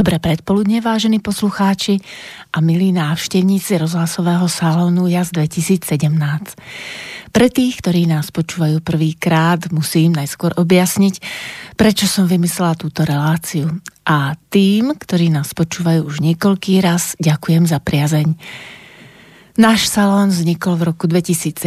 Dobré 0.00 0.16
predpoludne, 0.16 0.80
vážení 0.80 1.20
poslucháči 1.20 2.00
a 2.56 2.64
milí 2.64 2.88
návštevníci 2.88 3.76
rozhlasového 3.76 4.48
salónu 4.48 5.12
JAS 5.12 5.28
2017. 5.28 6.00
Pre 7.28 7.46
tých, 7.52 7.84
ktorí 7.84 8.08
nás 8.08 8.32
počúvajú 8.32 8.80
prvýkrát, 8.80 9.68
musím 9.68 10.16
najskôr 10.16 10.56
objasniť, 10.56 11.20
prečo 11.76 12.08
som 12.08 12.24
vymyslela 12.24 12.80
túto 12.80 13.04
reláciu. 13.04 13.76
A 14.08 14.40
tým, 14.48 14.96
ktorí 14.96 15.28
nás 15.28 15.52
počúvajú 15.52 16.08
už 16.08 16.24
niekoľký 16.24 16.80
raz, 16.80 17.12
ďakujem 17.20 17.68
za 17.68 17.76
priazeň. 17.76 18.40
Náš 19.60 19.84
salón 19.84 20.32
vznikol 20.32 20.80
v 20.80 20.96
roku 20.96 21.12
2017 21.12 21.60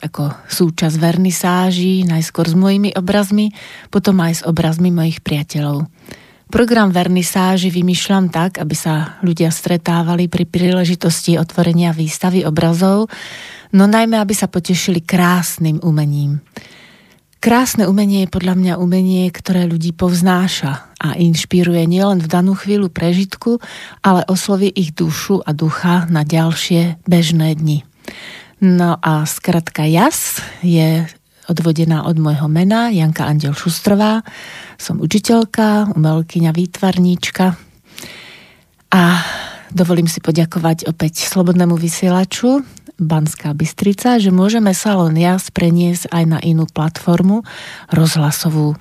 ako 0.00 0.32
súčasť 0.48 0.96
vernisáží, 0.96 2.08
najskôr 2.08 2.48
s 2.48 2.56
mojimi 2.56 2.96
obrazmi, 2.96 3.52
potom 3.92 4.24
aj 4.24 4.40
s 4.40 4.42
obrazmi 4.48 4.88
mojich 4.88 5.20
priateľov. 5.20 5.84
Program 6.48 6.88
vernisáži 6.88 7.68
vymýšľam 7.68 8.32
tak, 8.32 8.56
aby 8.56 8.72
sa 8.72 9.20
ľudia 9.20 9.52
stretávali 9.52 10.32
pri 10.32 10.48
príležitosti 10.48 11.36
otvorenia 11.36 11.92
výstavy 11.92 12.48
obrazov, 12.48 13.12
no 13.76 13.84
najmä 13.84 14.16
aby 14.16 14.32
sa 14.32 14.48
potešili 14.48 15.04
krásnym 15.04 15.76
umením. 15.84 16.40
Krásne 17.38 17.84
umenie 17.84 18.24
je 18.24 18.32
podľa 18.32 18.56
mňa 18.58 18.74
umenie, 18.80 19.28
ktoré 19.28 19.68
ľudí 19.68 19.92
povznáša 19.92 20.88
a 20.98 21.14
inšpiruje 21.20 21.84
nielen 21.84 22.18
v 22.18 22.26
danú 22.26 22.56
chvíľu 22.56 22.88
prežitku, 22.88 23.60
ale 24.00 24.24
osloví 24.26 24.72
ich 24.72 24.96
dušu 24.96 25.44
a 25.44 25.52
ducha 25.52 26.08
na 26.08 26.24
ďalšie 26.24 26.98
bežné 27.04 27.54
dni. 27.60 27.84
No 28.58 28.98
a 28.98 29.22
skratka 29.28 29.86
JAS 29.86 30.42
je 30.66 31.06
odvodená 31.48 32.04
od 32.04 32.20
môjho 32.20 32.46
mena, 32.46 32.92
Janka 32.92 33.24
Andel 33.24 33.56
Šustrová. 33.56 34.20
Som 34.76 35.00
učiteľka, 35.00 35.96
umelkyňa, 35.96 36.52
výtvarníčka 36.52 37.56
a 38.92 39.02
dovolím 39.72 40.08
si 40.08 40.20
poďakovať 40.20 40.88
opäť 40.88 41.24
Slobodnému 41.28 41.76
vysielaču 41.76 42.64
Banská 42.98 43.54
Bystrica, 43.54 44.18
že 44.18 44.34
môžeme 44.34 44.74
Salon 44.74 45.14
Jas 45.14 45.54
preniesť 45.54 46.10
aj 46.10 46.24
na 46.26 46.38
inú 46.42 46.66
platformu 46.66 47.46
rozhlasovú. 47.94 48.74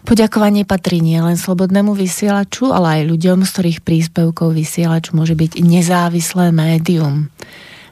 Poďakovanie 0.00 0.64
patrí 0.64 1.04
nielen 1.04 1.36
slobodnému 1.36 1.92
vysielaču, 1.92 2.72
ale 2.72 3.00
aj 3.00 3.08
ľuďom, 3.12 3.44
z 3.44 3.50
ktorých 3.52 3.80
príspevkov 3.84 4.56
vysielač 4.56 5.12
môže 5.12 5.36
byť 5.36 5.60
nezávislé 5.60 6.52
médium. 6.52 7.28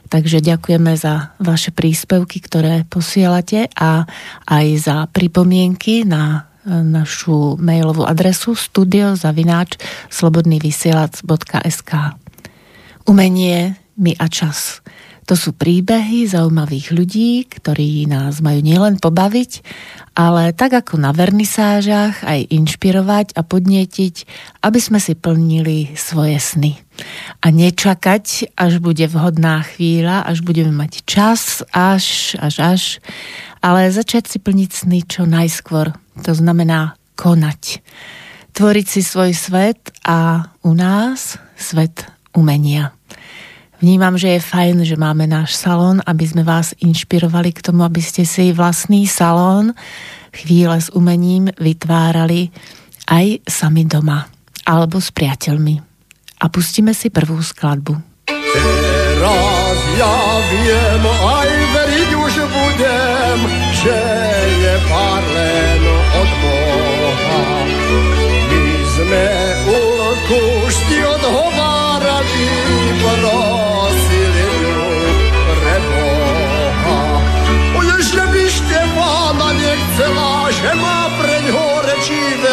Takže 0.09 0.41
ďakujeme 0.41 0.97
za 0.97 1.37
vaše 1.37 1.69
príspevky, 1.69 2.41
ktoré 2.41 2.81
posielate 2.89 3.69
a 3.77 4.09
aj 4.49 4.65
za 4.81 4.97
pripomienky 5.13 6.01
na 6.01 6.49
e, 6.65 6.81
našu 6.81 7.61
mailovú 7.61 8.09
adresu 8.09 8.57
studiozavináč 8.57 9.77
slobodnývysielac.sk 10.09 11.91
Umenie, 13.05 13.77
my 14.01 14.17
a 14.17 14.25
čas. 14.25 14.81
To 15.29 15.37
sú 15.37 15.53
príbehy 15.53 16.25
zaujímavých 16.25 16.89
ľudí, 16.89 17.45
ktorí 17.45 18.09
nás 18.09 18.41
majú 18.41 18.65
nielen 18.65 18.97
pobaviť, 18.97 19.61
ale 20.17 20.57
tak 20.57 20.73
ako 20.73 20.97
na 20.97 21.13
vernisážach 21.13 22.25
aj 22.25 22.49
inšpirovať 22.49 23.37
a 23.37 23.45
podnietiť, 23.45 24.15
aby 24.65 24.79
sme 24.81 24.97
si 24.97 25.13
plnili 25.13 25.93
svoje 25.93 26.41
sny. 26.41 26.81
A 27.45 27.53
nečakať, 27.53 28.57
až 28.57 28.81
bude 28.81 29.05
vhodná 29.05 29.61
chvíľa, 29.69 30.25
až 30.25 30.41
budeme 30.41 30.73
mať 30.73 31.05
čas, 31.05 31.61
až, 31.77 32.33
až, 32.41 32.55
až, 32.57 32.83
ale 33.61 33.93
začať 33.93 34.33
si 34.33 34.37
plniť 34.41 34.69
sny 34.73 35.05
čo 35.05 35.29
najskôr. 35.29 35.93
To 36.25 36.33
znamená 36.33 36.97
konať. 37.13 37.85
Tvoriť 38.57 38.85
si 38.89 39.05
svoj 39.05 39.37
svet 39.37 39.93
a 40.01 40.49
u 40.65 40.73
nás 40.73 41.37
svet 41.53 42.09
umenia. 42.33 42.98
Vnímam, 43.79 44.19
že 44.19 44.35
je 44.35 44.43
fajn, 44.43 44.83
že 44.83 44.99
máme 44.99 45.23
náš 45.23 45.55
salón, 45.55 46.03
aby 46.03 46.27
sme 46.27 46.43
vás 46.43 46.75
inšpirovali 46.83 47.55
k 47.55 47.63
tomu, 47.63 47.87
aby 47.87 48.03
ste 48.03 48.27
si 48.27 48.51
vlastný 48.51 49.07
salón 49.07 49.71
chvíle 50.35 50.75
s 50.75 50.91
umením 50.91 51.47
vytvárali 51.55 52.51
aj 53.07 53.39
sami 53.47 53.87
doma 53.87 54.27
alebo 54.67 54.99
s 54.99 55.15
priateľmi. 55.15 55.79
A 56.43 56.45
pustíme 56.51 56.91
si 56.91 57.07
prvú 57.07 57.39
skladbu. 57.39 57.95
Teraz 58.27 59.79
ja 59.95 60.17
viem, 60.51 61.03
aj 61.07 61.49
veriť 61.73 62.09
už 62.19 62.33
budem, 62.51 63.37
že 63.79 63.97
je 64.59 64.75
pár 64.91 65.23
len 65.23 65.81
od 66.19 66.29
Boha. 66.43 67.43
My 68.51 68.67
sme 68.91 69.25
ulku 69.71 70.43
odhovárali, 71.15 72.47
pro 72.99 73.48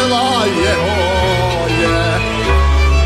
djela 0.07 0.45
Jehoje 0.63 2.19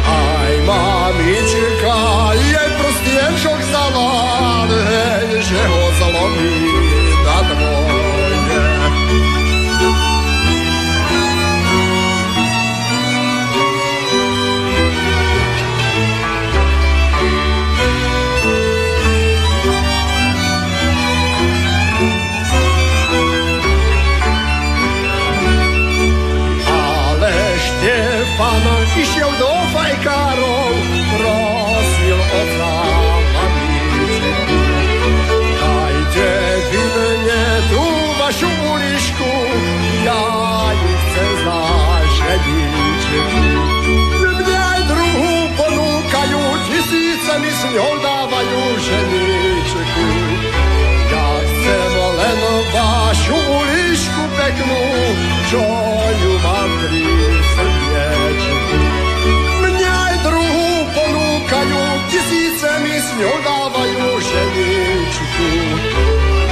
Aj 0.07 0.53
mamička 0.65 1.97
je 2.33 2.77
prostjenčok 2.77 3.59
zalade 3.71 5.41
Že 5.41 5.67
ho 5.67 5.91
zalomi. 5.99 6.70
Ňou 47.69 47.93
dávajú 48.01 48.61
ženičku. 48.79 50.05
Ja 51.11 51.27
chcem 51.43 51.93
len 52.17 52.39
vašu 52.73 53.37
ulišku 53.37 54.23
peknú, 54.39 54.83
čo 55.51 55.63
ju 56.15 56.33
mám 56.41 56.71
pri 56.81 57.03
srdiečku. 57.53 58.79
Mne 59.61 59.89
aj 59.91 60.15
druhú 60.25 60.69
ponúkajú, 60.95 61.83
tisíce 62.09 62.69
mi 62.81 62.95
s 62.95 63.09
ňou 63.19 63.35
dávajú 63.45 64.09
ženičku. 64.23 65.49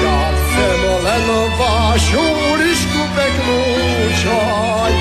Ja 0.03 0.19
chcem 0.35 0.79
len 1.07 1.25
vašu 1.55 2.23
ulišku 2.53 3.01
peknú, 3.15 3.61
čo 4.19 4.37
ju 4.91 4.98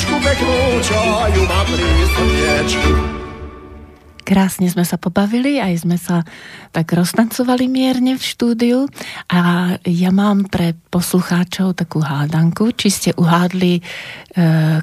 lišku 0.00 0.16
peknú, 0.24 0.56
čo 0.80 0.96
ju 1.36 1.42
má 1.44 1.60
pri 1.68 1.84
Krásne 4.24 4.70
sme 4.70 4.86
sa 4.86 4.94
pobavili, 4.94 5.58
aj 5.58 5.82
sme 5.82 5.98
sa 5.98 6.22
tak 6.70 6.94
roztancovali 6.94 7.66
mierne 7.66 8.14
v 8.14 8.22
štúdiu 8.22 8.86
a 9.26 9.74
ja 9.82 10.10
mám 10.14 10.46
pre 10.46 10.78
poslucháčov 10.88 11.74
takú 11.74 11.98
hádanku, 11.98 12.70
či 12.78 12.88
ste 12.88 13.10
uhádli, 13.18 13.76
e, 13.76 13.82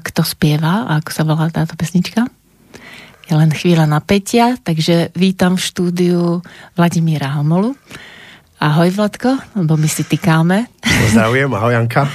kto 0.04 0.20
spieva 0.20 0.84
a 0.84 1.00
ako 1.00 1.10
sa 1.10 1.22
volá 1.24 1.48
táto 1.48 1.74
pesnička. 1.80 2.28
Je 3.26 3.34
len 3.34 3.48
chvíľa 3.50 3.88
napätia, 3.88 4.54
takže 4.60 5.16
vítam 5.16 5.56
v 5.56 5.64
štúdiu 5.64 6.20
Vladimíra 6.76 7.32
Homolu. 7.40 7.72
Ahoj 8.58 8.90
Vladko, 8.90 9.38
lebo 9.54 9.78
my 9.78 9.86
si 9.86 10.02
tykáme. 10.02 10.66
Pozdravujem, 10.82 11.46
ahoj 11.54 11.78
Janka. 11.78 12.10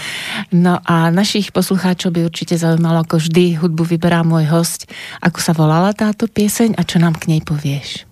No 0.52 0.76
a 0.84 1.08
našich 1.08 1.56
poslucháčov 1.56 2.12
by 2.12 2.28
určite 2.28 2.60
zaujímalo, 2.60 3.08
ako 3.08 3.16
vždy 3.16 3.64
hudbu 3.64 3.88
vyberá 3.88 4.28
môj 4.28 4.52
host. 4.52 4.92
Ako 5.24 5.40
sa 5.40 5.56
volala 5.56 5.96
táto 5.96 6.28
pieseň 6.28 6.76
a 6.76 6.84
čo 6.84 7.00
nám 7.00 7.16
k 7.16 7.32
nej 7.32 7.40
povieš? 7.40 8.04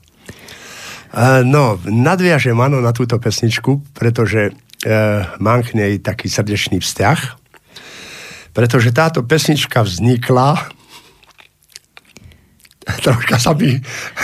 Uh, 1.11 1.43
no, 1.43 1.75
nadviažem 1.83 2.55
áno 2.55 2.79
na 2.79 2.95
túto 2.95 3.19
pesničku, 3.19 3.83
pretože 3.91 4.55
uh, 4.55 5.27
mám 5.43 5.67
k 5.67 5.75
nej 5.75 5.91
taký 5.99 6.31
srdečný 6.31 6.79
vzťah. 6.79 7.19
Pretože 8.55 8.95
táto 8.95 9.27
pesnička 9.27 9.83
vznikla 9.83 10.55
troška 13.03 13.35
sa 13.43 13.51
mi 13.59 13.75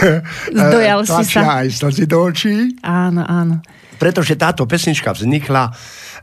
Zdojal 0.56 1.04
si 1.04 1.24
sa. 1.28 1.60
aj 1.60 1.76
slzy 1.76 2.08
do 2.08 2.24
očí. 2.24 2.72
Áno, 2.88 3.28
áno. 3.28 3.60
Pretože 3.98 4.34
táto 4.34 4.64
pesnička 4.64 5.12
vznikla 5.12 5.74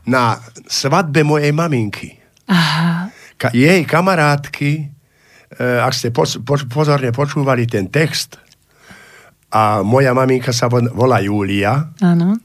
na 0.05 0.39
svadbe 0.65 1.21
mojej 1.21 1.51
maminky. 1.51 2.15
Aha. 2.47 3.11
Ka- 3.35 3.51
jej 3.51 3.83
kamarátky, 3.83 4.71
e, 4.79 4.83
ak 5.59 5.91
ste 5.91 6.09
pozorne 6.65 7.11
počúvali 7.11 7.65
ten 7.65 7.87
text, 7.87 8.39
a 9.51 9.79
moja 9.81 10.11
maminka 10.11 10.51
sa 10.51 10.67
vo- 10.67 10.83
volá 10.91 11.19
Júlia 11.19 11.87
Áno. 11.99 12.35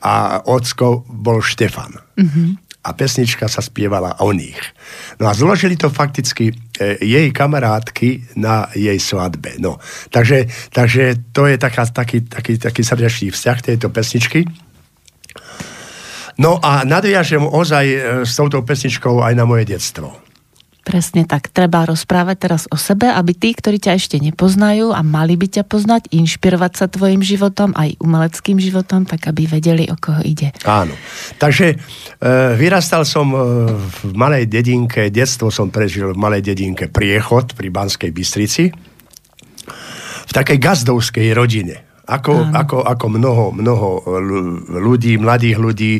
a 0.00 0.12
ocko 0.42 1.04
bol 1.06 1.40
Štefan. 1.40 1.96
A 2.82 2.90
pesnička 2.98 3.46
sa 3.46 3.62
spievala 3.62 4.18
o 4.18 4.34
nich. 4.34 4.58
No 5.22 5.30
a 5.30 5.36
zložili 5.38 5.78
to 5.78 5.86
fakticky 5.86 6.50
e, 6.50 6.54
jej 6.98 7.30
kamarátky 7.30 8.34
na 8.34 8.66
jej 8.74 8.98
svadbe. 8.98 9.54
No, 9.62 9.78
takže, 10.10 10.50
takže 10.74 11.30
to 11.30 11.46
je 11.46 11.56
taká, 11.62 11.86
taký, 11.86 12.26
taký, 12.26 12.58
taký 12.58 12.82
srdečný 12.82 13.30
vzťah 13.30 13.58
tejto 13.62 13.86
pesničky. 13.94 14.42
No 16.42 16.58
a 16.58 16.82
nadviažem 16.82 17.46
ozaj 17.46 17.86
e, 17.86 17.98
s 18.26 18.34
touto 18.34 18.64
pesničkou 18.66 19.22
aj 19.22 19.34
na 19.38 19.46
moje 19.46 19.68
detstvo. 19.68 20.18
Presne 20.82 21.22
tak. 21.22 21.46
Treba 21.54 21.86
rozprávať 21.86 22.36
teraz 22.42 22.62
o 22.66 22.74
sebe, 22.74 23.06
aby 23.06 23.38
tí, 23.38 23.54
ktorí 23.54 23.78
ťa 23.78 24.02
ešte 24.02 24.18
nepoznajú 24.18 24.90
a 24.90 25.06
mali 25.06 25.38
by 25.38 25.46
ťa 25.46 25.64
poznať, 25.70 26.10
inšpirovať 26.10 26.72
sa 26.74 26.86
tvojim 26.90 27.22
životom, 27.22 27.70
aj 27.78 28.02
umeleckým 28.02 28.58
životom, 28.58 29.06
tak 29.06 29.30
aby 29.30 29.46
vedeli, 29.46 29.86
o 29.86 29.94
koho 29.94 30.18
ide. 30.26 30.50
Áno. 30.66 30.90
Takže 31.38 31.66
e, 31.70 31.76
vyrastal 32.58 33.06
som 33.06 33.30
e, 33.30 33.38
v 33.78 34.10
malej 34.10 34.50
dedinke, 34.50 35.06
detstvo 35.06 35.54
som 35.54 35.70
prežil 35.70 36.10
v 36.10 36.18
malej 36.18 36.50
dedinke 36.50 36.90
Priechod 36.90 37.54
pri 37.54 37.70
Banskej 37.70 38.10
Bystrici, 38.10 38.74
v 40.26 40.32
takej 40.34 40.58
gazdovskej 40.58 41.30
rodine. 41.30 41.91
Ako, 42.12 42.52
ako, 42.52 42.84
ako 42.84 43.06
mnoho, 43.08 43.44
mnoho 43.56 43.88
ľu- 44.20 44.60
ľudí, 44.76 45.16
mladých 45.16 45.56
ľudí 45.56 45.92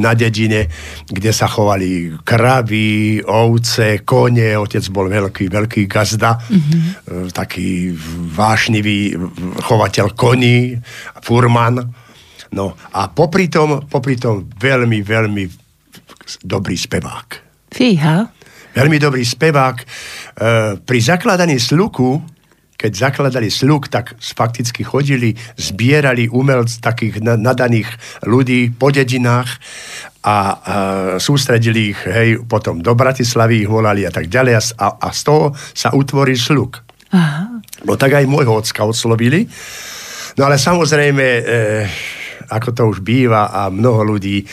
na 0.00 0.16
dedine, 0.16 0.72
kde 1.04 1.28
sa 1.28 1.44
chovali 1.44 2.16
kravy, 2.24 3.20
ovce, 3.20 4.00
kone, 4.00 4.56
otec 4.56 4.84
bol 4.88 5.12
veľký, 5.12 5.52
veľký 5.52 5.84
gazda, 5.84 6.40
mm-hmm. 6.40 7.28
taký 7.36 7.92
vášnivý 8.32 9.12
chovateľ 9.60 10.16
koní, 10.16 10.80
furman. 11.20 11.84
No 12.52 12.76
a 12.92 13.08
popri 13.12 13.48
tom, 13.48 13.84
popri 13.88 14.16
tom 14.16 14.48
veľmi, 14.56 15.00
veľmi 15.04 15.44
dobrý 16.44 16.76
spevák. 16.76 17.28
Fíha. 17.72 18.28
Veľmi 18.72 18.96
dobrý 18.96 19.24
spevák. 19.24 19.76
E, 19.76 19.84
pri 20.80 20.98
zakladaní 21.00 21.60
sluku, 21.60 22.20
keď 22.82 22.92
zakladali 22.98 23.46
sluk, 23.46 23.86
tak 23.86 24.18
fakticky 24.18 24.82
chodili, 24.82 25.38
zbierali 25.54 26.26
umelc 26.26 26.82
takých 26.82 27.22
na- 27.22 27.38
nadaných 27.38 27.86
ľudí 28.26 28.74
po 28.74 28.90
dedinách 28.90 29.46
a 30.26 30.36
e, 30.38 30.54
sústredili 31.22 31.94
ich, 31.94 32.00
hej, 32.02 32.42
potom 32.42 32.82
do 32.82 32.98
Bratislavy 32.98 33.62
ich 33.62 33.70
volali 33.70 34.02
a 34.02 34.10
tak 34.10 34.26
ďalej 34.26 34.54
a, 34.58 34.62
a, 34.82 34.86
a 34.98 35.08
z 35.14 35.20
toho 35.22 35.54
sa 35.54 35.94
utvoril 35.94 36.34
sluk. 36.34 36.82
Aha. 37.14 37.62
No 37.86 37.94
tak 37.94 38.18
aj 38.18 38.26
môjho 38.26 38.58
ocka 38.58 38.82
oslovili. 38.82 39.46
No 40.38 40.50
ale 40.50 40.58
samozrejme, 40.58 41.26
e, 41.26 41.42
ako 42.50 42.68
to 42.74 42.82
už 42.88 42.98
býva 43.02 43.50
a 43.50 43.70
mnoho 43.70 44.16
ľudí 44.16 44.42
e, 44.42 44.46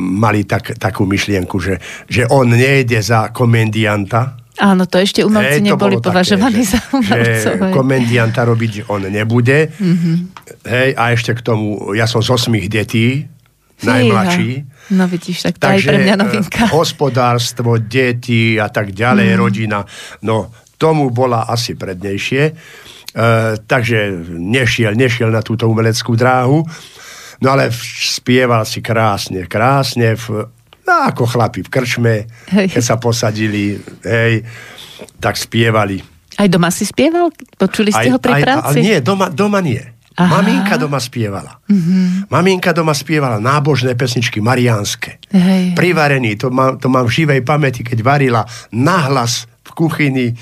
mali 0.00 0.48
tak, 0.48 0.76
takú 0.80 1.04
myšlienku, 1.04 1.56
že, 1.60 1.80
že 2.08 2.24
on 2.32 2.48
nejde 2.48 3.00
za 3.00 3.32
komendianta. 3.32 4.45
Áno, 4.56 4.88
to 4.88 4.96
ešte 4.96 5.20
umelci 5.20 5.60
Hej, 5.60 5.68
neboli 5.68 6.00
považovaní 6.00 6.64
také, 6.64 6.72
za 6.72 6.80
umelcov. 6.96 7.52
Že 7.60 7.72
komendianta 7.76 8.40
robiť 8.44 8.88
on 8.88 9.04
nebude. 9.08 9.68
Mhm. 9.76 9.86
Mm-hmm. 9.86 10.16
Hej, 10.66 10.90
a 10.96 11.02
ešte 11.12 11.30
k 11.36 11.40
tomu, 11.44 11.92
ja 11.94 12.08
som 12.08 12.24
z 12.24 12.30
osmých 12.32 12.66
detí, 12.66 13.28
najmladší. 13.82 14.64
No 14.96 15.04
vidíš, 15.10 15.50
tak 15.50 15.58
to 15.58 15.66
je 15.68 15.76
aj 15.76 15.80
pre 15.82 15.98
mňa 16.00 16.14
novinka. 16.16 16.62
e, 16.64 16.70
hospodárstvo, 16.72 17.76
deti 17.76 18.56
a 18.56 18.70
tak 18.70 18.94
ďalej, 18.94 19.34
mm. 19.34 19.38
rodina, 19.38 19.82
no 20.24 20.54
tomu 20.80 21.10
bola 21.10 21.44
asi 21.50 21.74
prednejšie. 21.74 22.42
E, 22.46 22.52
takže 23.66 23.98
nešiel, 24.32 24.96
nešiel 24.96 25.28
na 25.28 25.42
túto 25.42 25.66
umeleckú 25.68 26.14
dráhu, 26.16 26.62
no 27.42 27.46
ale 27.50 27.68
spieval 28.00 28.64
si 28.64 28.80
krásne, 28.80 29.44
krásne, 29.50 30.16
v, 30.16 30.48
no, 30.86 30.94
ako 31.10 31.26
chlapi 31.26 31.66
v 31.66 31.68
krčme, 31.68 32.14
Hej. 32.54 32.78
keď 32.78 32.82
sa 32.82 32.96
posadili, 32.96 33.74
hej, 34.06 34.46
tak 35.18 35.34
spievali. 35.34 35.98
Aj 36.38 36.46
doma 36.46 36.70
si 36.70 36.86
spieval? 36.86 37.34
Počuli 37.58 37.90
ste 37.90 38.12
ho 38.12 38.22
pri 38.22 38.40
práci? 38.40 38.80
ale 38.80 38.86
nie, 38.86 38.96
doma, 39.02 39.26
doma 39.28 39.58
nie. 39.58 39.82
Aha. 40.16 40.40
Maminka 40.40 40.80
doma 40.80 40.96
spievala. 40.96 41.60
Mm-hmm. 41.68 42.32
Maminka 42.32 42.72
doma 42.72 42.96
spievala 42.96 43.36
nábožné 43.36 43.92
pesničky 43.92 44.40
mariánske. 44.40 45.20
Hej. 45.28 45.76
Privarený, 45.76 46.40
to 46.40 46.48
mám, 46.48 46.80
to 46.80 46.88
mám 46.88 47.04
v 47.04 47.20
živej 47.20 47.40
pamäti, 47.44 47.84
keď 47.84 48.00
varila 48.00 48.40
nahlas 48.72 49.44
v 49.60 49.70
kuchyni 49.76 50.32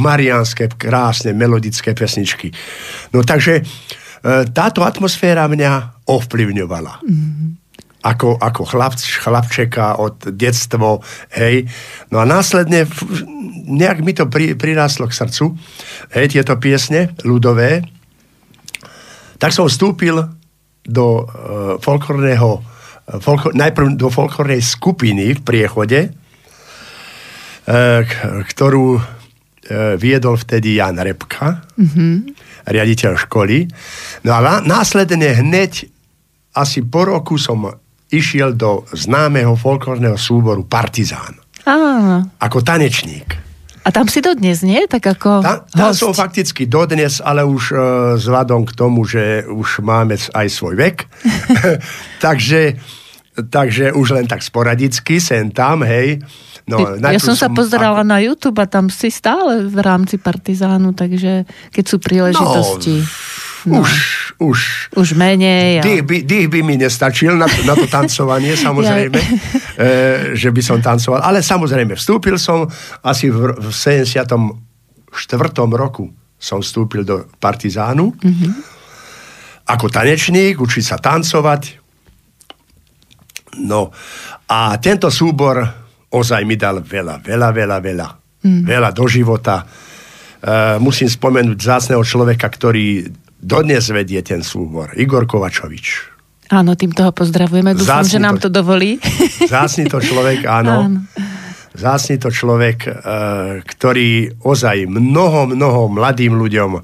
mariánske, 0.00 0.72
krásne, 0.80 1.36
melodické 1.36 1.92
pesničky. 1.92 2.56
No 3.12 3.20
takže 3.20 3.60
e, 3.60 3.62
táto 4.48 4.80
atmosféra 4.80 5.44
mňa 5.44 6.04
ovplyvňovala. 6.08 7.04
Mm-hmm. 7.04 7.61
Ako, 8.02 8.34
ako 8.34 8.66
chlap, 8.66 8.98
chlapčeka 8.98 10.02
od 10.02 10.34
detstvo, 10.34 11.06
hej. 11.38 11.70
No 12.10 12.18
a 12.18 12.26
následne 12.26 12.82
nejak 13.70 14.02
mi 14.02 14.10
to 14.10 14.26
pri, 14.26 14.58
priráslo 14.58 15.06
k 15.06 15.14
srdcu, 15.14 15.54
hej, 16.18 16.34
tieto 16.34 16.58
piesne 16.58 17.14
ľudové, 17.22 17.86
tak 19.38 19.54
som 19.54 19.70
vstúpil 19.70 20.18
do 20.82 21.06
uh, 21.22 21.26
folklórneho, 21.78 22.58
uh, 22.58 23.18
folklor, 23.22 23.54
najprv 23.54 23.94
do 23.94 24.10
folklórnej 24.10 24.58
skupiny 24.58 25.38
v 25.38 25.40
priechode, 25.46 26.00
uh, 26.10 28.02
k, 28.02 28.12
ktorú 28.50 28.98
uh, 28.98 29.02
viedol 29.94 30.38
vtedy 30.42 30.82
Jan 30.82 30.98
Repka, 30.98 31.62
mm-hmm. 31.78 32.14
riaditeľ 32.66 33.12
školy. 33.30 33.70
No 34.26 34.30
a 34.34 34.58
následne 34.62 35.38
hneď 35.38 35.86
asi 36.54 36.82
po 36.82 37.06
roku 37.06 37.38
som 37.38 37.81
išiel 38.12 38.52
do 38.52 38.84
známeho 38.92 39.56
folklórneho 39.56 40.20
súboru 40.20 40.68
Partizán 40.68 41.40
Áno. 41.64 42.28
ako 42.38 42.60
tanečník. 42.60 43.40
A 43.82 43.90
tam 43.90 44.06
si 44.06 44.22
dodnes, 44.22 44.62
nie? 44.62 44.86
Tak 44.86 45.18
ako 45.18 45.42
Tam, 45.42 45.58
tam 45.66 45.90
host. 45.90 45.98
som 45.98 46.14
fakticky 46.14 46.70
dodnes, 46.70 47.18
ale 47.18 47.42
už 47.42 47.74
vzhľadom 48.14 48.62
k 48.62 48.72
tomu, 48.78 49.02
že 49.02 49.42
už 49.42 49.82
máme 49.82 50.14
aj 50.14 50.46
svoj 50.46 50.78
vek. 50.78 51.10
takže, 52.26 52.78
takže 53.50 53.90
už 53.90 54.14
len 54.14 54.30
tak 54.30 54.46
sporadicky, 54.46 55.18
sem 55.18 55.50
tam, 55.50 55.82
hej. 55.82 56.22
No, 56.62 56.94
ja 56.94 57.18
som 57.18 57.34
sa 57.34 57.50
pozerala 57.50 58.06
na 58.06 58.22
YouTube 58.22 58.62
a 58.62 58.70
tam 58.70 58.86
si 58.86 59.10
stále 59.10 59.66
v 59.66 59.78
rámci 59.82 60.14
Partizánu, 60.14 60.94
takže 60.94 61.42
keď 61.74 61.84
sú 61.90 61.98
príležitosti. 61.98 63.02
No, 63.02 63.06
už, 63.68 63.90
už. 64.42 64.58
Už 64.98 65.08
menej. 65.14 65.80
A... 65.80 65.82
Dých 65.82 66.02
by, 66.02 66.16
dých 66.26 66.48
by 66.50 66.60
mi 66.66 66.74
nestačil 66.78 67.38
na, 67.38 67.46
to- 67.46 67.62
na 67.62 67.74
to 67.78 67.86
tancovanie, 67.86 68.58
samozrejme, 68.66 69.20
e, 69.20 69.28
že 70.34 70.48
by 70.50 70.62
som 70.62 70.78
tancoval. 70.82 71.22
Ale 71.22 71.44
samozrejme, 71.44 71.94
vstúpil 71.94 72.38
som 72.40 72.66
asi 73.06 73.30
v, 73.30 73.54
v 73.54 73.68
74. 73.70 74.26
roku 75.72 76.10
som 76.42 76.58
vstúpil 76.58 77.06
do 77.06 77.30
Partizánu. 77.38 78.10
Mm-hmm. 78.18 78.52
Ako 79.70 79.86
tanečník, 79.86 80.58
učiť 80.58 80.82
sa 80.82 80.98
tancovať. 80.98 81.78
No 83.62 83.94
a 84.50 84.74
tento 84.82 85.06
súbor 85.06 85.62
ozaj 86.12 86.42
mi 86.42 86.58
dal 86.58 86.82
veľa, 86.82 87.22
veľa, 87.22 87.48
veľa, 87.54 87.78
veľa. 87.78 88.08
Mm. 88.42 88.62
Veľa 88.66 88.90
do 88.90 89.06
života. 89.06 89.62
Uh, 90.42 90.76
musím 90.82 91.06
spomenúť 91.06 91.54
zácného 91.54 92.02
človeka, 92.02 92.50
ktorý 92.50 93.06
dodnes 93.42 93.82
vedie 93.90 94.22
ten 94.22 94.40
súbor. 94.40 94.94
Igor 94.94 95.26
Kovačovič. 95.26 96.14
Áno, 96.48 96.78
týmto 96.78 97.02
ho 97.02 97.10
pozdravujeme. 97.10 97.74
Dúfam, 97.74 98.06
že 98.06 98.22
nám 98.22 98.38
to- 98.38 98.46
to 98.46 98.62
dovolí. 98.62 99.02
Zácný 99.50 99.90
to 99.90 99.98
človek, 99.98 100.46
áno. 100.46 100.86
Áno. 100.86 100.98
Zácný 101.72 102.20
to 102.20 102.28
človek, 102.28 102.84
uh, 102.84 102.92
ktorý 103.64 104.28
ozaj 104.44 104.84
mnoho, 104.84 105.56
mnoho 105.56 105.88
mladým 105.88 106.36
ľuďom 106.36 106.70
uh, 106.76 106.82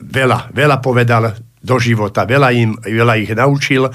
veľa, 0.00 0.38
veľa 0.50 0.76
povedal 0.80 1.36
do 1.62 1.76
života, 1.76 2.24
veľa, 2.24 2.48
im, 2.56 2.72
veľa 2.80 3.14
ich 3.20 3.30
naučil. 3.30 3.86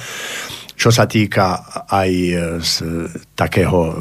čo 0.77 0.93
sa 0.93 1.09
týka 1.09 1.65
aj 1.89 2.11
z 2.61 2.73
takého 3.33 3.97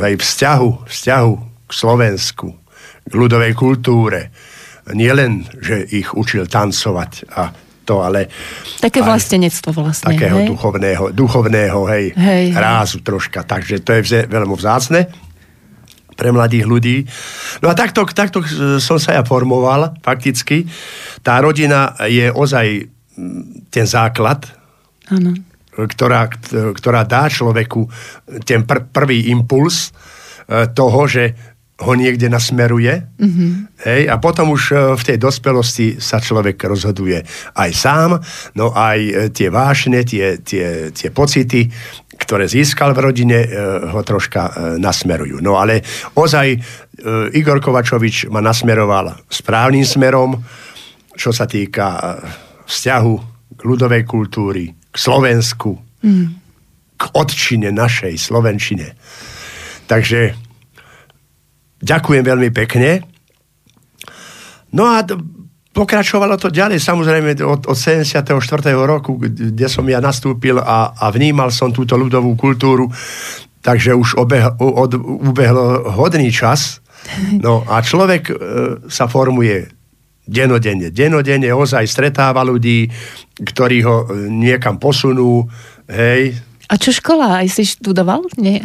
aj 0.00 0.14
vzťahu, 0.24 0.88
vzťahu 0.88 1.32
k 1.68 1.70
Slovensku, 1.70 2.48
k 3.04 3.12
ľudovej 3.12 3.52
kultúre. 3.52 4.32
Nie 4.94 5.16
len, 5.16 5.42
že 5.58 5.82
ich 5.82 6.14
učil 6.14 6.46
tancovať 6.46 7.26
a 7.34 7.50
to, 7.86 8.02
ale... 8.02 8.26
Také 8.82 8.98
vlastenectvo 8.98 9.70
vlastne, 9.70 10.18
Takého 10.18 10.42
hej? 10.42 10.50
duchovného, 10.50 11.14
duchovného, 11.14 11.78
hej, 11.86 12.06
Hej, 12.18 12.44
rázu 12.58 12.98
troška. 12.98 13.46
Takže 13.46 13.86
to 13.86 13.94
je 13.94 14.00
vze, 14.02 14.20
veľmi 14.26 14.54
vzácne 14.58 15.06
pre 16.18 16.34
mladých 16.34 16.66
ľudí. 16.66 16.96
No 17.62 17.70
a 17.70 17.74
takto, 17.78 18.02
takto 18.08 18.42
som 18.82 18.98
sa 18.98 19.20
ja 19.20 19.22
formoval, 19.22 20.00
fakticky. 20.00 20.66
Tá 21.20 21.38
rodina 21.38 21.94
je 22.08 22.26
ozaj 22.32 22.66
mm, 23.14 23.70
ten 23.70 23.86
základ, 23.86 24.48
Áno. 25.12 25.36
ktorá, 25.76 26.26
ktorá 26.74 27.04
dá 27.04 27.28
človeku 27.28 27.86
ten 28.48 28.64
pr- 28.64 28.88
prvý 28.88 29.28
impuls 29.28 29.92
e, 30.48 30.66
toho, 30.72 31.04
že 31.04 31.54
ho 31.76 31.92
niekde 31.92 32.32
nasmeruje. 32.32 33.04
Mm-hmm. 33.20 33.50
Hej, 33.84 34.02
a 34.08 34.16
potom 34.16 34.56
už 34.56 34.62
e, 34.72 34.74
v 34.96 35.02
tej 35.04 35.18
dospelosti 35.20 36.00
sa 36.00 36.16
človek 36.16 36.56
rozhoduje 36.64 37.20
aj 37.52 37.70
sám, 37.76 38.10
no 38.56 38.72
aj 38.72 38.98
e, 39.04 39.12
tie 39.28 39.52
vášne, 39.52 40.00
tie, 40.08 40.40
tie, 40.40 40.88
tie 40.88 41.08
pocity, 41.12 41.68
ktoré 42.16 42.48
získal 42.48 42.96
v 42.96 43.04
rodine, 43.04 43.38
e, 43.44 43.48
ho 43.92 44.00
troška 44.00 44.76
nasmerujú. 44.80 45.44
No 45.44 45.60
ale 45.60 45.84
ozaj 46.16 46.56
Igor 47.36 47.60
Kovačovič 47.60 48.32
ma 48.32 48.40
nasmeroval 48.40 49.28
správnym 49.28 49.84
smerom, 49.84 50.32
čo 51.12 51.28
sa 51.28 51.44
týka 51.44 52.16
vzťahu 52.64 53.14
k 53.52 53.60
ľudovej 53.60 54.08
kultúry, 54.08 54.72
k 54.72 54.96
Slovensku, 54.96 55.76
mm. 56.00 56.26
k 56.96 57.04
odčine 57.12 57.68
našej 57.68 58.16
Slovenčine. 58.16 58.96
Takže 59.84 60.45
ďakujem 61.86 62.22
veľmi 62.26 62.50
pekne. 62.50 63.06
No 64.74 64.90
a 64.90 65.06
pokračovalo 65.76 66.34
to 66.40 66.50
ďalej, 66.50 66.82
samozrejme 66.82 67.38
od, 67.46 67.70
od 67.70 67.76
74. 67.78 68.34
roku, 68.74 69.14
kde 69.20 69.68
som 69.70 69.86
ja 69.86 70.02
nastúpil 70.02 70.58
a, 70.58 70.90
a 70.96 71.06
vnímal 71.14 71.54
som 71.54 71.70
túto 71.70 71.94
ľudovú 71.94 72.34
kultúru, 72.34 72.90
takže 73.62 73.94
už 73.94 74.18
ubehlo 74.18 75.64
hodný 75.94 76.32
čas. 76.34 76.82
No 77.38 77.62
a 77.70 77.84
človek 77.84 78.22
e, 78.26 78.34
sa 78.90 79.06
formuje 79.06 79.70
denodenne. 80.26 80.90
Denodenne 80.90 81.54
ozaj 81.54 81.86
stretáva 81.86 82.42
ľudí, 82.42 82.90
ktorí 83.38 83.86
ho 83.86 83.96
e, 84.02 84.26
niekam 84.26 84.82
posunú, 84.82 85.46
hej, 85.86 86.34
A 86.66 86.74
čo 86.74 86.90
škola? 86.90 87.42
Aj 87.42 87.46
si 87.46 87.62
študoval? 87.62 88.26
Nie, 88.34 88.58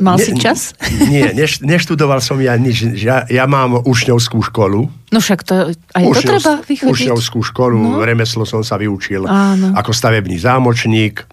mal 0.00 0.16
si 0.16 0.32
čas? 0.34 0.72
Nie, 1.12 1.36
neš, 1.36 1.60
neštudoval 1.60 2.24
som 2.24 2.40
ja 2.40 2.56
nič. 2.56 2.96
Ja, 2.96 3.28
ja 3.28 3.44
mám 3.44 3.84
učňovskú 3.84 4.40
školu. 4.40 4.88
No 5.12 5.18
však 5.20 5.44
to, 5.44 5.54
aj 5.92 6.02
to 6.08 6.20
treba 6.24 6.52
vychodiť. 6.64 7.12
Učňovskú 7.12 7.44
školu, 7.44 7.76
no. 7.76 8.00
remeslo 8.00 8.48
som 8.48 8.64
sa 8.64 8.80
vyučil 8.80 9.28
Áno. 9.28 9.76
ako 9.76 9.92
stavebný 9.92 10.40
zámočník. 10.40 11.28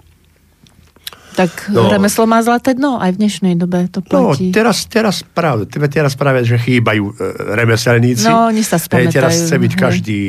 Tak 1.40 1.72
No. 1.72 1.88
remeslo 1.88 2.28
má 2.28 2.44
zlaté 2.44 2.76
dno, 2.76 3.00
aj 3.00 3.16
v 3.16 3.18
dnešnej 3.24 3.56
dobe 3.56 3.88
to 3.88 4.04
No, 4.12 4.36
platí. 4.36 4.52
teraz, 4.52 4.84
teraz, 4.92 5.24
práve, 5.24 5.64
teraz 5.72 6.12
práve, 6.20 6.44
že 6.44 6.60
chýbajú 6.60 7.04
e, 7.08 7.14
remeselníci. 7.56 8.28
No, 8.28 8.52
oni 8.52 8.60
sa 8.60 8.76
Hej, 8.76 9.08
Teraz 9.08 9.40
spamätajú, 9.40 9.48
chce 9.48 9.56
byť 9.56 9.72
hej. 9.72 9.80
každý 9.80 10.20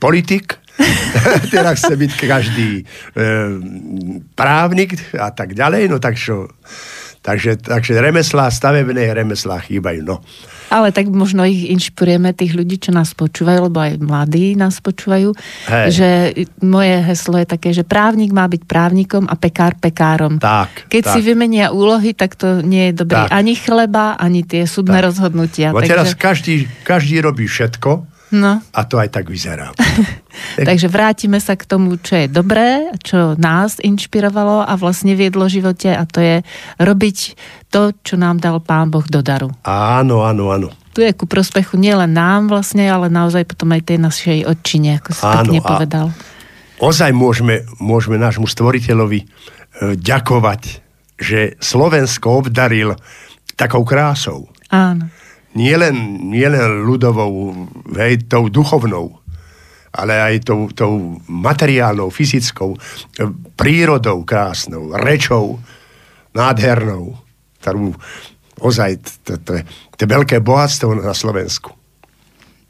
politik, 0.00 0.56
teraz 1.54 1.84
chce 1.84 1.94
byť 1.96 2.12
každý 2.24 2.70
e, 2.80 2.82
právnik 4.32 4.96
a 5.16 5.28
tak 5.30 5.52
ďalej, 5.52 5.92
no 5.92 6.00
tak 6.00 6.16
čo, 6.16 6.48
takže, 7.22 7.60
takže 7.60 8.00
remeslá, 8.00 8.50
stavebné 8.50 9.14
remeslá 9.14 9.62
chýbajú, 9.62 10.02
no. 10.02 10.18
Ale 10.72 10.88
tak 10.88 11.12
možno 11.12 11.44
ich 11.44 11.68
inšpirujeme, 11.68 12.32
tých 12.32 12.56
ľudí, 12.56 12.80
čo 12.80 12.96
nás 12.96 13.12
počúvajú, 13.12 13.68
lebo 13.68 13.76
aj 13.76 14.00
mladí 14.00 14.56
nás 14.56 14.80
počúvajú, 14.80 15.36
Hej. 15.68 15.86
že 15.92 16.08
moje 16.64 16.96
heslo 17.04 17.36
je 17.36 17.46
také, 17.46 17.76
že 17.76 17.84
právnik 17.84 18.32
má 18.32 18.48
byť 18.48 18.64
právnikom 18.64 19.28
a 19.28 19.36
pekár 19.36 19.76
pekárom. 19.76 20.40
Tak, 20.40 20.88
Keď 20.88 21.02
tak. 21.04 21.12
si 21.12 21.20
vymenia 21.20 21.76
úlohy, 21.76 22.16
tak 22.16 22.40
to 22.40 22.64
nie 22.64 22.88
je 22.88 23.04
dobré. 23.04 23.28
Tak. 23.28 23.36
Ani 23.36 23.52
chleba, 23.52 24.16
ani 24.16 24.48
tie 24.48 24.64
súdne 24.64 24.96
Tak. 24.96 25.06
rozhodnutia. 25.12 25.76
Bo 25.76 25.84
takže, 25.84 25.92
teraz 25.92 26.08
každý, 26.16 26.64
každý 26.88 27.20
robí 27.20 27.44
všetko 27.44 28.08
no, 28.32 28.64
a 28.64 28.80
to 28.88 28.96
aj 28.96 29.12
tak 29.12 29.28
vyzerá. 29.28 29.70
takže 30.68 30.88
vrátime 30.88 31.38
sa 31.38 31.54
k 31.54 31.68
tomu, 31.68 32.00
čo 32.00 32.16
je 32.16 32.26
dobré, 32.26 32.90
čo 33.04 33.36
nás 33.36 33.78
inšpirovalo 33.78 34.64
a 34.64 34.72
vlastne 34.80 35.12
viedlo 35.12 35.46
živote 35.46 35.92
a 35.92 36.02
to 36.08 36.18
je 36.18 36.36
robiť 36.80 37.18
to, 37.68 37.92
čo 38.04 38.16
nám 38.16 38.40
dal 38.40 38.60
Pán 38.60 38.88
Boh 38.88 39.04
do 39.04 39.20
daru. 39.20 39.52
Áno, 39.64 40.24
áno, 40.24 40.52
áno. 40.52 40.68
tu 40.92 41.00
je 41.00 41.12
ku 41.16 41.24
prospechu 41.24 41.76
nielen 41.80 42.12
nám 42.12 42.52
vlastne, 42.52 42.88
ale 42.88 43.12
naozaj 43.12 43.48
potom 43.48 43.72
aj 43.72 43.88
tej 43.88 43.98
našej 44.00 44.38
odčine, 44.48 45.00
ako 45.00 45.10
si 45.12 45.24
Áno, 45.24 45.52
pekne 45.52 45.60
povedal. 45.60 46.06
Ozaj 46.82 47.14
môžeme, 47.14 47.62
môžeme 47.78 48.18
nášmu 48.18 48.50
stvoriteľovi 48.50 49.20
e, 49.22 49.26
ďakovať, 49.94 50.62
že 51.14 51.54
Slovensko 51.62 52.42
obdaril 52.42 52.98
takou 53.54 53.86
krásou. 53.86 54.50
Áno. 54.72 55.06
Nielen, 55.52 56.28
nielen 56.32 56.88
ľudovou, 56.88 57.52
hej, 57.96 58.24
tou 58.24 58.48
duchovnou, 58.48 59.20
ale 59.92 60.16
aj 60.16 60.48
tou, 60.48 60.72
tou 60.72 61.20
materiálnou, 61.28 62.08
fyzickou, 62.08 62.72
e, 62.72 62.78
prírodou 63.52 64.24
krásnou, 64.24 64.96
rečou 64.96 65.60
nádhernou, 66.32 67.20
ktorú 67.60 67.92
ozaj, 68.62 68.90
to, 69.26 69.36
je, 69.58 70.06
veľké 70.06 70.38
bohatstvo 70.40 70.94
na 71.02 71.12
Slovensku. 71.12 71.74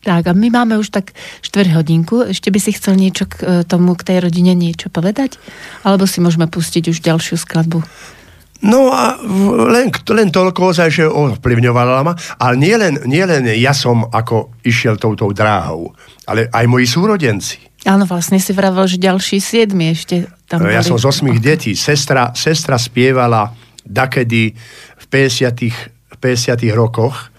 Tak 0.03 0.27
a 0.27 0.35
my 0.35 0.51
máme 0.51 0.75
už 0.83 0.91
tak 0.91 1.15
štvrť 1.47 1.79
hodinku. 1.79 2.27
Ešte 2.27 2.51
by 2.51 2.59
si 2.59 2.75
chcel 2.75 2.99
niečo 2.99 3.31
k 3.31 3.35
e, 3.39 3.47
tomu, 3.63 3.95
k 3.95 4.03
tej 4.03 4.19
rodine 4.27 4.51
niečo 4.51 4.91
povedať? 4.91 5.39
Alebo 5.87 6.11
si 6.11 6.19
môžeme 6.19 6.51
pustiť 6.51 6.91
už 6.91 6.99
ďalšiu 7.07 7.39
skladbu? 7.39 7.87
No 8.63 8.95
a 8.95 9.19
len, 9.75 9.91
len 9.91 10.29
toľko 10.31 10.71
ozaj, 10.71 10.89
že 10.95 11.05
ovplyvňovala 11.11 12.07
ma, 12.07 12.15
ale 12.39 12.55
nie 12.55 12.75
len, 12.79 12.95
nie 13.11 13.23
len 13.27 13.43
ja 13.59 13.75
som 13.75 14.07
ako 14.07 14.55
išiel 14.63 14.95
touto 15.03 15.35
dráhou, 15.35 15.91
ale 16.31 16.47
aj 16.47 16.65
moji 16.71 16.87
súrodenci. 16.87 17.59
Áno, 17.83 18.07
vlastne 18.07 18.39
si 18.39 18.55
vravel, 18.55 18.87
že 18.87 19.03
ďalší 19.03 19.43
siedmi 19.43 19.91
ešte 19.91 20.31
tam 20.47 20.63
ja 20.71 20.79
boli. 20.79 20.95
som 20.95 21.03
z 21.03 21.07
osmých 21.11 21.43
detí. 21.43 21.75
Sestra, 21.75 22.31
sestra 22.39 22.79
spievala 22.79 23.51
dakedy 23.83 24.55
v 24.95 25.05
50 25.11 26.15
v 26.15 26.17
50 26.23 26.55
rokoch 26.79 27.35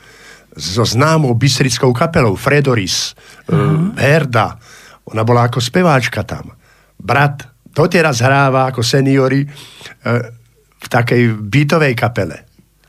so 0.60 0.84
známou 0.84 1.32
bystrickou 1.40 1.96
kapelou 1.96 2.36
Fredoris, 2.36 3.16
uh, 3.48 3.96
Herda. 3.96 4.60
Ona 5.08 5.24
bola 5.24 5.48
ako 5.48 5.64
speváčka 5.64 6.28
tam. 6.28 6.52
Brat 7.00 7.48
doteraz 7.72 8.20
hráva 8.20 8.68
ako 8.68 8.84
seniory 8.84 9.48
uh, 9.48 10.43
v 10.84 10.88
takej 10.92 11.22
bytovej 11.40 11.94
kapele. 11.96 12.44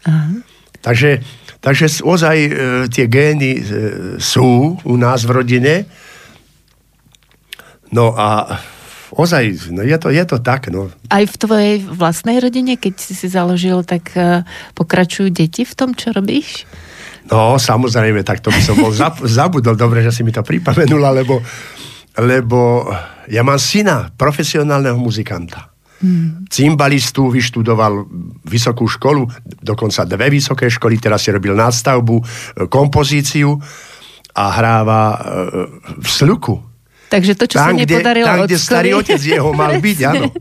Aha. 0.05 0.43
Takže, 0.85 1.25
takže 1.65 2.05
ozaj 2.05 2.37
e, 2.37 2.51
tie 2.93 3.09
gény 3.09 3.53
e, 3.57 3.63
sú 4.21 4.77
u 4.77 4.95
nás 5.01 5.25
v 5.25 5.31
rodine. 5.33 5.75
No 7.89 8.13
a 8.13 8.61
ozaj, 9.17 9.73
no 9.73 9.81
je 9.81 9.97
to, 9.97 10.13
je 10.13 10.25
to 10.29 10.45
tak, 10.45 10.69
no. 10.69 10.93
Aj 11.09 11.25
v 11.25 11.37
tvojej 11.41 11.75
vlastnej 11.89 12.37
rodine, 12.43 12.77
keď 12.77 13.01
si 13.01 13.17
si 13.17 13.33
založil, 13.33 13.81
tak 13.81 14.13
e, 14.13 14.45
pokračujú 14.77 15.33
deti 15.33 15.65
v 15.65 15.73
tom, 15.73 15.97
čo 15.97 16.13
robíš? 16.13 16.69
No, 17.33 17.57
samozrejme, 17.57 18.21
tak 18.21 18.45
to 18.45 18.53
by 18.53 18.61
som 18.61 18.77
bol 18.77 18.93
zab- 18.93 19.25
zabudol. 19.41 19.73
Dobre, 19.79 20.05
že 20.05 20.13
si 20.13 20.21
mi 20.21 20.37
to 20.37 20.45
pripomenula, 20.45 21.17
lebo, 21.17 21.41
lebo 22.21 22.93
ja 23.33 23.41
mám 23.41 23.57
syna, 23.57 24.13
profesionálneho 24.13 25.01
muzikanta. 25.01 25.74
Hmm. 26.03 26.45
Cymbalistu, 26.51 27.31
vyštudoval 27.31 28.05
vysokú 28.45 28.85
školu, 28.91 29.31
dokonca 29.63 30.05
dve 30.05 30.27
vysoké 30.29 30.67
školy, 30.69 30.99
teraz 30.99 31.23
si 31.23 31.31
robil 31.31 31.55
nástavbu, 31.55 32.17
e, 32.19 32.25
kompozíciu 32.67 33.57
a 34.35 34.45
hráva 34.51 35.03
e, 35.11 35.19
v 36.03 36.09
sluku. 36.09 36.75
Takže 37.15 37.33
to, 37.39 37.45
čo 37.47 37.63
sa 37.63 37.71
nepodarilo 37.71 38.27
tam, 38.27 38.43
kde 38.43 38.57
starý 38.59 38.91
otec 38.99 39.23
jeho 39.23 39.55
mal 39.55 39.79
byť, 39.87 39.99
áno. 40.03 40.35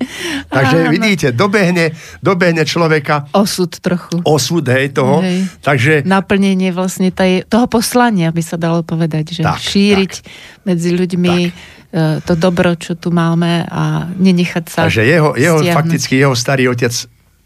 Takže 0.50 0.78
Áno. 0.82 0.90
vidíte, 0.90 1.28
dobehne, 1.30 1.94
dobehne 2.18 2.66
človeka 2.66 3.30
Osud 3.30 3.70
trochu. 3.78 4.26
osud, 4.26 4.66
hej, 4.74 4.90
toho. 4.90 5.22
Hej. 5.22 5.54
Takže 5.62 5.94
naplnenie 6.02 6.74
vlastne 6.74 7.14
tej, 7.14 7.46
toho 7.46 7.70
poslania, 7.70 8.34
by 8.34 8.42
sa 8.42 8.58
dalo 8.58 8.82
povedať, 8.82 9.38
že 9.38 9.42
Tak, 9.46 9.62
šíriť 9.62 10.14
medzi 10.66 10.90
ľuďmi 10.98 11.36
e, 11.46 11.52
to 12.26 12.34
dobro, 12.34 12.74
čo 12.74 12.98
tu 12.98 13.14
máme 13.14 13.70
a 13.70 14.10
nenechať 14.18 14.66
sa 14.66 14.80
Takže 14.90 15.06
jeho, 15.06 15.38
jeho 15.38 15.62
stiahnuť. 15.62 15.78
fakticky 15.78 16.14
jeho 16.18 16.34
starý 16.34 16.74
otec 16.74 16.94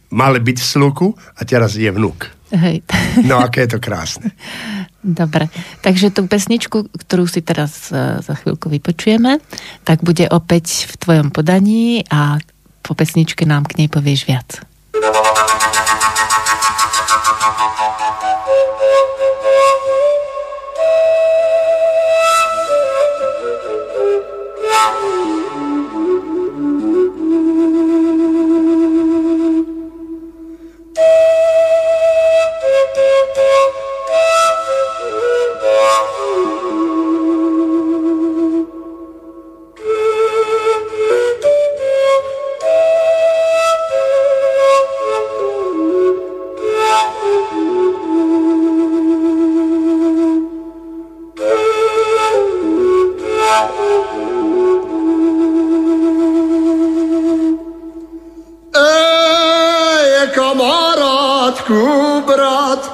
mal 0.07 0.39
byť 0.39 0.57
v 0.63 0.67
sluku 0.67 1.07
a 1.11 1.41
teraz 1.43 1.75
je 1.75 1.91
vnúk. 1.91 2.31
Hej. 2.55 2.79
No 3.27 3.43
aké 3.43 3.67
je 3.67 3.75
to 3.75 3.79
krásne. 3.83 4.31
Dobre, 5.03 5.47
takže 5.83 6.11
tú 6.11 6.27
pesničku, 6.27 6.91
ktorú 6.91 7.27
si 7.27 7.39
teraz 7.39 7.91
e, 7.91 8.19
za 8.19 8.33
chvíľku 8.35 8.67
vypočujeme, 8.67 9.39
tak 9.87 10.03
bude 10.03 10.27
opäť 10.27 10.87
v 10.87 10.93
tvojom 10.99 11.27
podaní 11.31 12.03
a 12.11 12.39
po 12.83 12.91
pesničke 12.95 13.47
nám 13.47 13.67
k 13.67 13.83
nej 13.83 13.89
povieš 13.91 14.27
viac. 14.27 14.63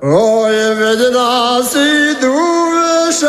Ой, 0.00 0.74
ведь 0.76 1.12
нас 1.12 1.74
и 1.74 2.14
душать 2.20 3.26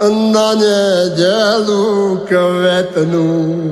на 0.00 0.54
неделю 0.56 2.26
кветну. 2.26 3.62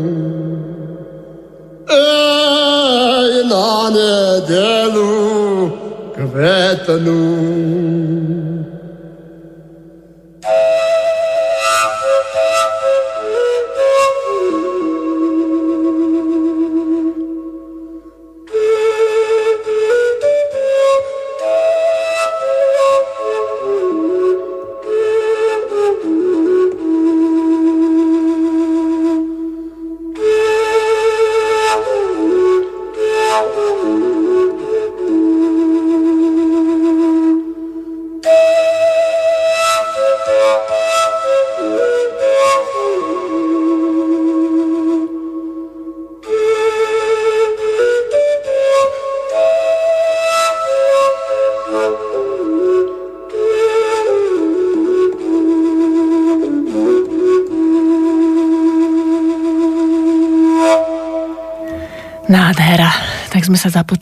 Эй, 1.88 3.42
на 3.46 3.90
неделю 3.90 5.72
кветну. 6.14 7.20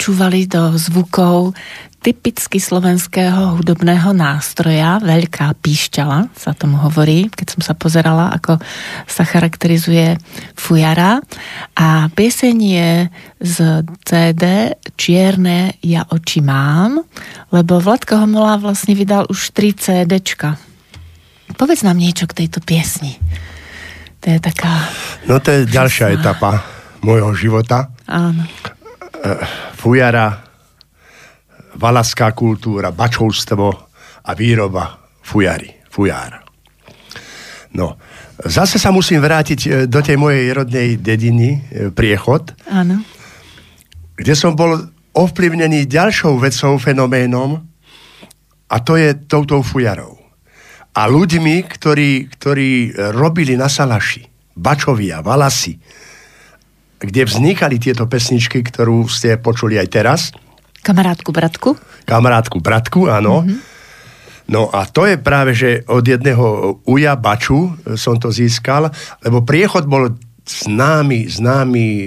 Započúvali 0.09 0.49
do 0.49 0.73
zvukov 0.81 1.53
typicky 2.01 2.57
slovenského 2.57 3.61
hudobného 3.61 4.16
nástroja, 4.16 4.97
veľká 5.05 5.53
píšťala 5.61 6.33
sa 6.33 6.57
tomu 6.57 6.81
hovorí, 6.81 7.29
keď 7.29 7.47
som 7.53 7.61
sa 7.61 7.77
pozerala, 7.77 8.33
ako 8.33 8.57
sa 9.05 9.29
charakterizuje 9.29 10.16
fujara. 10.57 11.21
A 11.77 12.09
pieseň 12.09 12.57
je 12.57 12.90
z 13.44 13.57
CD 14.01 14.73
Čierne 14.97 15.77
ja 15.85 16.09
oči 16.09 16.40
mám, 16.40 17.05
lebo 17.53 17.77
Vladko 17.77 18.25
Homola 18.25 18.57
vlastne 18.57 18.97
vydal 18.97 19.29
už 19.29 19.53
3 19.53 19.77
CDčka. 19.77 20.57
Povedz 21.53 21.85
nám 21.85 22.01
niečo 22.01 22.25
k 22.25 22.49
tejto 22.49 22.64
piesni. 22.64 23.21
To 24.25 24.33
je 24.33 24.40
taká... 24.40 24.88
No 25.29 25.37
to 25.37 25.53
je 25.53 25.68
ďalšia 25.68 26.16
etapa 26.16 26.64
môjho 27.05 27.37
života. 27.37 27.92
Áno. 28.09 28.49
Eh, 29.21 29.67
fujara, 29.79 30.43
valaská 31.79 32.35
kultúra, 32.35 32.91
bačovstvo 32.91 33.67
a 34.27 34.31
výroba 34.35 34.99
fujary, 35.23 35.87
fujára. 35.87 36.43
No, 37.79 37.95
zase 38.43 38.83
sa 38.83 38.91
musím 38.91 39.23
vrátiť 39.23 39.61
eh, 39.62 39.71
do 39.87 40.03
tej 40.03 40.19
mojej 40.19 40.51
rodnej 40.51 40.99
dediny, 40.99 41.49
eh, 41.55 41.61
Priechod, 41.95 42.59
Áno. 42.67 42.99
kde 44.19 44.35
som 44.35 44.59
bol 44.59 44.91
ovplyvnený 45.14 45.87
ďalšou 45.87 46.43
vecou, 46.43 46.75
fenoménom 46.83 47.62
a 48.69 48.77
to 48.83 48.99
je 48.99 49.14
touto 49.31 49.62
fujarou. 49.62 50.19
A 50.99 51.07
ľuďmi, 51.07 51.62
ktorí, 51.62 52.27
ktorí 52.35 52.91
robili 53.14 53.55
na 53.55 53.71
Salaši, 53.71 54.27
Bačovia, 54.59 55.23
Valasy, 55.23 55.79
kde 56.99 57.23
vznikali 57.25 57.79
tieto 57.79 58.11
pesničky, 58.11 58.63
ktorú 58.67 59.07
ste 59.07 59.39
počuli 59.39 59.79
aj 59.79 59.89
teraz. 59.89 60.21
Kamarátku, 60.83 61.31
bratku? 61.31 61.71
Kamarátku, 62.07 62.59
bratku, 62.59 63.07
áno. 63.07 63.47
Mm-hmm. 63.47 63.59
No 64.49 64.73
a 64.73 64.89
to 64.89 65.05
je 65.05 65.21
práve, 65.21 65.53
že 65.53 65.85
od 65.87 66.01
jedného 66.01 66.81
Uja 66.89 67.15
Baču 67.21 67.77
som 68.01 68.17
to 68.17 68.33
získal, 68.33 68.89
lebo 69.21 69.45
priechod 69.45 69.85
bol 69.85 70.17
známy, 70.49 71.29
známy 71.29 71.85
e, 71.85 72.05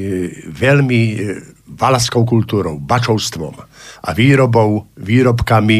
veľmi 0.49 1.01
e, 1.13 1.15
valaskou 1.77 2.25
kultúrou, 2.25 2.81
bačovstvom 2.81 3.53
a 4.01 4.09
výrobou, 4.17 4.89
výrobkami, 4.97 5.79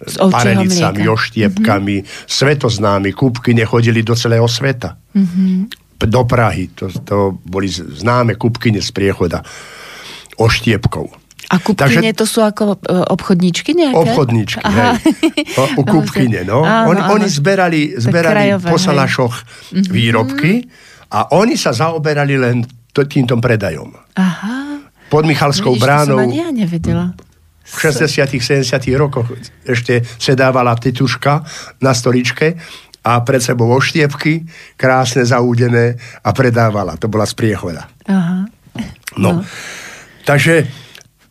ovčieho 0.00 0.32
parenicami, 0.32 1.04
mlieka. 1.04 1.12
oštiepkami, 1.12 1.96
mm-hmm. 2.00 2.24
svetoznámi, 2.24 3.12
kúpky 3.12 3.52
nechodili 3.52 4.00
do 4.00 4.16
celého 4.16 4.48
sveta. 4.48 4.96
Mm-hmm. 5.12 5.81
Do 6.06 6.22
Prahy, 6.24 6.72
to, 6.72 6.88
to 7.02 7.38
boli 7.42 7.68
známe 7.70 8.34
kúpkyne 8.38 8.80
z 8.82 8.90
priechoda 8.90 9.42
oštiepkov. 10.36 11.22
A 11.52 11.60
kupkyne 11.60 12.16
to 12.16 12.24
sú 12.24 12.40
ako 12.40 12.80
e, 12.80 12.96
obchodníčky 13.12 13.76
nejaké? 13.76 13.98
Obchodníčky, 13.98 14.64
Aha. 14.64 14.96
hej. 14.96 15.52
O, 15.60 15.64
u 15.76 15.82
kúpkyne, 15.84 16.48
no. 16.48 16.64
Áno, 16.64 16.96
oni, 16.96 17.00
áno. 17.04 17.12
oni 17.20 17.26
zberali, 17.28 17.92
zberali 18.00 18.56
krajové, 18.56 18.68
po 18.72 18.78
hej. 18.78 18.80
Mhm. 18.80 18.88
salašoch 18.88 19.34
výrobky 19.92 20.52
a 21.12 21.18
oni 21.36 21.60
sa 21.60 21.76
zaoberali 21.76 22.40
len 22.40 22.64
to, 22.96 23.04
týmto 23.04 23.36
predajom. 23.36 23.92
Aha. 24.16 24.80
Pod 25.12 25.28
Michalskou 25.28 25.76
Vidíš, 25.76 25.84
bránou 25.84 26.16
To 26.16 26.24
som 26.24 26.28
ani 26.32 26.40
ja 26.40 26.48
nevedela. 26.48 27.12
v 27.62 27.74
60 27.84 28.08
70 28.40 28.96
rokoch 28.96 29.28
ešte 29.68 30.00
sedávala 30.16 30.72
tetuška 30.72 31.44
na 31.84 31.92
stoličke 31.92 32.56
a 33.02 33.18
pred 33.26 33.42
sebou 33.42 33.66
oštiepky, 33.74 34.46
krásne 34.78 35.26
zaúdené 35.26 35.98
a 36.22 36.30
predávala. 36.30 36.94
To 37.02 37.10
bola 37.10 37.26
z 37.26 37.34
priechoda. 37.34 37.90
Aha. 38.06 38.46
No. 39.18 39.42
Takže 40.22 40.70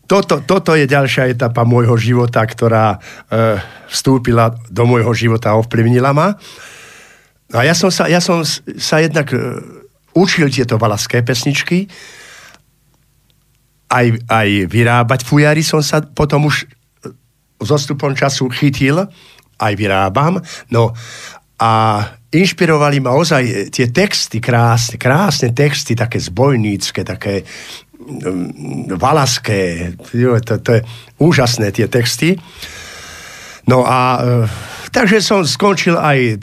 toto, 0.06 0.44
toto 0.44 0.76
je 0.76 0.84
ďalšia 0.84 1.32
etapa 1.32 1.64
môjho 1.64 1.96
života, 1.96 2.44
ktorá 2.44 3.00
e, 3.00 3.56
vstúpila 3.88 4.52
do 4.68 4.84
môjho 4.84 5.16
života 5.16 5.56
a 5.56 5.60
ovplyvnila 5.64 6.12
ma. 6.12 6.36
A 7.56 7.64
ja 7.64 7.72
som 7.72 7.88
sa, 7.88 8.12
ja 8.12 8.20
som 8.20 8.44
sa 8.76 9.00
jednak 9.00 9.32
e, 9.32 9.40
učil 10.12 10.52
tieto 10.52 10.76
valaské 10.76 11.24
pesničky, 11.24 11.88
aj, 13.92 14.08
aj 14.28 14.50
vyrábať 14.72 15.28
fujary 15.28 15.64
som 15.64 15.84
sa 15.84 16.04
potom 16.04 16.48
už 16.48 16.64
e, 16.64 16.66
s 17.64 17.70
odstupom 17.72 18.12
času 18.12 18.52
chytil, 18.52 19.08
aj 19.64 19.74
vyrábam. 19.80 20.44
No 20.68 20.92
a 21.62 21.72
inšpirovali 22.34 22.98
ma 23.04 23.14
ozaj 23.14 23.44
e, 23.46 23.54
tie 23.70 23.94
texty, 23.94 24.42
krásne, 24.42 24.98
krásne 24.98 25.54
texty, 25.54 25.94
také 25.94 26.18
zbojnícke, 26.18 27.06
také 27.06 27.46
mm, 28.02 28.98
valaské, 28.98 29.94
to, 30.42 30.54
to 30.64 30.72
je 30.80 30.82
úžasné 31.22 31.70
tie 31.70 31.86
texty. 31.86 32.34
No 33.70 33.86
a 33.86 34.00
e, 34.18 34.50
takže 34.90 35.22
som 35.22 35.46
skončil 35.46 36.00
aj 36.00 36.18
e, 36.18 36.34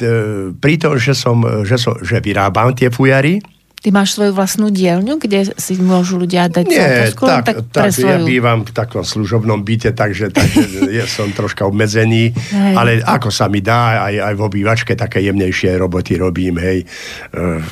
pri 0.54 0.74
tom, 0.78 0.94
že, 1.00 1.18
som, 1.18 1.42
že, 1.66 1.74
som, 1.80 1.98
že 1.98 2.22
vyrábam 2.22 2.76
tie 2.78 2.92
fujary. 2.92 3.42
Ty 3.78 3.94
máš 3.94 4.18
svoju 4.18 4.34
vlastnú 4.34 4.74
dielňu, 4.74 5.22
kde 5.22 5.54
si 5.54 5.78
môžu 5.78 6.18
ľudia 6.18 6.50
dať 6.50 6.66
Nie, 6.66 7.14
len 7.14 7.42
tak, 7.46 7.62
tak 7.70 7.94
ja 7.94 8.18
svoju. 8.18 8.26
bývam 8.26 8.66
v 8.66 8.74
takom 8.74 9.06
služobnom 9.06 9.62
byte, 9.62 9.94
takže, 9.94 10.34
takže 10.34 10.90
ja 10.98 11.06
som 11.06 11.30
troška 11.30 11.62
obmedzený, 11.62 12.34
Hej. 12.34 12.74
ale 12.74 12.90
ako 13.06 13.30
sa 13.30 13.46
mi 13.46 13.62
dá, 13.62 14.10
aj, 14.10 14.14
aj 14.18 14.34
v 14.34 14.42
obývačke 14.42 14.92
také 14.98 15.22
jemnejšie 15.22 15.78
roboty 15.78 16.18
robím, 16.18 16.58
hej. 16.58 16.82
E, 17.30 17.62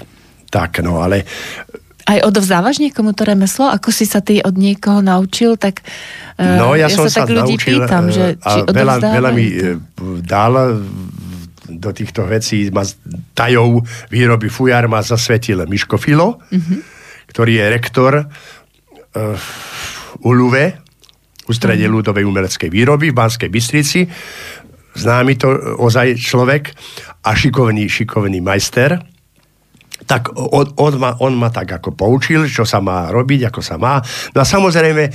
tak, 0.46 0.78
no, 0.86 1.02
ale 1.02 1.26
Aj 2.06 2.22
odovzdávaš 2.22 2.78
niekomu 2.78 3.10
to 3.18 3.26
remeslo? 3.26 3.66
Ako 3.66 3.90
si 3.90 4.06
sa 4.06 4.22
ty 4.22 4.38
od 4.38 4.54
niekoho 4.54 5.02
naučil, 5.02 5.58
tak 5.58 5.82
eh, 6.38 6.54
No, 6.54 6.78
ja, 6.78 6.86
ja 6.86 6.94
som 6.94 7.10
sa 7.10 7.26
tak 7.26 7.34
ľudí 7.34 7.58
naučil, 7.58 7.82
pýtam, 7.82 8.04
e, 8.06 8.12
že 8.14 8.26
či 8.38 8.58
veľa, 8.62 8.94
veľa 9.02 9.30
mi 9.34 9.46
e, 9.50 9.74
dal 10.22 10.86
do 11.68 11.90
týchto 11.92 12.26
vecí, 12.26 12.70
ma 12.70 12.86
tajov 13.34 13.82
výroby 14.08 14.46
fujar 14.48 14.86
ma 14.86 15.02
zasvetil 15.02 15.66
Miško 15.66 15.98
Filo, 15.98 16.38
Mhm. 16.50 16.76
ktorý 17.26 17.52
je 17.58 17.64
rektor 17.68 18.12
e, 18.16 18.24
u 20.22 20.30
ústredie 21.48 21.86
Mhm. 21.88 21.94
ľudovej 21.94 22.24
umeleckej 22.26 22.68
výroby 22.68 23.10
v 23.10 23.16
Banskej 23.16 23.48
Bystrici. 23.48 24.06
Známy 24.96 25.36
to 25.36 25.48
ozaj 25.76 26.16
človek 26.16 26.72
a 27.24 27.30
šikovný, 27.36 27.84
šikovný 27.88 28.40
majster 28.40 28.96
tak 30.06 30.30
on, 30.38 30.70
on, 30.78 30.94
ma, 31.02 31.10
on 31.18 31.34
ma 31.34 31.50
tak 31.50 31.82
ako 31.82 31.98
poučil, 31.98 32.46
čo 32.46 32.62
sa 32.62 32.78
má 32.78 33.10
robiť, 33.10 33.50
ako 33.50 33.60
sa 33.60 33.74
má. 33.74 33.98
No 34.32 34.38
a 34.40 34.46
samozrejme, 34.46 35.10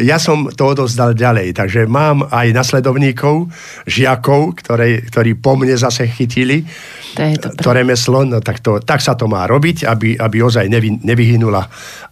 ja 0.00 0.16
som 0.16 0.48
to 0.48 0.72
odozdal 0.72 1.12
ďalej, 1.12 1.52
takže 1.52 1.84
mám 1.84 2.24
aj 2.32 2.56
nasledovníkov, 2.56 3.52
žiakov, 3.84 4.56
ktoré, 4.64 5.04
ktorí 5.04 5.36
po 5.36 5.60
mne 5.60 5.76
zase 5.76 6.08
chytili 6.08 6.64
To 7.14 7.22
je 7.22 7.36
dobré. 7.36 7.60
to 7.60 7.70
remeslo, 7.76 8.24
no 8.24 8.40
tak, 8.40 8.64
to, 8.64 8.80
tak 8.80 9.04
sa 9.04 9.12
to 9.12 9.28
má 9.28 9.44
robiť, 9.44 9.84
aby, 9.84 10.16
aby 10.16 10.36
ozaj 10.40 10.66
nevy, 10.72 10.96
nevyhynula. 11.04 11.62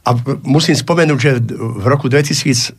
A 0.04 0.10
musím 0.44 0.76
spomenúť, 0.76 1.18
že 1.18 1.32
v 1.56 1.84
roku 1.88 2.12
2005 2.12 2.76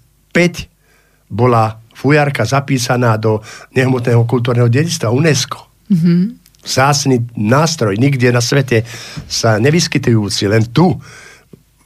bola 1.29 1.77
fujarka 1.99 2.47
zapísaná 2.47 3.19
do 3.19 3.43
nehmotného 3.75 4.23
kultúrneho 4.23 4.71
dedictva 4.71 5.11
UNESCO. 5.11 5.67
Mm-hmm. 5.89 6.21
Vzácný 6.69 7.33
nástroj, 7.33 7.97
nikde 7.97 8.29
na 8.29 8.45
svete 8.45 8.85
sa 9.25 9.57
nevyskytujúci, 9.57 10.45
len 10.45 10.69
tu, 10.69 10.93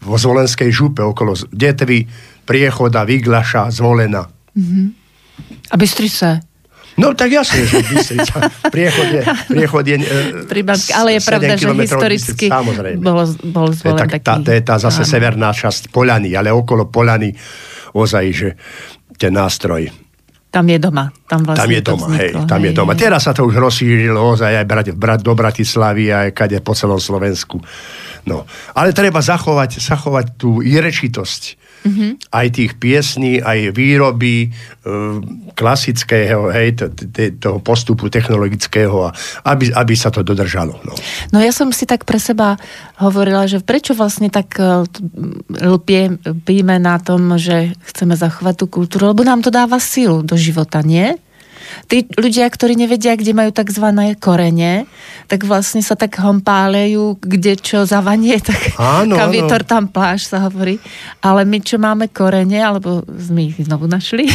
vo 0.04 0.16
Zvolenskej 0.20 0.68
župe, 0.68 1.00
okolo 1.00 1.32
Detvy, 1.48 2.04
Priechoda, 2.44 3.08
Vyglaša, 3.08 3.72
Zvolena. 3.72 4.28
A 5.72 5.76
Bystrice. 5.80 6.44
No 7.00 7.16
tak 7.18 7.32
jasne, 7.32 7.64
že 7.66 7.82
Bystrica. 7.88 8.52
Priechod 8.76 9.08
je, 9.10 9.22
priechod 9.50 9.86
je 9.88 9.98
e, 9.98 10.06
Pri 10.46 10.62
Banske, 10.62 10.94
ale 10.94 11.18
je 11.18 11.22
pravda, 11.26 11.58
7 11.58 11.64
že 11.64 11.68
historicky 11.90 12.46
samozrejme. 12.52 13.02
bol, 13.02 13.26
bol 13.50 13.68
To 13.72 13.74
je, 13.74 13.80
zvolen 13.82 14.02
tak, 14.04 14.12
taký... 14.20 14.26
tá, 14.28 14.34
to 14.44 14.52
je 14.52 14.62
tá 14.62 14.76
zase 14.78 15.02
áno. 15.02 15.10
severná 15.10 15.50
časť 15.56 15.90
Polany, 15.90 16.36
ale 16.38 16.54
okolo 16.54 16.92
Polany 16.92 17.34
ozaj, 17.98 18.26
že 18.30 18.50
ten 19.18 19.34
nástroj. 19.34 20.03
Tam 20.54 20.70
je 20.70 20.78
doma. 20.78 21.10
Tam, 21.26 21.42
vlastne 21.42 21.66
Tam 21.66 21.72
je 21.74 21.82
doma, 21.82 22.06
vzniklo, 22.14 22.40
hej, 22.46 22.46
tam 22.46 22.62
je 22.62 22.72
doma. 22.78 22.94
Teraz 22.94 23.26
sa 23.26 23.34
to 23.34 23.42
už 23.50 23.58
rozšírilo 23.58 24.22
ozaj 24.22 24.62
aj 24.62 24.66
brať, 24.70 24.88
brať 24.94 25.20
do 25.26 25.34
Bratislavy 25.34 26.14
aj 26.14 26.30
kade 26.38 26.62
po 26.62 26.78
celom 26.78 27.02
Slovensku. 27.02 27.58
No. 28.30 28.46
Ale 28.78 28.94
treba 28.94 29.26
zachovať, 29.26 29.82
zachovať 29.82 30.38
tú 30.38 30.62
irečitosť. 30.62 31.58
Mhm. 31.84 31.92
Mm-hmm. 31.94 32.12
Aj 32.34 32.48
tých 32.50 32.72
piesní, 32.80 33.34
aj 33.44 33.76
výroby 33.76 34.48
e, 34.48 34.50
klasického, 35.54 36.50
hej, 36.50 36.80
to, 36.80 36.86
to, 36.90 37.30
toho 37.38 37.58
postupu 37.62 38.10
technologického, 38.10 39.08
a 39.08 39.12
aby, 39.46 39.70
aby 39.70 39.94
sa 39.94 40.10
to 40.10 40.26
dodržalo. 40.26 40.80
No. 40.82 40.94
No 41.32 41.38
ja 41.40 41.54
som 41.54 41.70
si 41.70 41.86
tak 41.86 42.04
pre 42.10 42.18
seba 42.18 42.58
hovorila, 42.98 43.46
že 43.46 43.62
prečo 43.62 43.94
vlastne 43.94 44.34
tak 44.34 44.58
eh, 44.58 44.84
lpie, 45.62 46.18
píme 46.44 46.82
na 46.82 46.98
tom, 46.98 47.38
že 47.38 47.78
chceme 47.94 48.18
zachovať 48.18 48.56
tú 48.64 48.66
kultúru, 48.68 49.14
lebo 49.14 49.22
nám 49.22 49.46
to 49.46 49.54
dáva 49.54 49.78
silu 49.78 50.26
do 50.26 50.34
života, 50.34 50.82
nie? 50.82 51.16
Tí 51.88 52.10
ľudia, 52.16 52.50
ktorí 52.50 52.74
nevedia, 52.74 53.14
kde 53.14 53.36
majú 53.36 53.52
tzv. 53.54 53.86
korene, 54.18 54.90
tak 55.28 55.46
vlastne 55.46 55.82
sa 55.86 55.94
tak 55.94 56.18
hompálejú, 56.18 57.20
kde 57.22 57.60
čo 57.60 57.86
zavanie, 57.86 58.40
tak 58.50 58.76
Áno, 58.80 59.16
kam 59.16 59.30
vietor 59.30 59.62
tam 59.68 59.88
pláž 59.92 60.28
sa 60.28 60.48
hovorí. 60.48 60.80
Ale 61.22 61.46
my, 61.46 61.60
čo 61.62 61.78
máme 61.78 62.10
korene, 62.10 62.60
alebo 62.64 63.06
sme 63.06 63.54
ich 63.54 63.58
znovu 63.62 63.86
našli, 63.86 64.26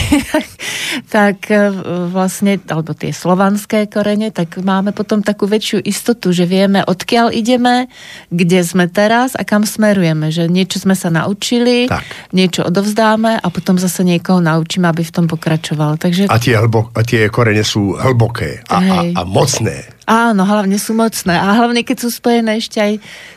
tak 1.14 1.50
eh, 1.50 1.72
vlastne, 2.08 2.62
alebo 2.70 2.94
tie 2.94 3.10
slovanské 3.10 3.90
korene, 3.90 4.30
tak 4.30 4.60
máme 4.62 4.94
potom 4.94 5.24
takú 5.24 5.48
väčšiu 5.50 5.82
istotu, 5.82 6.30
že 6.30 6.46
vieme, 6.46 6.84
odkiaľ 6.84 7.34
ideme, 7.34 7.90
kde 8.30 8.60
sme 8.62 8.86
teraz 8.86 9.34
a 9.34 9.42
kam 9.42 9.66
smerujeme. 9.66 10.30
Že 10.30 10.46
niečo 10.46 10.78
sme 10.78 10.94
sa 10.94 11.10
naučili, 11.10 11.90
Tak. 11.90 12.30
niečo 12.30 12.62
odovzdáme 12.62 13.40
a 13.40 13.46
potom 13.50 13.80
zase 13.80 14.06
niekoho 14.06 14.38
naučíme, 14.38 14.86
aby 14.86 15.02
v 15.02 15.14
tom 15.14 15.26
pokračoval. 15.26 15.98
Takže 15.98 16.30
A 16.30 16.36
tie, 16.38 16.54
hlbo, 16.54 16.94
a 16.94 17.00
tie 17.02 17.17
korene 17.26 17.66
sú 17.66 17.98
hlboké 17.98 18.62
a, 18.70 18.78
a, 18.78 18.98
a 19.18 19.22
mocné. 19.26 19.90
Áno, 20.06 20.46
hlavne 20.46 20.78
sú 20.78 20.94
mocné. 20.94 21.34
A 21.34 21.58
hlavne, 21.58 21.82
keď 21.82 22.06
sú 22.06 22.08
spojené 22.14 22.62
ešte 22.62 22.78
aj 22.78 22.92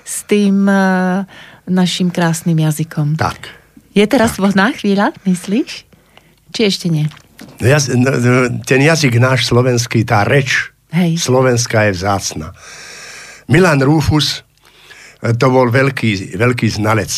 s 0.05 0.21
tým 0.29 0.69
uh, 0.69 1.25
našim 1.65 2.13
krásnym 2.13 2.61
jazykom. 2.61 3.17
Tak. 3.17 3.49
Je 3.97 4.05
teraz 4.05 4.37
vhodná 4.37 4.71
chvíľa, 4.71 5.11
myslíš? 5.27 5.89
Či 6.53 6.61
ešte 6.63 6.87
nie? 6.87 7.09
Jaz, 7.59 7.89
ten 8.69 8.81
jazyk 8.81 9.17
náš 9.17 9.49
slovenský, 9.49 10.05
tá 10.05 10.21
reč 10.21 10.69
Hej. 10.93 11.17
slovenská 11.17 11.89
je 11.89 11.97
vzácna. 11.97 12.53
Milan 13.49 13.81
Rufus 13.81 14.45
e, 15.19 15.33
to 15.33 15.47
bol 15.49 15.67
veľký, 15.67 16.37
veľký 16.37 16.67
znalec 16.71 17.11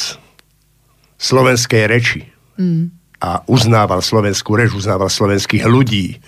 slovenskej 1.20 1.84
reči. 1.86 2.22
Mm. 2.58 2.90
A 3.24 3.40
uznával 3.48 4.04
slovenskú 4.04 4.60
reč, 4.60 4.76
uznával 4.76 5.08
slovenských 5.08 5.64
ľudí, 5.64 6.20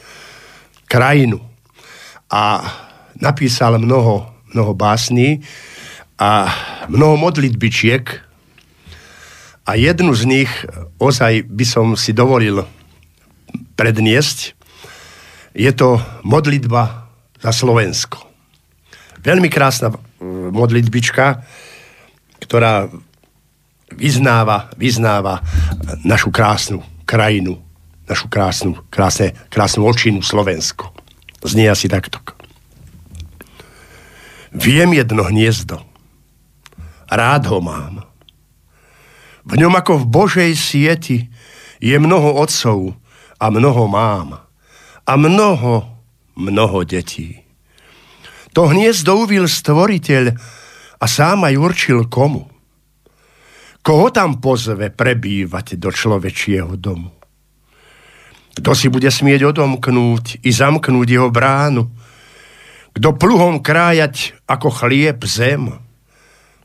krajinu. 0.85 1.41
A 2.31 2.61
napísal 3.19 3.77
mnoho, 3.77 4.29
mnoho 4.53 4.73
básní 4.73 5.41
a 6.19 6.49
mnoho 6.87 7.17
modlitbičiek 7.17 8.03
a 9.65 9.71
jednu 9.73 10.13
z 10.13 10.23
nich 10.25 10.51
ozaj 11.01 11.49
by 11.49 11.65
som 11.65 11.97
si 11.97 12.13
dovolil 12.13 12.63
predniesť. 13.75 14.53
Je 15.55 15.71
to 15.73 15.97
modlitba 16.21 17.09
za 17.41 17.51
Slovensko. 17.51 18.21
Veľmi 19.25 19.49
krásna 19.49 19.89
e, 19.89 19.97
modlitbička, 20.53 21.41
ktorá 22.45 22.85
vyznáva, 23.89 24.69
vyznáva 24.77 25.41
našu 26.05 26.29
krásnu 26.29 26.85
krajinu, 27.09 27.57
našu 28.05 28.29
krásnu, 28.29 28.77
krásne, 28.89 29.33
krásnu 29.49 29.85
očinu 29.85 30.21
Slovensko. 30.21 30.93
Znie 31.45 31.69
asi 31.69 31.89
takto. 31.89 32.21
Viem 34.55 34.95
jedno 34.95 35.27
hniezdo. 35.27 35.83
Rád 37.11 37.43
ho 37.51 37.59
mám. 37.61 38.07
V 39.45 39.53
ňom 39.61 39.73
ako 39.77 40.01
v 40.01 40.05
Božej 40.09 40.51
sieti 40.57 41.29
je 41.77 41.93
mnoho 42.01 42.41
otcov 42.41 42.97
a 43.37 43.45
mnoho 43.53 43.85
mám. 43.85 44.41
A 45.05 45.13
mnoho, 45.13 45.85
mnoho 46.33 46.81
detí. 46.81 47.45
To 48.57 48.71
hniezdo 48.71 49.27
uvil 49.27 49.45
stvoriteľ 49.45 50.33
a 50.97 51.05
sám 51.05 51.45
aj 51.45 51.55
určil 51.59 52.09
komu. 52.09 52.49
Koho 53.85 54.09
tam 54.09 54.41
pozve 54.41 54.89
prebývať 54.89 55.77
do 55.77 55.93
človečieho 55.93 56.73
domu? 56.73 57.14
Kto 58.55 58.71
si 58.71 58.87
bude 58.87 59.11
smieť 59.11 59.51
odomknúť 59.51 60.47
i 60.47 60.49
zamknúť 60.49 61.07
jeho 61.11 61.27
bránu? 61.27 61.91
Kto 62.95 63.19
pluhom 63.19 63.59
krájať 63.59 64.39
ako 64.47 64.71
chlieb 64.71 65.19
zem, 65.27 65.75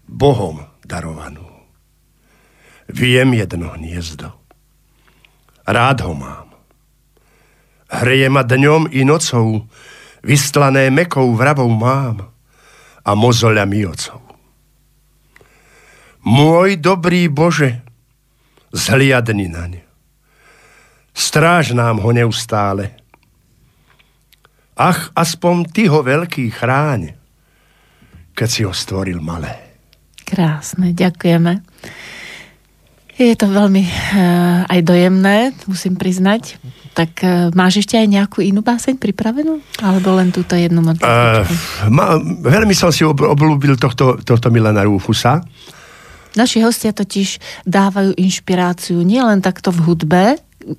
Bohom 0.06 0.62
darovanú? 0.86 1.46
Viem 2.86 3.34
jedno 3.34 3.74
hniezdo. 3.74 4.30
Rád 5.66 6.06
ho 6.06 6.14
mám. 6.14 6.48
Hreje 7.90 8.30
ma 8.30 8.46
dňom 8.46 8.94
i 8.94 9.02
nocou, 9.02 9.66
vystlané 10.22 10.94
mekou 10.94 11.34
vravou 11.34 11.70
mám 11.70 12.30
a 13.02 13.10
mozoľami 13.18 13.80
ocov. 13.90 14.22
Môj 16.22 16.78
dobrý 16.78 17.26
Bože, 17.26 17.82
zhliadni 18.70 19.50
na 19.50 19.64
ne. 19.66 19.89
Stráž 21.14 21.76
nám 21.76 22.00
ho 22.00 22.10
neustále. 22.14 22.96
Ach, 24.80 25.12
aspoň 25.12 25.68
ty 25.68 25.92
ho 25.92 26.00
veľký 26.00 26.48
chráň, 26.56 27.12
keď 28.32 28.48
si 28.48 28.64
ho 28.64 28.72
stvoril 28.72 29.20
malé. 29.20 29.76
Krásne, 30.24 30.96
ďakujeme. 30.96 31.60
Je 33.20 33.36
to 33.36 33.52
veľmi 33.52 33.84
uh, 33.84 34.64
aj 34.64 34.80
dojemné, 34.80 35.52
musím 35.68 36.00
priznať. 36.00 36.56
Tak 36.96 37.12
uh, 37.20 37.30
máš 37.52 37.84
ešte 37.84 38.00
aj 38.00 38.08
nejakú 38.08 38.40
inú 38.40 38.64
báseň 38.64 38.96
pripravenú? 38.96 39.60
Alebo 39.84 40.16
len 40.16 40.32
túto 40.32 40.56
jednu 40.56 40.80
uh, 40.80 41.44
ma, 41.92 42.16
Veľmi 42.40 42.72
som 42.72 42.88
si 42.88 43.04
obľúbil 43.04 43.76
tohto, 43.76 44.16
tohto 44.24 44.48
Milana 44.48 44.88
Rúfusa. 44.88 45.44
Naši 46.32 46.64
hostia 46.64 46.96
totiž 46.96 47.36
dávajú 47.68 48.16
inšpiráciu 48.16 49.04
nielen 49.04 49.44
takto 49.44 49.68
v 49.68 49.84
hudbe, 49.84 50.24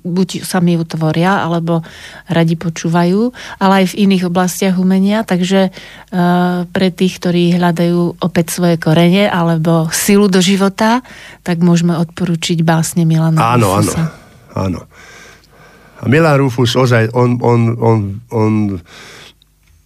buď 0.02 0.46
sami 0.46 0.78
ju 0.78 0.86
tvoria, 0.86 1.42
alebo 1.42 1.82
radi 2.30 2.54
počúvajú, 2.54 3.34
ale 3.58 3.84
aj 3.84 3.86
v 3.92 3.98
iných 4.08 4.30
oblastiach 4.30 4.76
umenia, 4.78 5.26
takže 5.26 5.68
uh, 5.70 6.64
pre 6.70 6.88
tých, 6.94 7.18
ktorí 7.18 7.58
hľadajú 7.58 8.22
opäť 8.22 8.54
svoje 8.54 8.76
korene 8.78 9.26
alebo 9.26 9.90
silu 9.90 10.30
do 10.30 10.38
života, 10.38 11.02
tak 11.42 11.60
môžeme 11.60 11.98
odporučiť 11.98 12.62
básne 12.62 13.02
Milana 13.02 13.58
Áno, 13.58 13.78
Rufusa. 13.78 14.10
áno, 14.56 14.78
áno. 14.78 14.80
A 16.02 16.10
Milan 16.10 16.42
Rufus, 16.42 16.74
ozaj, 16.74 17.14
on, 17.14 17.38
on, 17.38 17.60
on, 17.78 17.98
on 18.34 18.52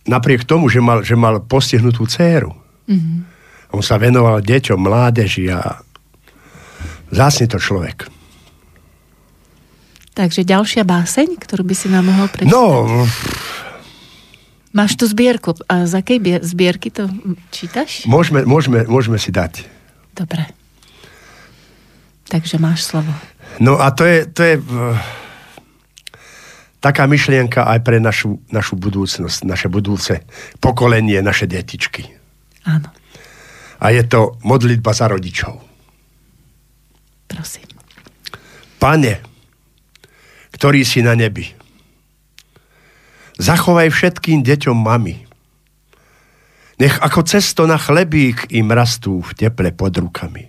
napriek 0.08 0.48
tomu, 0.48 0.72
že 0.72 0.80
mal, 0.80 1.04
že 1.04 1.12
mal 1.12 1.44
postihnutú 1.44 2.08
dceru, 2.08 2.56
mm-hmm 2.88 3.36
on 3.76 3.82
sa 3.82 4.00
venoval 4.00 4.40
deťom, 4.40 4.78
mládeži 4.80 5.52
a 5.52 5.60
zásne 7.10 7.50
to 7.50 7.60
človek. 7.60 8.08
Takže 10.16 10.48
ďalšia 10.48 10.82
báseň, 10.88 11.36
ktorú 11.36 11.62
by 11.68 11.74
si 11.76 11.92
nám 11.92 12.08
mohol 12.08 12.32
prečítať? 12.32 12.56
No... 12.56 13.04
Máš 14.72 14.96
tu 14.96 15.08
zbierku. 15.08 15.56
A 15.72 15.88
z 15.88 15.96
akej 15.96 16.44
zbierky 16.44 16.92
to 16.92 17.08
čítaš? 17.48 18.04
Môžeme, 18.04 18.44
môžeme, 18.44 18.84
môžeme 18.84 19.16
si 19.16 19.32
dať. 19.32 19.64
Dobre. 20.12 20.48
Takže 22.28 22.60
máš 22.60 22.84
slovo. 22.84 23.08
No 23.56 23.80
a 23.80 23.88
to 23.92 24.04
je, 24.04 24.28
to 24.28 24.40
je 24.44 24.54
uh, 24.60 24.96
taká 26.84 27.08
myšlienka 27.08 27.64
aj 27.64 27.80
pre 27.80 28.00
našu, 28.04 28.36
našu 28.52 28.76
budúcnosť, 28.76 29.48
naše 29.48 29.72
budúce 29.72 30.28
pokolenie, 30.60 31.24
naše 31.24 31.48
detičky. 31.48 32.12
Áno 32.68 32.92
a 33.80 33.90
je 33.92 34.02
to 34.08 34.40
modlitba 34.44 34.92
za 34.92 35.08
rodičov. 35.08 35.60
Prosím. 37.26 37.68
Pane, 38.78 39.20
ktorý 40.56 40.82
si 40.88 41.04
na 41.04 41.12
nebi, 41.12 41.52
zachovaj 43.36 43.92
všetkým 43.92 44.40
deťom 44.40 44.76
mami. 44.76 45.28
Nech 46.76 46.96
ako 47.00 47.24
cesto 47.24 47.64
na 47.68 47.76
chlebík 47.80 48.52
im 48.52 48.68
rastú 48.72 49.20
v 49.20 49.32
teple 49.36 49.72
pod 49.72 49.96
rukami. 49.96 50.48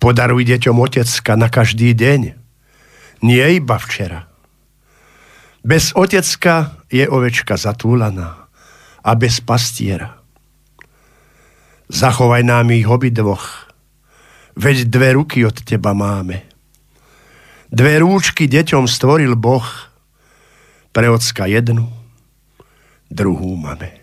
Podaruj 0.00 0.44
deťom 0.44 0.76
otecka 0.80 1.36
na 1.36 1.48
každý 1.48 1.96
deň, 1.96 2.20
nie 3.24 3.46
iba 3.56 3.76
včera. 3.80 4.28
Bez 5.64 5.96
otecka 5.96 6.84
je 6.92 7.08
ovečka 7.08 7.56
zatúlaná 7.56 8.48
a 9.00 9.10
bez 9.16 9.40
pastiera 9.40 10.24
Zachovaj 11.92 12.42
nám 12.48 12.72
ich 12.72 12.88
obidvoch, 12.88 13.68
veď 14.56 14.88
dve 14.88 15.20
ruky 15.20 15.44
od 15.44 15.60
teba 15.60 15.92
máme. 15.92 16.53
Dve 17.72 18.00
rúčky 18.00 18.44
deťom 18.50 18.84
stvoril 18.84 19.36
Boh, 19.38 19.64
pre 20.94 21.10
ocka 21.10 21.50
jednu, 21.50 21.90
druhú 23.10 23.58
máme. 23.58 23.98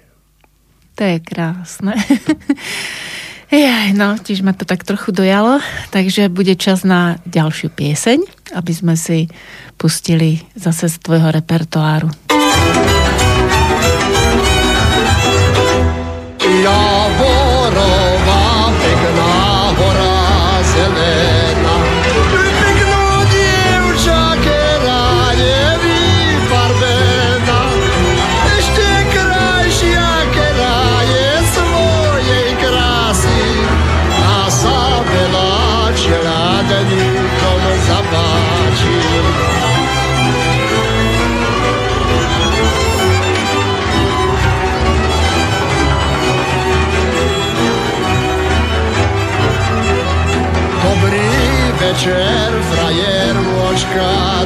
To 0.99 1.07
je 1.07 1.17
krásne. 1.23 1.95
Jaj, 3.51 3.91
no, 3.99 4.15
tiež 4.15 4.47
ma 4.47 4.55
to 4.55 4.63
tak 4.63 4.87
trochu 4.87 5.11
dojalo, 5.11 5.59
takže 5.91 6.31
bude 6.31 6.55
čas 6.55 6.87
na 6.87 7.19
ďalšiu 7.27 7.67
pieseň, 7.75 8.19
aby 8.55 8.71
sme 8.71 8.95
si 8.95 9.27
pustili 9.75 10.39
zase 10.55 10.87
z 10.87 10.95
tvojho 11.03 11.35
repertoáru. 11.35 12.07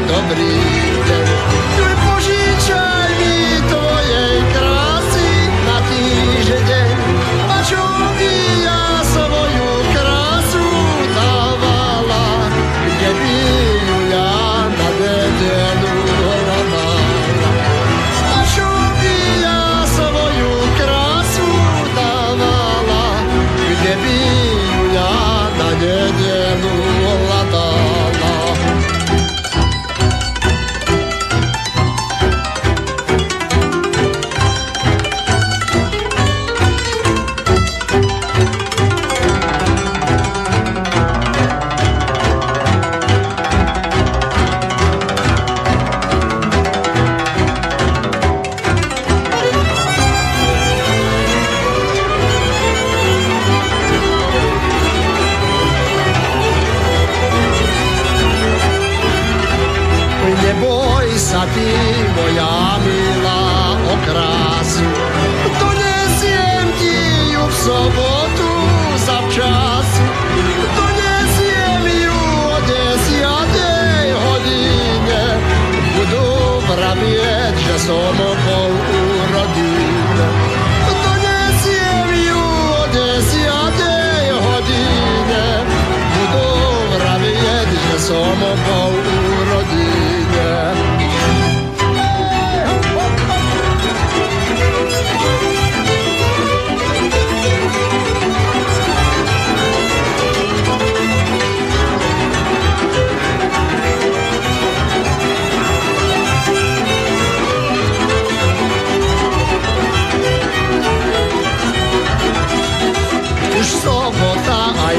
Dobrý 0.09 0.57
deň. 1.05 1.94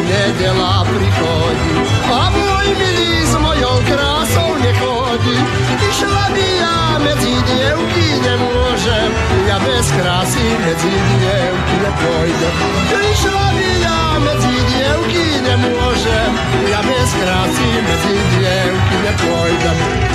Nedela 0.05 0.85
prichodí 0.85 1.73
a 2.11 2.21
môj 2.31 2.67
milý 2.77 3.13
s 3.25 3.35
mojou 3.41 3.77
krásou 3.89 4.51
nechodí. 4.61 5.39
Išla 5.89 6.27
by 6.33 6.47
ja 6.61 6.79
medzi 7.01 7.35
dievky 7.47 8.07
nemôžem, 8.21 9.09
ja 9.49 9.57
bez 9.61 9.87
krásy 9.97 10.45
medzi 10.65 10.93
dievky 10.93 11.75
nepôjdem. 11.81 12.55
Išla 12.93 13.47
by 13.57 13.71
ja 13.81 14.01
medzi 14.21 14.55
dievky 14.69 15.27
nemôžem, 15.45 16.31
ja 16.69 16.81
bez 16.85 17.11
krásy 17.17 17.69
medzi 17.85 18.15
dievky 18.37 18.97
nepôjdem. 19.07 20.06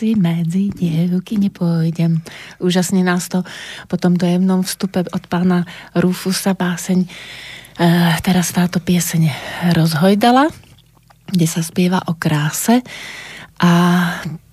Krásy 0.00 0.16
medzi 0.16 0.72
dievky 0.72 1.36
nepôjdem. 1.36 2.24
Úžasne 2.56 3.04
nás 3.04 3.28
to 3.28 3.44
po 3.84 4.00
tom 4.00 4.16
dojemnom 4.16 4.64
vstupe 4.64 5.04
od 5.04 5.24
pána 5.28 5.68
Rufusa 5.92 6.56
báseň 6.56 7.04
e, 7.04 7.08
teraz 8.24 8.48
táto 8.48 8.80
pieseň 8.80 9.28
rozhojdala, 9.76 10.48
kde 11.28 11.44
sa 11.44 11.60
spieva 11.60 12.00
o 12.08 12.16
kráse 12.16 12.80
a 13.60 13.72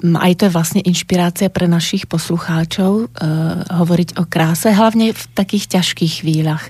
aj 0.04 0.32
to 0.36 0.52
je 0.52 0.52
vlastne 0.52 0.82
inšpirácia 0.84 1.48
pre 1.48 1.72
našich 1.72 2.12
poslucháčov 2.12 2.92
e, 3.00 3.26
hovoriť 3.72 4.20
o 4.20 4.28
kráse, 4.28 4.76
hlavne 4.76 5.16
v 5.16 5.24
takých 5.32 5.80
ťažkých 5.80 6.28
chvíľach. 6.28 6.68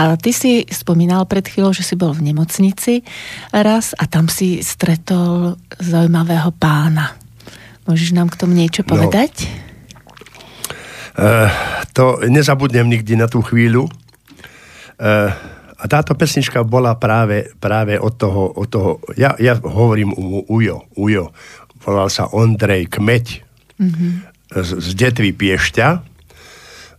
A 0.00 0.16
ty 0.16 0.32
si 0.32 0.64
spomínal 0.72 1.28
pred 1.28 1.44
chvíľou, 1.44 1.76
že 1.76 1.84
si 1.84 1.92
bol 1.92 2.16
v 2.16 2.32
nemocnici 2.32 3.04
raz 3.52 3.92
a 4.00 4.08
tam 4.08 4.32
si 4.32 4.64
stretol 4.64 5.60
zaujímavého 5.76 6.56
pána. 6.56 7.23
Môžeš 7.84 8.16
nám 8.16 8.32
k 8.32 8.38
tomu 8.40 8.56
niečo 8.56 8.80
povedať? 8.84 9.48
Uh, 11.14 11.46
to 11.94 12.24
nezabudnem 12.26 12.88
nikdy 12.90 13.14
na 13.14 13.30
tú 13.30 13.44
chvíľu. 13.44 13.86
Uh, 14.98 15.30
a 15.78 15.84
táto 15.84 16.16
pesnička 16.16 16.64
bola 16.64 16.96
práve, 16.96 17.52
práve 17.60 18.00
od 18.00 18.16
toho, 18.16 18.56
od 18.56 18.68
toho 18.72 18.90
ja, 19.20 19.36
ja 19.36 19.52
hovorím 19.60 20.16
u 20.16 20.48
Ujo, 20.48 20.88
Ujo, 20.96 21.36
volal 21.84 22.08
sa 22.08 22.32
Ondrej 22.32 22.88
Kmeď 22.88 23.44
mm-hmm. 23.76 24.12
z, 24.64 24.68
z 24.80 24.88
Detvy 24.96 25.36
Piešťa, 25.36 25.88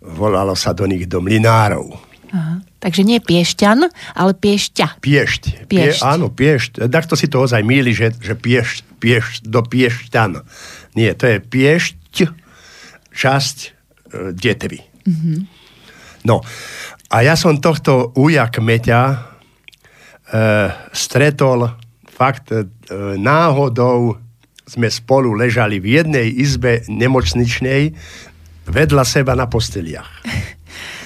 volalo 0.05 0.53
sa 0.53 0.77
do 0.77 0.85
nich 0.85 1.09
do 1.09 1.17
Mlinárov. 1.17 1.97
Aha. 2.29 2.61
Takže 2.77 3.01
nie 3.01 3.17
Piešťan, 3.17 3.89
ale 4.13 4.31
Piešťa. 4.37 5.01
Piešť. 5.01 5.65
Piešť. 5.65 5.99
Pie, 5.99 6.05
áno, 6.05 6.29
Piešť. 6.29 6.85
Takto 6.85 7.17
si 7.17 7.25
to 7.25 7.41
ozaj 7.41 7.65
míli, 7.65 7.89
že, 7.95 8.13
že 8.21 8.37
piešť, 8.37 9.01
piešť 9.01 9.49
do 9.49 9.65
Piešťan. 9.65 10.31
Nie, 10.95 11.13
to 11.13 11.27
je 11.27 11.37
Piešť, 11.43 12.17
časť 13.15 13.57
e, 13.63 13.69
Detvy. 14.35 14.79
Mm-hmm. 14.79 15.37
No, 16.25 16.41
a 17.11 17.17
ja 17.21 17.37
som 17.37 17.61
tohto 17.61 18.11
uja 18.17 18.49
kmeťa 18.49 19.01
e, 19.05 19.17
stretol 20.91 21.69
fakt 22.09 22.51
e, 22.51 22.65
náhodou 23.19 24.17
sme 24.65 24.89
spolu 24.89 25.37
ležali 25.37 25.77
v 25.77 26.01
jednej 26.01 26.27
izbe 26.31 26.81
nemocničnej 26.89 27.93
vedľa 28.65 29.03
seba 29.05 29.37
na 29.37 29.45
posteliach. 29.45 30.09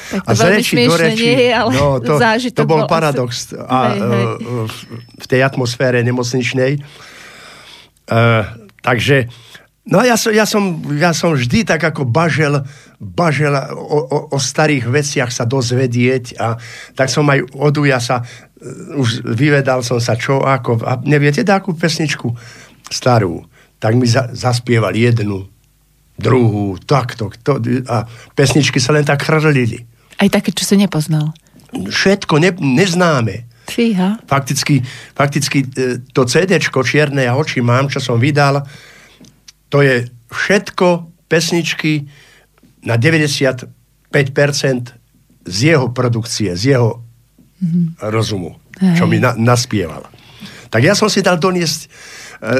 Tak 0.10 0.26
to 0.26 0.42
veľmi 0.42 0.66
smiešne 0.66 1.10
nie 1.22 1.38
je, 1.38 1.52
ale 1.54 1.70
no, 1.70 2.02
to, 2.02 2.18
to 2.18 2.66
bol 2.66 2.82
bol 2.82 2.90
paradox 2.90 3.54
asi- 3.54 3.62
a, 3.62 3.94
Hej, 3.94 4.00
hej. 4.02 4.26
e, 4.26 4.66
v, 4.66 4.78
v 5.22 5.26
tej 5.30 5.42
atmosfére 5.46 6.02
nemocničnej. 6.02 6.82
Uh, 8.10 8.42
takže, 8.82 9.30
no 9.90 10.06
ja 10.06 10.16
som, 10.16 10.32
ja, 10.32 10.46
som, 10.46 10.78
ja 10.96 11.12
som 11.12 11.34
vždy 11.34 11.66
tak 11.66 11.82
ako 11.82 12.06
bažel, 12.06 12.64
bažel 13.02 13.54
o, 13.74 14.00
o, 14.06 14.18
o 14.34 14.38
starých 14.38 14.88
veciach 14.88 15.34
sa 15.34 15.50
dozvedieť 15.50 16.38
a 16.38 16.56
tak 16.94 17.10
som 17.10 17.26
aj 17.28 17.44
od 17.58 17.76
uja 17.82 17.98
sa, 17.98 18.22
uh, 18.22 19.02
už 19.02 19.26
vyvedal 19.26 19.82
som 19.82 19.98
sa 19.98 20.14
čo, 20.16 20.46
ako, 20.46 20.86
a 20.86 21.02
neviete, 21.02 21.42
takú 21.42 21.74
pesničku 21.74 22.32
starú, 22.90 23.44
tak 23.82 23.98
mi 23.98 24.06
za, 24.06 24.30
zaspieval 24.32 24.94
jednu, 24.94 25.50
druhú, 26.20 26.76
takto, 26.84 27.32
to, 27.42 27.58
a 27.88 28.04
pesničky 28.36 28.78
sa 28.78 28.92
len 28.92 29.08
tak 29.08 29.24
chrlili. 29.24 29.88
Aj 30.20 30.28
také, 30.28 30.52
čo 30.52 30.68
si 30.68 30.76
nepoznal. 30.76 31.32
Všetko 31.72 32.44
ne, 32.44 32.52
neznáme. 32.60 33.48
Fíha. 33.70 34.20
Fakticky, 34.26 34.82
fakticky 35.14 35.64
e, 35.64 36.02
to 36.12 36.26
CD 36.26 36.60
Čierne 36.60 37.24
a 37.30 37.38
oči 37.38 37.62
mám, 37.62 37.88
čo 37.88 38.02
som 38.02 38.18
vydal, 38.18 38.66
to 39.70 39.86
je 39.86 40.10
všetko 40.30 41.10
pesničky 41.30 42.10
na 42.86 42.98
95% 42.98 43.70
z 45.46 45.58
jeho 45.62 45.88
produkcie, 45.94 46.54
z 46.58 46.76
jeho 46.76 47.02
mm-hmm. 47.02 47.86
rozumu, 48.10 48.58
čo 48.98 49.06
Hej. 49.06 49.10
mi 49.10 49.18
na, 49.22 49.34
naspieval. 49.38 50.06
Tak 50.70 50.82
ja 50.86 50.94
som 50.94 51.10
si 51.10 51.26
dal 51.26 51.42
doniesť 51.42 51.80
e, 51.86 51.88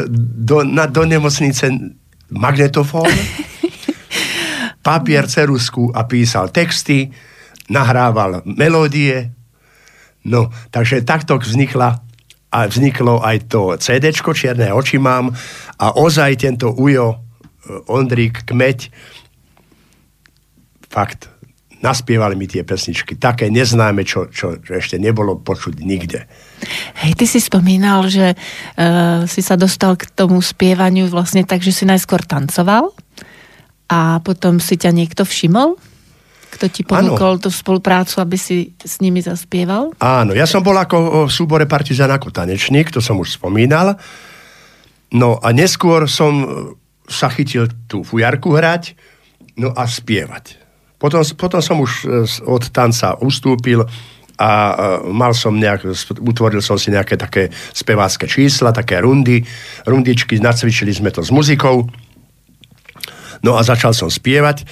do, 0.10 0.66
na, 0.66 0.90
do 0.90 1.06
nemocnice 1.06 1.70
magnetofón, 2.30 3.10
papier, 4.90 5.30
cerusku 5.30 5.94
a 5.94 6.06
písal 6.10 6.50
texty, 6.50 7.10
nahrával 7.70 8.42
melódie. 8.46 9.30
No, 10.26 10.50
takže 10.74 11.06
takto 11.06 11.38
vznikla 11.38 12.09
a 12.50 12.66
vzniklo 12.66 13.22
aj 13.22 13.38
to 13.50 13.78
CD, 13.78 14.10
Čierne 14.10 14.74
oči 14.74 14.98
mám 14.98 15.30
a 15.78 15.86
ozaj 15.94 16.42
tento 16.42 16.74
Ujo, 16.74 17.14
e, 17.14 17.18
Ondrík, 17.90 18.46
Kmeď, 18.46 18.90
fakt, 20.90 21.30
naspievali 21.80 22.36
mi 22.36 22.48
tie 22.50 22.68
pesničky, 22.68 23.16
také 23.16 23.48
neznáme, 23.48 24.04
čo, 24.04 24.28
čo, 24.28 24.60
ešte 24.60 25.00
nebolo 25.00 25.40
počuť 25.40 25.80
nikde. 25.80 26.28
Hej, 27.00 27.16
ty 27.16 27.26
si 27.26 27.40
spomínal, 27.40 28.04
že 28.12 28.36
uh, 28.36 29.24
si 29.24 29.40
sa 29.40 29.56
dostal 29.56 29.96
k 29.96 30.12
tomu 30.12 30.44
spievaniu 30.44 31.08
vlastne 31.08 31.48
tak, 31.48 31.64
že 31.64 31.72
si 31.72 31.88
najskôr 31.88 32.28
tancoval 32.28 32.92
a 33.88 34.20
potom 34.20 34.60
si 34.60 34.76
ťa 34.76 34.92
niekto 34.92 35.24
všimol? 35.24 35.80
Kto 36.50 36.66
ti 36.66 36.82
ponúkol 36.82 37.38
tú 37.38 37.54
spoluprácu, 37.54 38.18
aby 38.20 38.38
si 38.38 38.74
s 38.82 38.98
nimi 39.00 39.22
zaspieval? 39.22 39.94
Áno, 40.02 40.34
ja 40.34 40.50
som 40.50 40.66
bol 40.66 40.74
ako 40.74 41.30
v 41.30 41.32
súbore 41.32 41.70
Partizán 41.70 42.10
ako 42.10 42.34
tanečník, 42.34 42.90
to 42.90 43.00
som 43.00 43.22
už 43.22 43.38
spomínal. 43.38 44.02
No 45.14 45.38
a 45.42 45.50
neskôr 45.54 46.06
som 46.10 46.34
e, 46.42 46.48
sa 47.10 47.30
chytil 47.34 47.70
tú 47.90 48.06
fujarku 48.06 48.54
hrať, 48.54 48.94
no 49.58 49.74
a 49.74 49.90
spievať. 49.90 50.58
Potom, 51.02 51.22
potom 51.38 51.62
som 51.62 51.78
už 51.82 51.92
e, 52.06 52.06
od 52.46 52.64
tanca 52.70 53.18
ustúpil 53.22 53.86
a 54.38 54.50
e, 54.50 54.74
mal 55.10 55.34
som 55.34 55.58
nejak, 55.58 55.86
utvoril 56.22 56.62
som 56.62 56.78
si 56.78 56.94
nejaké 56.94 57.18
také 57.18 57.50
spevácké 57.74 58.30
čísla, 58.30 58.74
také 58.74 59.02
rundy, 59.02 59.42
rundičky, 59.90 60.38
nacvičili 60.38 60.94
sme 60.94 61.10
to 61.10 61.26
s 61.26 61.34
muzikou. 61.34 61.90
No 63.42 63.58
a 63.58 63.62
začal 63.66 63.98
som 63.98 64.14
spievať. 64.14 64.68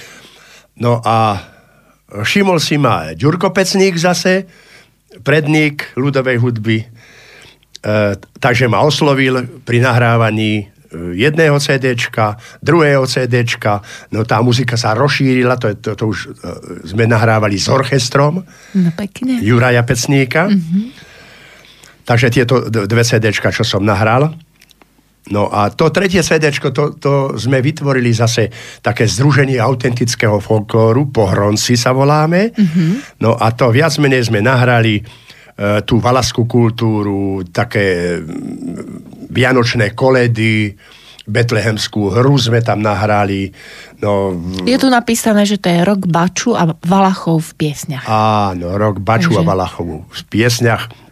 No 0.78 1.02
a 1.02 1.42
všimol 2.08 2.56
si 2.56 2.76
ma 2.76 3.12
Ďurko 3.12 3.52
Pecník 3.52 3.96
zase, 3.96 4.48
predník 5.20 5.96
ľudovej 5.96 6.36
hudby, 6.38 6.78
e, 6.80 6.86
takže 8.38 8.68
ma 8.68 8.80
oslovil 8.80 9.44
pri 9.64 9.80
nahrávaní 9.80 10.52
e, 10.58 10.64
jedného 11.16 11.56
CDčka, 11.56 12.36
druhého 12.60 13.04
CDčka, 13.04 13.82
no 14.12 14.24
tá 14.24 14.40
muzika 14.40 14.76
sa 14.76 14.94
rozšírila, 14.94 15.56
to, 15.56 15.72
je- 15.72 15.78
to, 15.80 15.90
to 15.96 16.04
už 16.06 16.18
e, 16.18 16.28
sme 16.86 17.04
nahrávali 17.04 17.56
s 17.56 17.68
orchestrom 17.68 18.44
No 18.72 18.90
pekne. 18.96 19.40
Juraja 19.40 19.82
Pecníka. 19.82 20.48
Mm-hmm. 20.48 20.84
Takže 22.08 22.32
tieto 22.32 22.64
dve 22.68 23.04
CDčka, 23.04 23.52
čo 23.52 23.68
som 23.68 23.84
nahral. 23.84 24.32
No 25.28 25.52
a 25.52 25.68
to 25.68 25.92
tretie 25.92 26.24
CD, 26.24 26.48
to, 26.52 26.96
to 26.96 27.12
sme 27.36 27.60
vytvorili 27.60 28.12
zase 28.16 28.48
také 28.80 29.04
združenie 29.04 29.60
autentického 29.60 30.40
folklóru, 30.40 31.12
Pohronci 31.12 31.76
sa 31.76 31.92
voláme. 31.92 32.52
Mm-hmm. 32.52 33.20
No 33.20 33.36
a 33.36 33.52
to 33.52 33.68
viac 33.68 33.92
menej 34.00 34.32
sme 34.32 34.40
nahrali 34.40 35.00
e, 35.00 35.02
tú 35.84 36.00
valaskú 36.00 36.48
kultúru, 36.48 37.44
také 37.52 38.16
mm, 38.24 39.28
vianočné 39.28 39.92
koledy, 39.92 40.72
betlehemskú 41.28 42.08
hru 42.08 42.34
sme 42.40 42.64
tam 42.64 42.80
nahrali. 42.80 43.52
No, 44.00 44.32
je 44.64 44.78
tu 44.80 44.88
napísané, 44.88 45.44
že 45.44 45.60
to 45.60 45.68
je 45.68 45.84
rok 45.84 46.08
Baču 46.08 46.56
a 46.56 46.72
Valachov 46.72 47.52
v 47.52 47.68
piesňach. 47.68 48.08
Áno, 48.08 48.80
rok 48.80 49.04
Baču 49.04 49.36
Takže... 49.36 49.44
a 49.44 49.44
Valachov 49.44 50.08
v 50.08 50.22
piesňach. 50.32 51.07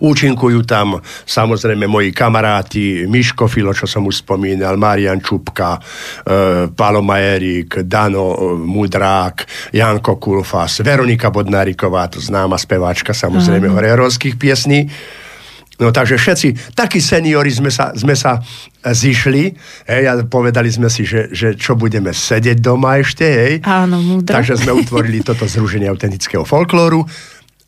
Účinkujú 0.00 0.62
tam 0.62 1.00
samozrejme 1.26 1.90
moji 1.90 2.14
kamaráti 2.14 3.06
Miško 3.10 3.50
Filo, 3.50 3.74
čo 3.74 3.90
som 3.90 4.06
už 4.06 4.22
spomínal, 4.22 4.78
Marian 4.78 5.18
Čupka, 5.18 5.76
e, 5.76 5.80
Palo 6.70 7.02
Majerík, 7.02 7.82
Dano 7.82 8.34
e, 8.34 8.38
Mudrák, 8.62 9.70
Janko 9.74 10.16
Kulfas, 10.22 10.86
Veronika 10.86 11.34
Bodnáriková, 11.34 12.06
to 12.06 12.22
známa 12.22 12.54
speváčka 12.58 13.10
samozrejme 13.10 13.66
horerovských 13.66 14.38
piesní. 14.38 14.86
No 15.76 15.92
takže 15.92 16.16
všetci, 16.16 16.72
takí 16.72 17.04
seniori 17.04 17.52
sme 17.52 17.68
sa, 17.68 17.92
sme 17.92 18.16
sa 18.16 18.40
zišli, 18.80 19.52
hej, 19.84 20.02
a 20.08 20.12
povedali 20.24 20.72
sme 20.72 20.88
si, 20.88 21.04
že, 21.04 21.28
že 21.28 21.52
čo 21.52 21.76
budeme 21.76 22.16
sedieť 22.16 22.56
doma 22.64 22.96
ešte, 22.96 23.26
hej. 23.28 23.54
Áno, 23.60 24.00
múdro. 24.00 24.32
Takže 24.32 24.56
sme 24.56 24.72
utvorili 24.72 25.20
toto 25.20 25.44
zruženie 25.52 25.92
autentického 25.92 26.48
folklóru 26.48 27.04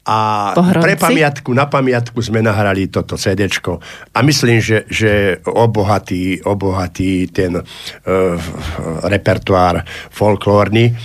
a 0.08 0.18
Pohronci. 0.56 0.84
pre 0.88 0.96
pamiatku, 0.96 1.52
na 1.52 1.68
pamiatku 1.68 2.16
sme 2.24 2.40
nahrali 2.40 2.88
toto 2.88 3.20
CD 3.20 3.44
a 3.44 4.18
myslím, 4.24 4.56
že, 4.56 4.88
že 4.88 5.36
obohatý, 5.44 6.40
obohatý 6.48 7.28
ten 7.28 7.60
uh, 7.60 7.64
repertoár 9.04 9.84
folklórny 10.08 10.96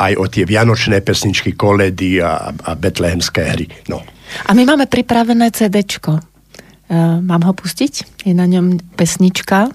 aj 0.00 0.12
o 0.16 0.24
tie 0.28 0.44
vianočné 0.44 1.00
pesničky, 1.00 1.56
koledy 1.56 2.20
a, 2.20 2.52
a 2.52 2.70
betlehemské 2.76 3.40
hry. 3.48 3.66
No. 3.88 4.04
A 4.48 4.52
my 4.52 4.64
máme 4.64 4.88
pripravené 4.88 5.52
CD. 5.52 5.80
Uh, 5.80 7.20
mám 7.20 7.44
ho 7.44 7.52
pustiť? 7.56 8.24
Je 8.28 8.32
na 8.36 8.44
ňom 8.44 8.80
pesnička. 8.96 9.72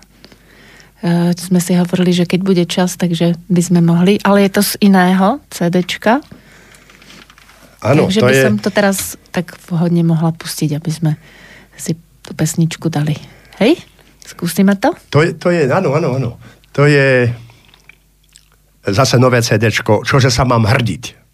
Uh, 1.05 1.33
sme 1.37 1.61
si 1.61 1.77
hovorili, 1.77 2.13
že 2.13 2.25
keď 2.25 2.39
bude 2.41 2.65
čas, 2.65 2.97
takže 2.97 3.37
by 3.49 3.61
sme 3.61 3.81
mohli. 3.85 4.17
Ale 4.25 4.45
je 4.45 4.51
to 4.57 4.61
z 4.65 4.73
iného 4.81 5.41
CDčka. 5.53 6.25
Áno, 7.83 8.07
Takže 8.07 8.21
to 8.21 8.27
by 8.27 8.35
je... 8.35 8.43
som 8.43 8.55
to 8.61 8.69
teraz 8.71 8.97
tak 9.35 9.55
vhodne 9.67 10.03
mohla 10.05 10.31
pustiť, 10.31 10.77
aby 10.77 10.91
sme 10.91 11.11
si 11.75 11.97
tú 12.23 12.31
pesničku 12.31 12.87
dali. 12.87 13.15
Hej? 13.59 13.81
Skúsime 14.25 14.73
to? 14.79 14.95
To 15.13 15.21
je, 15.21 15.37
to 15.37 15.53
je 15.53 15.69
áno, 15.69 15.93
áno, 15.93 16.17
áno. 16.17 16.31
To 16.73 16.87
je 16.89 17.29
zase 18.85 19.17
nové 19.17 19.41
CD, 19.41 19.69
čože 19.73 20.29
sa 20.29 20.45
mám 20.45 20.65
hrdiť. 20.65 21.24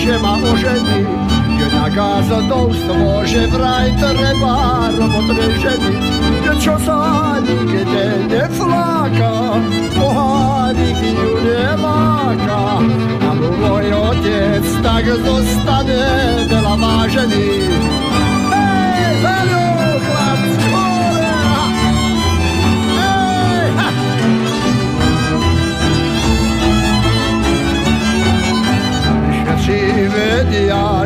Že 0.00 0.16
ma 0.18 0.40
ožení, 0.40 1.04
nakazadovstvo, 1.68 3.20
že 3.28 3.44
vraj 3.52 3.92
treba 4.00 4.88
robotné 4.96 5.46
ženy, 5.60 5.92
čo 6.56 6.74
sa 6.80 7.36
nikde 7.44 8.24
nefláka, 8.32 9.60
pohánik 9.92 10.98
ju 11.04 11.32
neláka. 11.44 12.64
A 13.20 13.30
môj 13.36 13.86
otec 13.92 14.64
tak 14.80 15.04
zostane 15.04 16.02
veľa 16.48 16.74
vážený. 16.80 17.48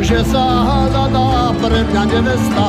Že 0.04 0.20
sa 0.28 0.44
hľadá 0.92 1.56
pre 1.56 1.80
mňa 1.80 2.04
nevesta. 2.04 2.68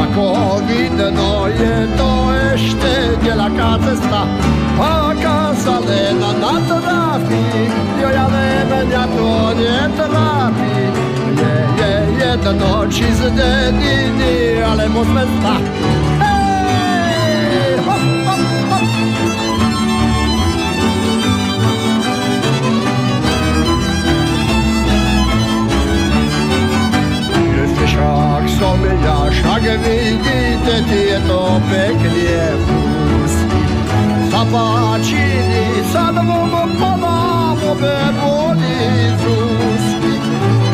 Ako 0.00 0.58
vidno 0.64 1.44
je 1.52 1.84
to 1.92 2.10
ešte 2.56 2.92
ďaleká 3.20 3.76
cesta. 3.84 4.24
Aká 4.80 5.52
sa 5.60 5.76
len 5.84 6.16
natrápi, 6.18 7.68
jo 8.00 8.08
ja 8.08 8.26
len 8.32 8.64
mňa 8.64 9.04
to 9.12 9.32
netrápi. 9.60 10.72
Nie 11.36 11.52
je 11.76 11.92
jedno, 12.16 12.88
či 12.88 13.12
z 13.12 13.28
dediny, 13.36 14.64
alebo 14.64 15.04
z 15.04 15.10
mesta. 15.20 15.54
Som 28.64 28.80
ja, 28.80 29.28
však 29.28 29.64
vidíte 29.84 30.74
tieto 30.88 31.60
pekne 31.68 32.40
ústy. 33.20 33.60
Zapáčili 34.32 35.84
sa 35.92 36.08
dvom 36.08 36.72
panám 36.80 37.60
obe 37.60 37.98
boli 38.16 38.80
z 39.20 39.22
ústy. 39.28 40.12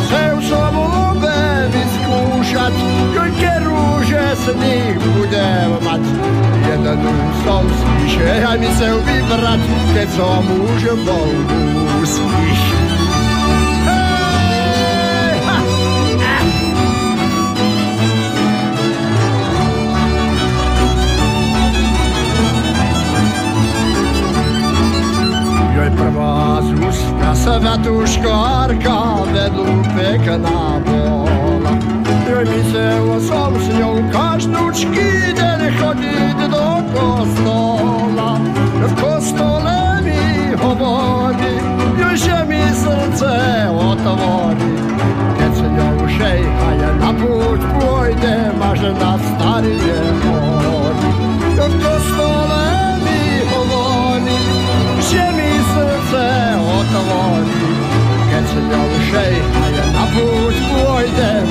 Chcel 0.06 0.34
som 0.46 0.74
obe 0.78 1.40
vyskúšať, 1.74 2.74
koľké 3.10 3.52
rúže 3.66 4.24
z 4.38 4.46
nich 4.54 4.94
budem 5.02 5.70
mať. 5.82 6.02
Jednu 6.70 7.14
som 7.42 7.66
spíše 7.66 8.30
aj 8.46 8.58
chcel 8.70 9.02
vybrať, 9.02 9.62
keď 9.98 10.08
som 10.14 10.46
už 10.46 10.82
bol 11.02 11.30
úspíš. 11.98 12.89
Prvá 26.20 26.60
zúska 26.60 27.32
Svetúškárka 27.32 29.24
vedú 29.32 29.64
pekná 29.96 30.76
bola. 30.84 31.72
Joj 32.28 32.44
myslel 32.44 33.06
som 33.24 33.56
s 33.56 33.66
ňou 33.80 33.96
každúčky 34.12 35.32
deň 35.32 35.60
chodiť 35.80 36.38
do 36.52 36.68
kostola. 36.92 38.36
V 38.84 38.92
kostole 39.00 40.04
mi 40.04 40.52
hovorí, 40.60 41.56
že 42.12 42.36
mi 42.44 42.60
srdce 42.68 43.32
otvorí. 43.72 44.72
Keď 45.40 45.52
s 45.56 45.62
ňou 45.72 45.96
šejchaje 46.04 46.88
na 47.00 47.10
púť 47.16 47.60
pôjdem 47.80 48.60
až 48.60 48.80
na 48.92 49.16
starie 49.16 50.00
hory. 50.20 51.12
V 51.56 51.74
kostole 51.80 52.49
otvorí. 56.98 57.84
Keď 58.30 58.44
s 58.46 58.54
ňou 58.62 58.88
šejchaje 59.10 59.82
na 59.94 60.04
púť 60.14 60.56
pôjdem 60.70 61.49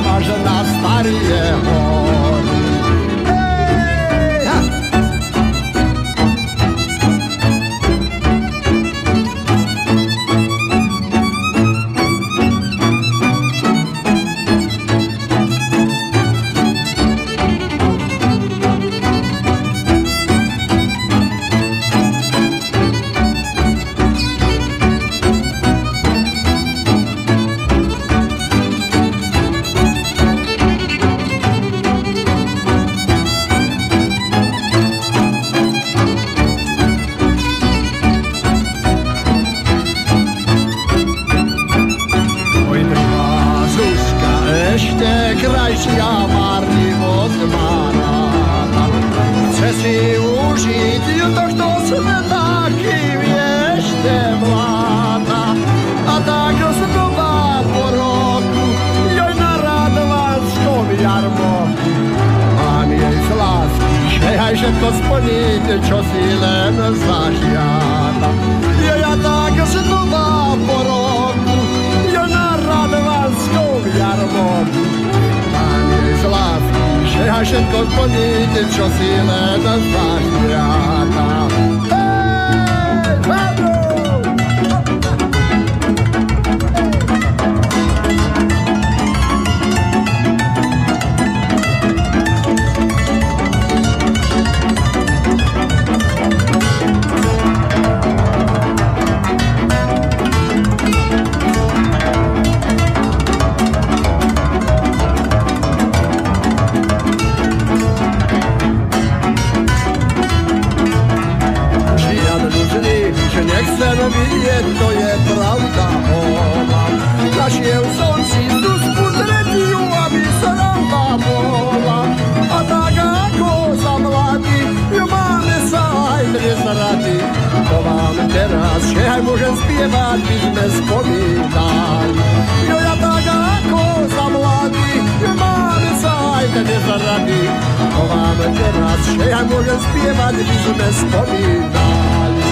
spievať, 129.79 130.19
by 130.19 130.35
sme 130.43 130.65
spomínali. 130.75 132.23
Jo 132.67 132.75
ja 132.83 132.95
tak 132.99 133.25
ako 133.31 133.81
za 134.11 134.25
mladí, 134.27 134.91
ju 135.23 135.31
máme 135.39 135.91
sa 136.03 136.13
aj 136.35 136.45
dnes 136.51 136.83
rady. 136.83 137.41
To 137.79 138.01
vám 138.11 138.39
teraz, 138.59 138.99
že 139.07 139.27
aj 139.31 139.45
môžem 139.47 139.79
spievať, 139.79 140.33
by 140.35 140.55
sme 140.59 140.87
spomínali. 140.91 142.47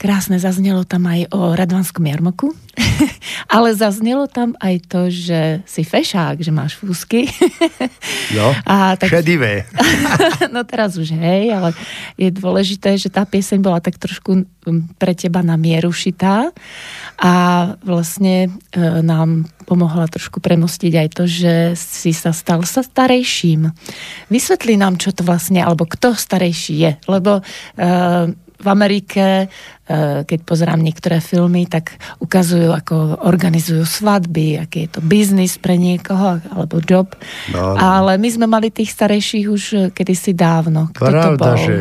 Krásne 0.00 0.36
zaznelo 0.40 0.88
tam 0.88 1.04
aj 1.04 1.28
o 1.36 1.52
Radvanskom 1.52 2.08
jarmoku, 2.08 2.56
ale 3.48 3.76
zaznelo 3.76 4.26
tam 4.26 4.56
aj 4.60 4.74
to, 4.88 5.08
že 5.12 5.64
si 5.68 5.82
fešák, 5.84 6.40
že 6.40 6.52
máš 6.52 6.76
fúsky. 6.78 7.28
No, 8.34 8.54
A 8.66 8.96
tak- 8.96 9.10
šedivé. 9.10 9.68
no 10.54 10.64
teraz 10.64 10.96
už 10.96 11.14
hej, 11.14 11.52
ale 11.52 11.76
je 12.16 12.28
dôležité, 12.32 12.96
že 12.96 13.12
tá 13.12 13.28
pieseň 13.28 13.58
bola 13.60 13.78
tak 13.80 14.00
trošku 14.00 14.46
pre 14.96 15.12
teba 15.12 15.44
na 15.44 15.60
mieru 15.60 15.92
šitá 15.92 16.48
a 17.20 17.32
vlastne 17.84 18.48
e, 18.48 18.80
nám 19.04 19.44
pomohla 19.68 20.08
trošku 20.08 20.40
premostiť 20.40 20.92
aj 20.92 21.08
to, 21.12 21.24
že 21.28 21.54
si 21.76 22.12
sa 22.16 22.32
stal 22.32 22.64
sa 22.64 22.80
starejším. 22.84 23.68
Vysvetli 24.28 24.76
nám, 24.76 24.96
čo 25.00 25.12
to 25.12 25.24
vlastne, 25.24 25.60
alebo 25.60 25.88
kto 25.88 26.16
starejší 26.16 26.74
je, 26.80 26.92
lebo 27.08 27.40
e, 27.40 27.42
v 28.54 28.66
Amerike, 28.70 29.24
e, 29.44 29.46
keď 30.24 30.38
pozerám 30.46 30.80
niektoré 30.80 31.18
filmy, 31.18 31.66
tak 31.66 31.98
ukazujú, 32.22 32.70
ako 32.70 33.26
organizujú 33.26 33.82
svadby, 33.82 34.62
aký 34.62 34.86
je 34.86 34.90
to 34.96 35.00
biznis 35.02 35.58
pre 35.58 35.74
niekoho, 35.74 36.38
alebo 36.54 36.78
job. 36.80 37.12
No, 37.50 37.74
no. 37.74 37.78
Ale 37.78 38.16
my 38.16 38.28
sme 38.30 38.46
mali 38.46 38.70
tých 38.70 38.94
starejších 38.94 39.46
už 39.50 39.62
e, 39.74 39.78
kedysi 39.90 40.32
dávno. 40.32 40.88
Kto 40.94 41.02
to 41.02 41.10
Pravda, 41.10 41.50
bol? 41.50 41.58
že 41.58 41.76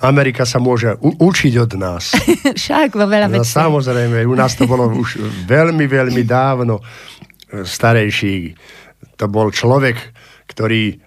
Amerika 0.00 0.44
sa 0.44 0.60
môže 0.60 0.94
u- 1.00 1.16
učiť 1.16 1.54
od 1.58 1.72
nás. 1.74 2.14
Však 2.60 2.94
vo 2.94 3.08
veľa 3.08 3.32
No, 3.32 3.42
samozrejme, 3.42 4.22
u 4.28 4.36
nás 4.36 4.54
to 4.54 4.68
bolo 4.68 4.86
už 4.92 5.18
veľmi, 5.48 5.84
veľmi 5.88 6.22
dávno 6.22 6.80
starejší. 7.50 8.54
To 9.16 9.24
bol 9.26 9.48
človek, 9.48 9.96
ktorý 10.46 11.00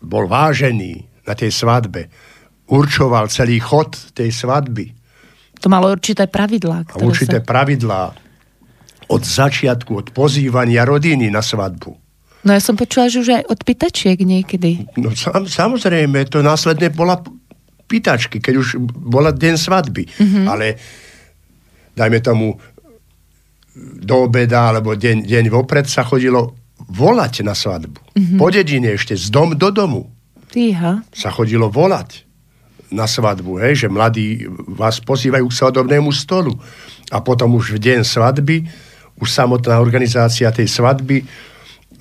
bol 0.00 0.24
vážený 0.30 1.04
na 1.26 1.34
tej 1.34 1.50
svadbe. 1.50 2.08
Určoval 2.66 3.30
celý 3.30 3.62
chod 3.62 3.94
tej 4.12 4.34
svadby. 4.34 4.90
To 5.62 5.70
malo 5.70 5.94
určité 5.94 6.26
pravidlá. 6.26 6.84
Ktoré 6.90 7.06
určité 7.06 7.38
sa... 7.40 7.46
pravidlá 7.46 8.02
od 9.06 9.22
začiatku, 9.22 9.90
od 9.94 10.08
pozývania 10.10 10.82
rodiny 10.82 11.30
na 11.30 11.40
svadbu. 11.40 11.94
No 12.46 12.50
ja 12.54 12.62
som 12.62 12.78
počula, 12.78 13.10
že 13.10 13.22
už 13.22 13.42
aj 13.42 13.44
od 13.50 13.60
pýtačiek 13.62 14.18
niekedy. 14.18 14.86
No 14.98 15.14
sam, 15.14 15.46
samozrejme, 15.46 16.26
to 16.30 16.42
následne 16.42 16.90
bola 16.94 17.18
pýtačky, 17.86 18.42
keď 18.42 18.54
už 18.58 18.68
bola 18.86 19.30
deň 19.30 19.54
svadby. 19.54 20.06
Mm-hmm. 20.06 20.44
Ale 20.46 20.66
dajme 21.94 22.18
tomu 22.22 22.54
do 24.02 24.26
obeda 24.26 24.74
alebo 24.74 24.94
deň, 24.94 25.26
deň 25.26 25.44
vopred 25.50 25.86
sa 25.86 26.02
chodilo 26.02 26.54
volať 26.90 27.46
na 27.46 27.54
svadbu. 27.54 28.14
Mm-hmm. 28.14 28.38
Po 28.38 28.46
dedine 28.50 28.94
ešte, 28.94 29.14
z 29.14 29.30
dom 29.30 29.54
do 29.54 29.70
domu 29.70 30.10
Týha. 30.50 31.02
sa 31.14 31.30
chodilo 31.30 31.70
volať 31.70 32.25
na 32.88 33.04
svadbu, 33.04 33.58
hej, 33.58 33.86
že 33.86 33.88
mladí 33.88 34.46
vás 34.70 35.02
pozývajú 35.02 35.46
k 35.46 35.58
svadobnému 35.58 36.10
stolu. 36.14 36.54
A 37.10 37.22
potom 37.22 37.54
už 37.54 37.74
v 37.74 37.82
deň 37.82 38.00
svadby, 38.02 38.66
už 39.16 39.28
samotná 39.28 39.78
organizácia 39.78 40.50
tej 40.50 40.68
svadby 40.68 41.24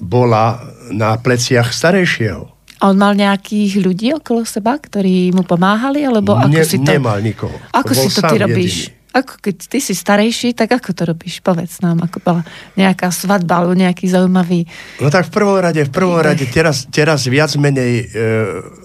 bola 0.01 0.59
na 0.91 1.15
pleciach 1.15 1.71
starejšieho. 1.71 2.51
A 2.83 2.91
on 2.91 2.99
mal 2.99 3.15
nejakých 3.15 3.79
ľudí 3.79 4.11
okolo 4.11 4.43
seba, 4.43 4.75
ktorí 4.75 5.31
mu 5.31 5.47
pomáhali? 5.47 6.03
Alebo 6.03 6.35
ako 6.35 6.51
Ne- 6.51 6.67
si 6.67 6.77
to... 6.77 6.91
nemal 6.91 7.17
nikoho. 7.23 7.55
Ako 7.71 7.87
To 7.87 7.95
si 7.95 7.99
bol 8.03 8.11
to 8.11 8.21
ty 8.27 8.35
robíš? 8.35 8.75
jediný. 8.91 8.94
Ako 9.15 9.39
keď 9.39 9.55
ty 9.71 9.79
si 9.79 9.95
starejší, 9.95 10.51
tak 10.59 10.75
ako 10.75 10.91
to 10.91 11.07
robíš? 11.07 11.39
Povedz 11.39 11.79
nám, 11.79 12.03
ako 12.03 12.19
bola 12.19 12.43
nejaká 12.75 13.07
svadba 13.15 13.63
alebo 13.63 13.71
nejaký 13.71 14.11
zaujímavý... 14.11 14.67
No 14.99 15.07
tak 15.07 15.31
v 15.31 15.39
prvom 15.39 15.55
rade, 15.55 15.87
v 15.87 15.93
prvom 15.95 16.19
rade 16.19 16.43
teraz, 16.51 16.83
teraz 16.91 17.23
viac 17.23 17.55
menej 17.55 17.93
e, 17.95 18.05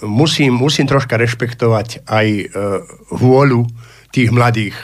musím, 0.06 0.54
musím 0.54 0.86
troška 0.86 1.18
rešpektovať 1.18 2.06
aj 2.06 2.26
e, 2.30 2.44
vôľu 3.10 3.66
tých 4.14 4.30
mladých 4.30 4.78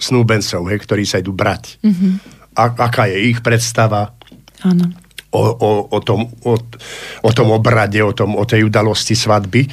snúbencov, 0.00 0.64
hej, 0.72 0.78
ktorí 0.80 1.04
sa 1.04 1.20
idú 1.20 1.36
brať. 1.36 1.76
Mm-hmm. 1.84 2.12
A, 2.56 2.64
aká 2.88 3.12
je 3.12 3.28
ich 3.28 3.44
predstava 3.44 4.16
Áno. 4.64 4.88
o, 5.36 5.42
o, 5.52 5.70
o, 5.92 5.98
tom, 6.00 6.32
o, 6.48 6.56
o 7.20 7.30
tom 7.36 7.48
obrade, 7.52 8.00
o, 8.00 8.16
tom, 8.16 8.40
o 8.40 8.44
tej 8.48 8.64
udalosti 8.64 9.12
svadby. 9.12 9.68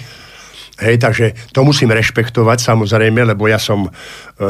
Hej, 0.79 0.95
takže 1.03 1.25
to 1.51 1.67
musím 1.67 1.91
rešpektovať 1.91 2.63
samozrejme, 2.63 3.27
lebo 3.27 3.51
ja 3.51 3.59
som 3.59 3.87
e, 3.87 3.91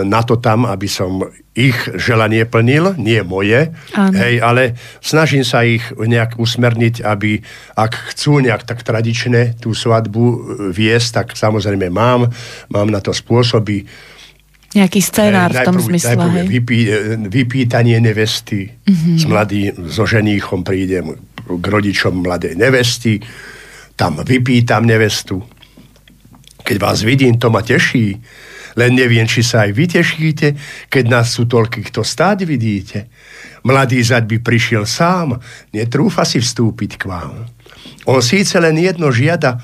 na 0.06 0.22
to 0.22 0.38
tam, 0.38 0.70
aby 0.70 0.86
som 0.86 1.26
ich 1.58 1.76
želanie 1.98 2.46
plnil, 2.46 2.94
nie 3.02 3.18
moje, 3.26 3.74
Áno. 3.98 4.14
hej, 4.14 4.38
ale 4.38 4.78
snažím 5.02 5.42
sa 5.42 5.66
ich 5.66 5.82
nejak 5.90 6.38
usmerniť, 6.38 7.02
aby 7.02 7.42
ak 7.74 8.14
chcú 8.14 8.46
nejak 8.46 8.62
tak 8.62 8.86
tradične 8.86 9.58
tú 9.58 9.74
svadbu 9.74 10.24
e, 10.30 10.38
viesť, 10.70 11.10
tak 11.26 11.28
samozrejme 11.34 11.90
mám, 11.90 12.30
mám 12.70 12.88
na 12.94 13.02
to 13.02 13.10
spôsoby. 13.10 13.90
Nejaký 14.78 15.02
scénár 15.02 15.50
v 15.50 15.66
tom 15.66 15.82
Najprv- 15.82 15.90
zmysle, 15.90 16.14
najprv. 16.14 16.46
Vypí, 16.46 16.80
e, 16.86 16.98
vypýtanie 17.26 17.98
nevesty. 17.98 18.70
Mm-hmm. 18.70 19.18
S 19.18 19.24
mladým, 19.26 19.70
so 19.90 20.06
ženíchom 20.06 20.62
prídem 20.62 21.18
k 21.42 21.66
rodičom 21.66 22.22
mladej 22.22 22.54
nevesty. 22.54 23.18
Tam 23.98 24.22
vypýtam 24.22 24.86
nevestu. 24.86 25.42
Keď 26.70 26.78
vás 26.78 27.02
vidím, 27.02 27.42
to 27.42 27.50
ma 27.50 27.66
teší. 27.66 28.22
Len 28.78 28.92
neviem, 28.94 29.26
či 29.26 29.42
sa 29.42 29.66
aj 29.66 29.74
vy 29.74 29.90
tešíte, 29.90 30.48
keď 30.86 31.04
nás 31.10 31.34
sú 31.34 31.50
toľky, 31.50 31.82
kto 31.90 32.06
stáť 32.06 32.46
vidíte. 32.46 33.10
Mladý 33.66 33.98
zaď 34.06 34.30
by 34.30 34.38
prišiel 34.46 34.86
sám, 34.86 35.42
netrúfa 35.74 36.22
si 36.22 36.38
vstúpiť 36.38 37.02
k 37.02 37.04
vám. 37.10 37.50
On 38.06 38.22
síce 38.22 38.54
len 38.62 38.78
jedno 38.78 39.10
žiada, 39.10 39.58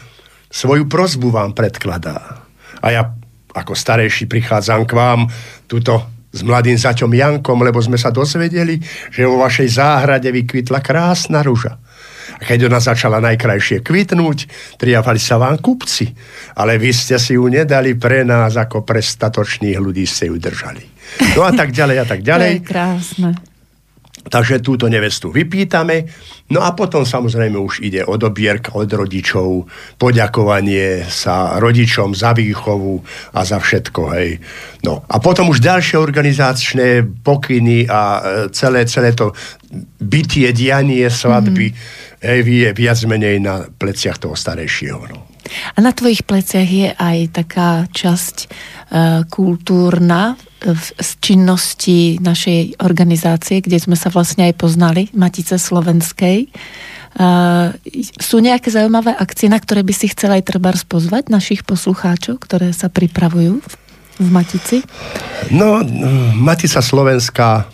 svoju 0.49 0.89
prozbu 0.89 1.29
vám 1.29 1.53
predkladá. 1.53 2.41
A 2.81 2.87
ja 2.89 3.13
ako 3.53 3.77
starejší 3.77 4.25
prichádzam 4.25 4.89
k 4.89 4.97
vám 4.97 5.29
tuto 5.69 6.09
s 6.33 6.41
mladým 6.41 6.75
zaťom 6.75 7.13
Jankom, 7.13 7.61
lebo 7.61 7.79
sme 7.79 8.01
sa 8.01 8.11
dozvedeli, 8.11 8.81
že 9.13 9.29
vo 9.29 9.39
vašej 9.39 9.77
záhrade 9.77 10.27
vykvitla 10.33 10.81
krásna 10.81 11.45
ruža. 11.45 11.79
A 12.35 12.43
keď 12.43 12.67
ona 12.67 12.83
začala 12.83 13.23
najkrajšie 13.23 13.79
kvitnúť, 13.79 14.37
triafali 14.75 15.19
sa 15.19 15.39
vám 15.39 15.63
kupci. 15.63 16.11
Ale 16.59 16.75
vy 16.75 16.91
ste 16.91 17.15
si 17.15 17.39
ju 17.39 17.47
nedali 17.47 17.95
pre 17.95 18.27
nás, 18.27 18.59
ako 18.59 18.83
pre 18.83 18.99
statočných 18.99 19.79
ľudí 19.79 20.03
ste 20.03 20.27
ju 20.27 20.35
držali. 20.35 20.83
No 21.39 21.47
a 21.47 21.55
tak 21.55 21.71
ďalej, 21.71 21.95
a 22.03 22.05
tak 22.05 22.19
To 22.25 22.27
je 22.27 22.27
ďalej. 22.27 22.53
krásne. 22.67 23.31
Takže 24.25 24.57
túto 24.65 24.89
nevestu 24.89 25.29
vypýtame. 25.29 26.09
No 26.49 26.65
a 26.65 26.73
potom 26.73 27.05
samozrejme 27.05 27.61
už 27.61 27.85
ide 27.85 28.01
o 28.01 28.17
dobierk 28.17 28.73
od 28.73 28.89
rodičov, 28.89 29.69
poďakovanie 30.01 31.05
sa 31.05 31.61
rodičom 31.61 32.17
za 32.17 32.33
výchovu 32.33 33.05
a 33.37 33.45
za 33.45 33.61
všetko. 33.61 34.01
Hej. 34.17 34.41
No 34.81 35.05
a 35.05 35.21
potom 35.21 35.53
už 35.53 35.61
ďalšie 35.61 36.01
organizačné 36.01 37.05
pokyny 37.21 37.85
a 37.85 38.01
e, 38.01 38.21
celé, 38.49 38.89
celé 38.89 39.13
to 39.13 39.29
bytie, 40.01 40.49
dianie 40.53 41.05
svadby 41.05 41.69
mm-hmm. 41.69 42.04
Hej, 42.25 42.41
je 42.41 42.69
viac 42.73 42.99
menej 43.05 43.37
na 43.37 43.69
pleciach 43.69 44.17
toho 44.17 44.33
starejšieho. 44.33 45.01
No. 45.13 45.35
A 45.45 45.77
na 45.81 45.93
tvojich 45.93 46.25
pleciach 46.25 46.65
je 46.65 46.89
aj 46.91 47.17
taká 47.37 47.85
časť 47.93 48.37
e, 48.41 48.47
kultúrna 49.29 50.33
v, 50.65 50.85
z 50.97 51.09
činnosti 51.21 52.17
našej 52.17 52.81
organizácie, 52.81 53.61
kde 53.61 53.77
sme 53.77 53.93
sa 53.93 54.09
vlastne 54.09 54.49
aj 54.49 54.57
poznali, 54.57 55.13
Matice 55.13 55.61
Slovenskej. 55.61 56.37
E, 56.45 56.49
sú 58.17 58.41
nejaké 58.41 58.73
zaujímavé 58.73 59.13
akcie, 59.13 59.45
na 59.45 59.61
ktoré 59.61 59.85
by 59.85 59.93
si 59.93 60.09
chcel 60.09 60.33
aj 60.33 60.49
treba 60.49 60.73
pozvať 60.73 61.29
našich 61.29 61.61
poslucháčov, 61.61 62.41
ktoré 62.41 62.73
sa 62.73 62.89
pripravujú 62.89 63.61
v 64.15 64.29
Matici? 64.31 64.81
No, 65.51 65.83
Matica 66.33 66.81
Slovenská 66.81 67.67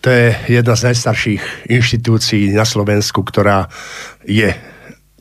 to 0.00 0.08
je 0.08 0.26
jedna 0.48 0.74
z 0.76 0.92
najstarších 0.92 1.42
inštitúcií 1.68 2.56
na 2.56 2.64
Slovensku, 2.64 3.20
ktorá 3.20 3.68
je 4.24 4.48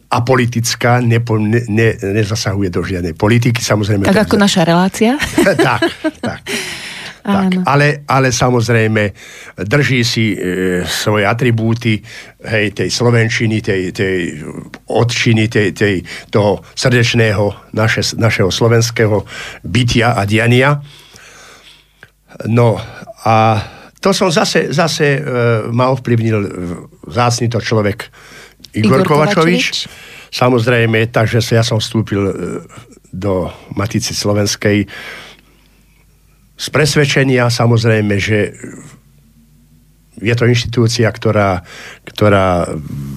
apolitická, 0.09 1.05
nepo, 1.05 1.37
ne, 1.37 1.61
ne, 1.69 1.93
nezasahuje 2.01 2.73
do 2.73 2.81
žiadnej 2.81 3.13
politiky, 3.13 3.61
samozrejme. 3.61 4.09
Tak 4.09 4.25
ako 4.25 4.41
naša 4.41 4.65
relácia? 4.65 5.19
tak, 5.67 5.85
tak. 6.23 6.41
Tak, 7.19 7.61
ale, 7.67 8.07
ale 8.09 8.33
samozrejme 8.33 9.13
drží 9.61 10.01
si 10.01 10.33
e, 10.33 10.37
svoje 10.87 11.27
atribúty 11.29 12.01
hej, 12.41 12.73
tej 12.73 12.89
slovenčiny, 12.89 13.61
tej, 13.61 13.91
tej 13.93 14.39
odčiny, 14.89 15.45
tej, 15.45 15.69
tej, 15.75 15.95
toho 16.31 16.63
srdečného 16.73 17.69
naše, 17.77 18.17
našeho 18.17 18.49
slovenského 18.49 19.27
bytia 19.61 20.17
a 20.17 20.25
diania. 20.25 20.79
No 22.49 22.81
a 23.27 23.35
to 23.99 24.15
som 24.15 24.31
zase, 24.31 24.71
zase 24.71 25.19
e, 25.19 25.21
ma 25.75 25.91
ovplyvnil 25.91 26.39
zácný 27.07 27.51
to 27.51 27.59
človek 27.59 28.07
Igor, 28.75 29.03
Igor 29.03 29.07
Kovačovič. 29.07 29.63
Kovačovič. 29.63 29.75
Samozrejme, 30.29 31.09
takže 31.09 31.41
ja 31.41 31.63
som 31.65 31.83
vstúpil 31.83 32.21
e, 32.21 32.33
do 33.11 33.51
Matice 33.75 34.15
Slovenskej 34.15 34.87
z 36.59 36.67
presvedčenia 36.75 37.47
samozrejme, 37.47 38.19
že 38.19 38.51
je 40.19 40.33
to 40.35 40.43
inštitúcia, 40.43 41.07
ktorá, 41.07 41.63
ktorá 42.03 42.67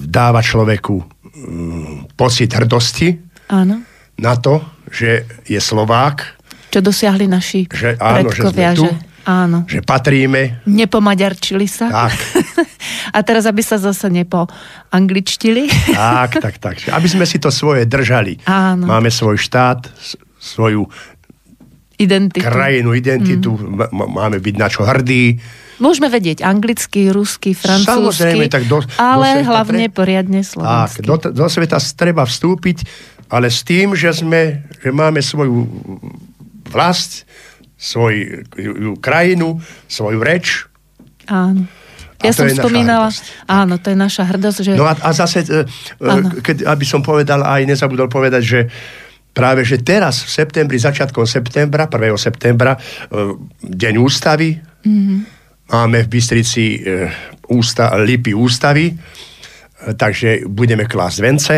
dáva 0.07 0.39
človeku 0.39 1.03
mm, 1.03 2.15
pocit 2.15 2.55
hrdosti 2.55 3.19
áno. 3.51 3.83
na 4.15 4.39
to, 4.39 4.63
že 4.87 5.27
je 5.43 5.59
Slovák. 5.59 6.39
Čo 6.71 6.79
dosiahli 6.79 7.27
naši 7.27 7.67
že, 7.67 7.99
áno, 7.99 8.31
že, 8.31 8.47
sme 8.47 8.65
tu, 8.71 8.87
že 8.87 9.12
Áno. 9.23 9.63
Že 9.67 9.87
patríme. 9.87 10.63
Nepomaďarčili 10.67 11.67
sa. 11.67 11.87
Tak. 11.87 12.17
A 13.15 13.19
teraz, 13.23 13.47
aby 13.47 13.63
sa 13.63 13.79
zase 13.79 14.11
nepoangličtili. 14.11 15.71
tak, 15.95 16.43
tak, 16.43 16.55
tak. 16.59 16.75
Aby 16.91 17.07
sme 17.07 17.25
si 17.27 17.39
to 17.39 17.47
svoje 17.47 17.87
držali. 17.87 18.39
Áno. 18.43 18.83
Máme 18.83 19.07
svoj 19.07 19.39
štát, 19.39 19.87
svoju 20.39 20.87
identitu. 21.95 22.43
krajinu, 22.43 22.91
identitu. 22.91 23.55
Mm. 23.55 23.91
Máme 23.91 24.37
byť 24.43 24.55
na 24.59 24.67
čo 24.67 24.83
hrdí. 24.83 25.39
Môžeme 25.81 26.07
vedieť 26.11 26.45
anglicky, 26.45 27.09
rusky, 27.09 27.57
francúzsky, 27.57 27.91
Samozrejme, 27.91 28.45
tak 28.51 28.69
do, 28.69 28.83
ale 28.99 29.41
do 29.41 29.49
hlavne 29.49 29.89
pre... 29.89 29.97
poriadne 30.03 30.41
slovensky. 30.45 31.01
Tak, 31.01 31.07
do, 31.07 31.15
do 31.33 31.45
sveta 31.49 31.81
treba 31.97 32.23
vstúpiť, 32.23 32.85
ale 33.31 33.49
s 33.49 33.65
tým, 33.65 33.97
že, 33.97 34.13
sme, 34.13 34.63
že 34.79 34.93
máme 34.93 35.19
svoju 35.19 35.65
vlast, 36.69 37.25
svoju 37.83 38.95
krajinu, 39.03 39.59
svoju 39.91 40.23
reč. 40.23 40.71
Áno. 41.27 41.67
Ja 42.23 42.31
som 42.31 42.47
spomínala, 42.47 43.11
áno, 43.51 43.75
to 43.83 43.91
je 43.91 43.97
naša 43.99 44.23
hrdosť. 44.23 44.57
Že... 44.63 44.71
No 44.79 44.87
a, 44.87 44.95
a 44.95 45.11
zase, 45.11 45.43
e, 45.43 45.67
e, 45.67 46.19
keď, 46.39 46.71
aby 46.71 46.85
som 46.87 47.03
povedal, 47.03 47.43
aj 47.43 47.67
nezabudol 47.67 48.07
povedať, 48.07 48.43
že 48.43 48.59
práve, 49.35 49.67
že 49.67 49.83
teraz 49.83 50.23
v 50.23 50.31
septembri, 50.31 50.79
začiatkom 50.79 51.27
septembra, 51.27 51.91
1. 51.91 52.15
septembra, 52.15 52.79
e, 52.79 53.35
deň 53.59 53.93
ústavy, 53.99 54.55
mm-hmm. 54.55 55.19
máme 55.75 56.07
v 56.07 56.07
Bystrici 56.07 56.79
ústa, 57.51 57.91
lipy 57.99 58.31
ústavy, 58.31 58.95
takže 59.83 60.47
budeme 60.47 60.87
klásť 60.87 61.17
vence. 61.19 61.55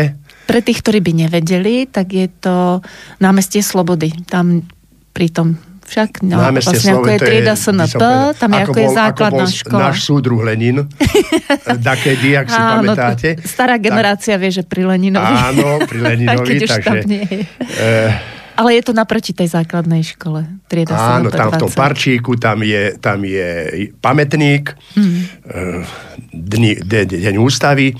Pre 0.50 0.60
tých, 0.62 0.82
ktorí 0.82 0.98
by 0.98 1.12
nevedeli, 1.26 1.86
tak 1.86 2.10
je 2.10 2.26
to 2.42 2.82
námestie 3.22 3.62
Slobody. 3.62 4.10
Tam 4.26 4.66
pri 5.14 5.30
tom 5.30 5.54
však, 5.86 6.26
no, 6.26 6.36
Námestie 6.42 6.82
vlastne 6.82 6.92
ako 6.98 7.08
je 7.08 7.18
trieda 7.22 7.54
SNP, 7.54 8.02
tam 8.36 8.50
je 8.50 8.62
ako, 8.62 8.72
ako 8.74 8.78
je 8.78 8.88
základná 8.90 9.46
ako 9.46 9.58
škola. 9.62 9.80
náš 9.86 9.96
súdruh 10.02 10.40
Lenin, 10.42 10.76
dakedy, 11.88 12.28
ak 12.34 12.46
si 12.50 12.58
Áno, 12.58 12.70
pamätáte. 12.82 13.28
Stará 13.46 13.78
generácia 13.78 14.34
tak, 14.34 14.42
vie, 14.42 14.50
že 14.50 14.62
pri 14.66 14.82
Leninovi. 14.84 15.34
Áno, 15.34 15.80
pri 15.86 15.98
Leninovi, 16.10 16.54
takže... 16.66 16.98
Eh, 17.78 18.10
ale 18.56 18.68
je 18.80 18.82
to 18.88 18.92
naproti 18.96 19.36
tej 19.36 19.52
základnej 19.52 20.00
škole. 20.02 20.48
Trieda 20.66 20.96
áno, 20.96 21.28
tam 21.28 21.52
v 21.52 21.60
tom 21.60 21.70
parčíku, 21.70 22.40
tam 22.40 22.64
je, 22.64 22.96
tam 22.98 23.20
je 23.22 23.48
pamätník, 24.00 24.72
mm. 24.96 25.20
dni, 26.32 26.72
de, 26.80 27.00
de, 27.04 27.16
deň 27.20 27.36
ústavy 27.36 27.92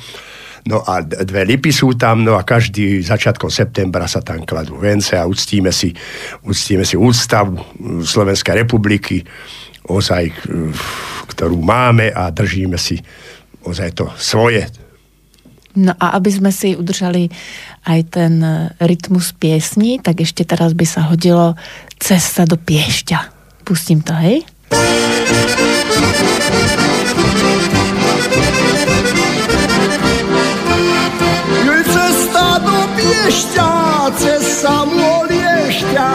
No 0.66 0.82
a 0.82 0.98
dve 1.02 1.46
lipy 1.46 1.70
sú 1.70 1.94
tam, 1.94 2.26
no 2.26 2.34
a 2.34 2.42
každý 2.42 2.98
začiatkom 2.98 3.46
septembra 3.46 4.10
sa 4.10 4.18
tam 4.18 4.42
kladú 4.42 4.82
vence 4.82 5.14
a 5.14 5.22
uctíme 5.22 5.70
si, 5.70 5.94
uctíme 6.42 6.82
si 6.82 6.98
ústavu 6.98 7.62
Slovenskej 8.02 8.66
republiky, 8.66 9.22
ozaj, 9.86 10.34
ktorú 11.30 11.62
máme 11.62 12.10
a 12.10 12.34
držíme 12.34 12.74
si 12.74 12.98
ozaj 13.62 13.94
to 13.94 14.10
svoje. 14.18 14.66
No 15.76 15.94
a 16.02 16.18
aby 16.18 16.34
sme 16.34 16.50
si 16.50 16.74
udržali 16.74 17.30
aj 17.86 18.00
ten 18.10 18.42
rytmus 18.82 19.36
piesni, 19.36 20.02
tak 20.02 20.24
ešte 20.24 20.42
teraz 20.42 20.74
by 20.74 20.86
sa 20.88 21.06
hodilo 21.06 21.54
Cesta 22.00 22.42
do 22.42 22.58
Piešťa. 22.58 23.36
Pustím 23.62 24.02
to, 24.02 24.18
hej? 24.18 24.42
Liešťa, 33.26 33.70
cez 34.22 34.62
samo 34.62 35.26
liešťa. 35.26 36.10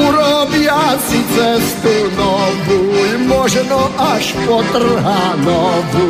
Urobia 0.00 0.96
si 1.04 1.20
cestu 1.36 2.08
novú, 2.16 2.80
možno 3.28 3.92
až 4.00 4.32
potrhá 4.48 5.36
novú. 5.44 6.08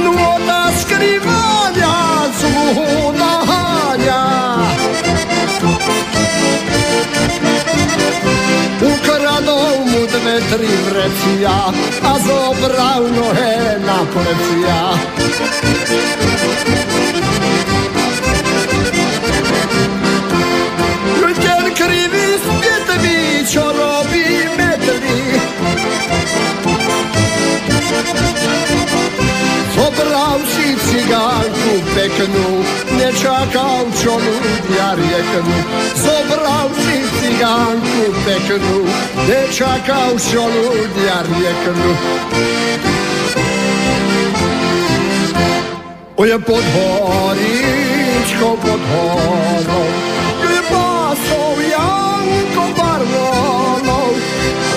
Nôta 0.00 0.72
skrývania 0.80 1.37
dve, 10.28 10.40
tri 10.50 10.66
vrecia 10.66 11.72
a 12.02 12.18
zobral 12.18 13.02
nohe 13.12 13.78
na 13.80 13.98
plecia. 14.12 14.80
Ten 21.38 21.72
krivý 21.72 22.28
spätví, 22.44 23.46
čo 23.46 23.72
robí 23.72 24.28
metry, 24.58 25.27
Zobral 29.98 30.38
si 30.46 30.78
cigánku 30.78 31.74
peknú, 31.90 32.62
nečakal, 32.94 33.82
čo 33.98 34.14
ľudia 34.14 34.94
rieknú. 34.94 35.58
Zobral 35.98 36.70
si 36.70 37.02
cigánku 37.18 38.14
peknú, 38.22 38.86
nečakal, 39.26 40.14
čo 40.22 40.46
ľudia 40.46 41.26
rieknú. 41.26 41.90
je 46.28 46.38
pod 46.46 46.62
horičkou, 46.62 48.54
pod 48.54 48.82
horom, 48.94 49.92
kde 50.46 50.60
pásov 50.70 51.56
Janko 51.58 52.64
Barlonov, 52.78 54.14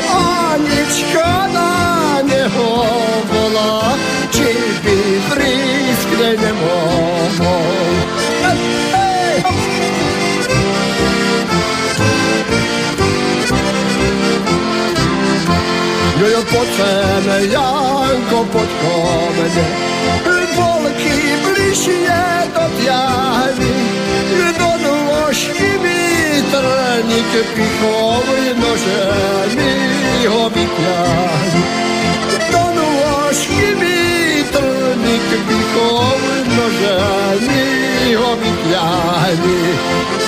Anička 0.09 1.45
na 1.53 1.71
neho 2.25 2.69
volá, 3.29 3.93
під 4.83 5.37
рискнемо. 5.37 6.71
Йо-йо, 16.21 16.41
поцене, 16.43 17.45
янко 17.51 18.45
под 18.53 18.69
комене, 18.81 19.65
Волки 20.55 21.13
є 21.87 22.43
до 22.55 22.61
п'яні, 22.77 23.71
Відону 24.33 24.93
ложки 25.09 25.71
вітрані, 25.83 27.23
Піховий 27.55 28.53
ножем 28.59 29.59
і 30.23 30.27
обітняні. 30.27 31.90
baile 39.37 40.20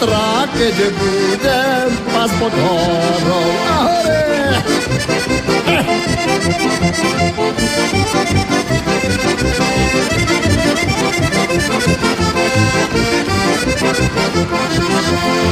zajtra, 0.00 0.48
keď 0.56 0.76
budem 0.96 1.88
pas 2.08 2.30
pod 2.40 2.54
horom. 2.56 3.52
A 3.68 3.76
hore! 3.84 4.24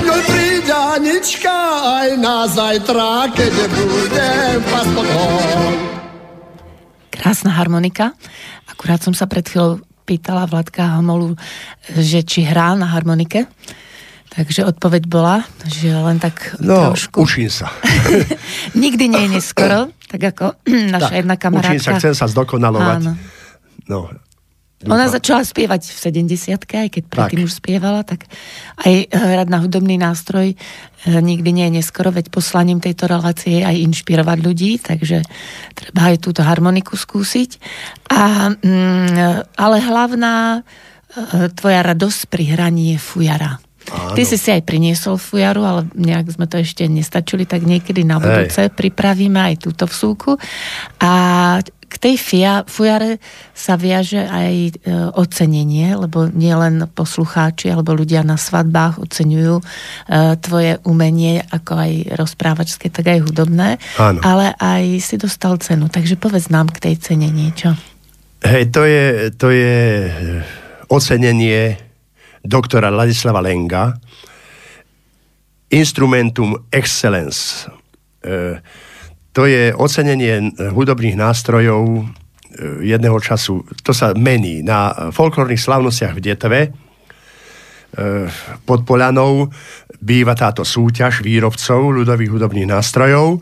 Joj, 0.00 0.22
príde 0.24 0.72
Anička 0.72 1.58
aj 2.00 2.08
na 2.16 2.48
zajtra, 2.48 3.28
keď 3.36 3.52
budem 3.68 4.56
pas 4.72 4.88
pod 4.96 5.08
horom. 5.12 5.74
Krásna 7.12 7.52
harmonika. 7.52 8.16
Akurát 8.64 9.04
som 9.04 9.12
sa 9.12 9.28
pred 9.28 9.44
chvíľou 9.44 9.84
pýtala 10.08 10.48
Vladka 10.48 10.96
Hamolu, 10.96 11.36
že 11.92 12.24
či 12.24 12.40
hrá 12.48 12.72
na 12.72 12.88
harmonike. 12.88 13.44
Takže 14.38 14.70
odpoveď 14.70 15.10
bola, 15.10 15.42
že 15.66 15.90
len 15.90 16.22
tak 16.22 16.54
No, 16.62 16.94
trošku. 16.94 17.26
učím 17.26 17.50
sa. 17.50 17.74
Nikdy 18.78 19.04
nie 19.10 19.26
je 19.26 19.30
neskoro, 19.34 19.90
tak 20.06 20.30
ako 20.30 20.54
naša 20.94 21.10
Tak, 21.10 21.18
jedna 21.18 21.34
Učím 21.34 21.42
sa, 21.42 21.42
kamarátka. 21.42 21.98
chcem 21.98 22.14
sa 22.14 22.26
zdokonalovať. 22.30 22.96
Áno. 23.02 23.12
No, 23.90 23.98
Ona 24.86 25.10
začala 25.10 25.42
spievať 25.42 25.90
v 25.90 25.98
70 26.22 26.54
aj 26.54 26.88
keď 26.88 27.02
predtým 27.10 27.42
Tak. 27.42 27.46
už 27.46 27.52
spievala, 27.52 28.06
tak 28.06 28.30
aj 28.78 29.10
hrať 29.10 29.48
na 29.50 29.58
hudobný 29.58 29.98
nástroj 29.98 30.54
e, 30.54 30.56
nikdy 31.10 31.50
nie 31.50 31.66
je 31.66 31.82
neskoro, 31.82 32.14
veď 32.14 32.30
poslaním 32.30 32.78
tejto 32.78 33.10
relácie 33.10 33.58
je 33.58 33.66
aj 33.66 33.74
inšpirovať 33.74 34.38
ľudí, 34.38 34.78
takže 34.78 35.26
treba 35.74 36.14
aj 36.14 36.22
túto 36.22 36.46
harmoniku 36.46 36.94
skúsiť. 36.94 37.58
A, 38.06 38.54
mm, 38.54 39.50
ale 39.58 39.76
hlavná 39.82 40.34
e, 40.54 41.50
tvoja 41.58 41.82
radosť 41.82 42.30
pri 42.30 42.54
hraní 42.54 42.94
je 42.94 42.98
fujara. 43.02 43.58
Áno. 43.92 44.14
Ty 44.16 44.22
si 44.24 44.36
si 44.36 44.48
aj 44.52 44.62
priniesol 44.64 45.16
fujaru, 45.16 45.62
ale 45.64 45.80
nejak 45.96 46.32
sme 46.32 46.46
to 46.48 46.60
ešte 46.60 46.84
nestačili, 46.88 47.48
tak 47.48 47.64
niekedy 47.64 48.04
na 48.04 48.18
Hej. 48.18 48.24
budúce 48.24 48.60
pripravíme 48.72 49.40
aj 49.52 49.54
túto 49.64 49.84
vsúku. 49.88 50.36
A 51.00 51.12
k 51.88 51.94
tej 51.96 52.16
fia, 52.20 52.68
fujare 52.68 53.16
sa 53.56 53.80
viaže 53.80 54.20
aj 54.20 54.54
e, 54.54 54.72
ocenenie, 55.16 55.96
lebo 55.96 56.28
nielen 56.28 56.84
poslucháči 56.92 57.72
alebo 57.72 57.96
ľudia 57.96 58.20
na 58.20 58.36
svadbách 58.36 59.00
oceňujú 59.00 59.56
e, 59.56 59.64
tvoje 60.36 60.76
umenie, 60.84 61.40
ako 61.48 61.72
aj 61.80 61.92
rozprávačské, 62.20 62.92
tak 62.92 63.08
aj 63.08 63.24
hudobné, 63.24 63.80
Áno. 63.96 64.20
ale 64.20 64.52
aj 64.60 65.00
si 65.00 65.16
dostal 65.16 65.56
cenu. 65.64 65.88
Takže 65.88 66.20
povedz 66.20 66.52
nám 66.52 66.68
k 66.68 66.92
tej 66.92 66.94
cene 67.00 67.32
niečo. 67.32 67.72
Hej, 68.44 68.68
to 68.70 68.84
je, 68.84 69.32
to 69.34 69.48
je 69.50 69.74
ocenenie 70.92 71.87
doktora 72.44 72.90
Ladislava 72.90 73.40
Lenga 73.40 73.94
Instrumentum 75.68 76.56
Excellence. 76.72 77.68
E, 78.24 78.60
to 79.32 79.44
je 79.44 79.70
ocenenie 79.76 80.50
hudobných 80.72 81.14
nástrojov 81.14 81.84
e, 81.84 82.02
jedného 82.88 83.20
času. 83.20 83.62
To 83.84 83.92
sa 83.92 84.16
mení 84.16 84.64
na 84.64 85.12
folklórnych 85.12 85.60
slavnostiach 85.60 86.16
v 86.16 86.24
Detve. 86.24 86.60
E, 86.64 86.70
pod 88.64 88.88
Polanou 88.88 89.52
býva 90.00 90.32
táto 90.32 90.64
súťaž 90.64 91.20
výrobcov 91.20 91.92
ľudových 92.00 92.32
hudobných 92.32 92.68
nástrojov. 92.72 93.36
E, 93.36 93.38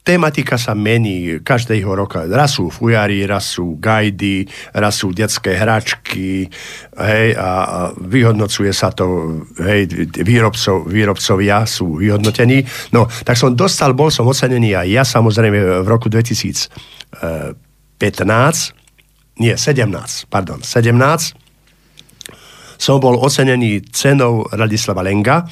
tematika 0.00 0.56
sa 0.56 0.72
mení 0.72 1.44
každého 1.44 1.92
roka. 1.92 2.24
Raz 2.24 2.56
sú 2.56 2.72
fujári, 2.72 3.28
raz 3.28 3.56
sú 3.56 3.76
gajdy, 3.76 4.48
raz 4.72 4.96
sú 5.00 5.12
detské 5.12 5.56
hračky, 5.56 6.48
hej, 6.96 7.28
a, 7.36 7.50
a 7.64 7.80
vyhodnocuje 8.00 8.72
sa 8.72 8.90
to, 8.90 9.40
hej, 9.60 9.86
výrobcov, 10.24 10.88
výrobcovia 10.88 11.68
sú 11.68 12.00
vyhodnotení. 12.00 12.64
No, 12.96 13.06
tak 13.24 13.36
som 13.36 13.52
dostal, 13.52 13.92
bol 13.92 14.08
som 14.08 14.24
ocenený 14.26 14.72
aj 14.74 14.88
ja, 14.88 15.02
samozrejme, 15.04 15.84
v 15.84 15.88
roku 15.88 16.08
2015, 16.08 16.72
nie, 19.40 19.54
17, 19.56 20.32
pardon, 20.32 20.60
17, 20.64 21.36
som 22.80 22.96
bol 22.96 23.20
ocenený 23.20 23.84
cenou 23.92 24.48
Radislava 24.48 25.04
Lenga 25.04 25.44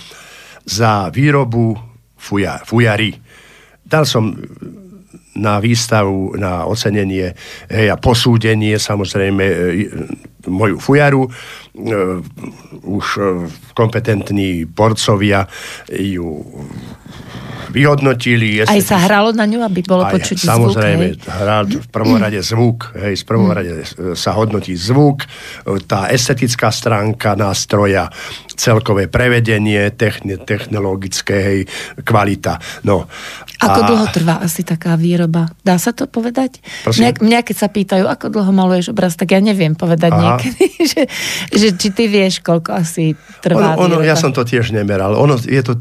za 0.64 1.12
výrobu 1.12 1.76
fuja, 2.16 2.64
fujary 2.64 3.27
dal 3.88 4.04
som 4.04 4.36
na 5.38 5.62
výstavu, 5.62 6.34
na 6.36 6.66
ocenenie 6.66 7.32
hej, 7.70 7.88
a 7.88 7.96
posúdenie 7.96 8.76
samozrejme 8.76 9.44
e, 9.44 9.54
moju 10.46 10.78
fujaru. 10.78 11.26
E, 11.26 11.32
už 12.82 13.06
e, 13.18 13.22
kompetentní 13.74 14.66
porcovia 14.66 15.46
ju 15.90 16.44
vyhodnotili. 17.68 18.64
Aj 18.64 18.80
sa 18.80 18.96
hralo 18.96 19.36
na 19.36 19.44
ňu, 19.44 19.60
aby 19.60 19.84
bolo 19.84 20.04
Aj, 20.08 20.12
počuť 20.16 20.40
samozrejme, 20.40 21.06
zvuk. 21.14 21.20
hej? 21.20 21.36
hrá 21.36 21.58
v 21.68 21.88
prvom 21.92 22.16
rade 22.16 22.40
zvuk, 22.40 22.96
hej, 22.96 23.14
v 23.20 23.24
prvom 23.28 23.50
rade 23.52 23.84
e, 23.84 24.16
sa 24.16 24.32
hodnotí 24.32 24.72
zvuk, 24.72 25.28
tá 25.84 26.08
estetická 26.08 26.72
stránka 26.72 27.36
nástroja, 27.36 28.08
celkové 28.56 29.06
prevedenie, 29.06 29.92
techni- 29.94 30.40
technologické, 30.40 31.36
hej, 31.36 31.60
kvalita. 32.02 32.58
No. 32.88 33.06
Ako 33.60 33.80
A- 33.84 33.88
dlho 33.90 34.06
trvá 34.10 34.40
asi 34.40 34.64
taká 34.64 34.96
výroba? 34.96 35.52
Dá 35.62 35.76
sa 35.76 35.92
to 35.92 36.08
povedať? 36.08 36.62
Mňa, 36.88 37.20
mňa 37.20 37.40
keď 37.44 37.56
sa 37.58 37.68
pýtajú, 37.68 38.08
ako 38.08 38.32
dlho 38.32 38.52
maluješ 38.54 38.96
obraz, 38.96 39.14
tak 39.14 39.36
ja 39.36 39.40
neviem 39.44 39.76
povedať 39.76 40.10
Aha. 40.14 40.22
Niekedy, 40.36 40.64
že, 40.92 41.02
že 41.48 41.68
či 41.78 41.88
ty 41.94 42.04
vieš, 42.10 42.44
koľko 42.44 42.76
asi 42.76 43.16
trvá 43.40 43.78
Ono, 43.80 43.98
ono, 43.98 44.04
ja 44.04 44.18
som 44.18 44.34
to 44.34 44.44
tiež 44.44 44.74
nemeral. 44.74 45.16
Ono 45.16 45.40
je 45.40 45.62
to 45.64 45.80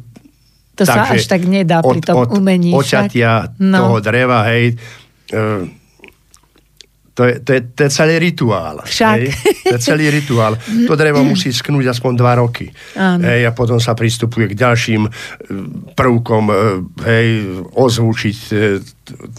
To 0.78 0.84
sa 0.86 1.10
až 1.10 1.26
tak 1.26 1.44
nedá 1.50 1.82
pri 1.82 2.00
tom 2.06 2.30
umení. 2.30 2.70
však. 2.70 3.10
oťatia 3.10 3.32
No. 3.58 3.78
toho 3.82 3.98
dreva, 4.00 4.46
hej, 4.54 4.78
e, 5.34 5.88
to 7.18 7.26
je, 7.26 7.42
to, 7.42 7.50
je, 7.50 7.62
to 7.74 7.80
je 7.82 7.90
celý 7.90 8.16
rituál. 8.22 8.86
Však. 8.86 9.18
Hej? 9.18 9.34
To 9.66 9.74
je 9.74 9.82
celý 9.82 10.06
rituál. 10.14 10.54
To 10.86 10.94
drevo 10.94 11.26
musí 11.34 11.50
sknúť 11.50 11.90
aspoň 11.90 12.14
dva 12.14 12.38
roky. 12.38 12.70
Áno. 12.94 13.26
Hej, 13.26 13.50
a 13.50 13.52
potom 13.58 13.82
sa 13.82 13.98
pristupuje 13.98 14.54
k 14.54 14.54
ďalším 14.54 15.02
e, 15.02 15.12
prvkom, 15.98 16.44
e, 16.46 16.56
hej, 17.10 17.28
ozvučiť 17.74 18.38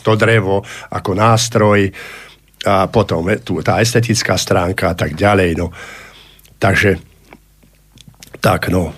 to 0.03 0.13
drevo 0.19 0.67
ako 0.91 1.11
nástroj 1.15 1.87
a 2.67 2.91
potom 2.91 3.27
e, 3.31 3.39
tu, 3.39 3.63
tá 3.63 3.79
estetická 3.79 4.35
stránka 4.35 4.91
a 4.91 4.97
tak 4.97 5.15
ďalej. 5.15 5.59
No. 5.59 5.71
Takže 6.59 6.99
tak, 8.41 8.71
no. 8.71 8.95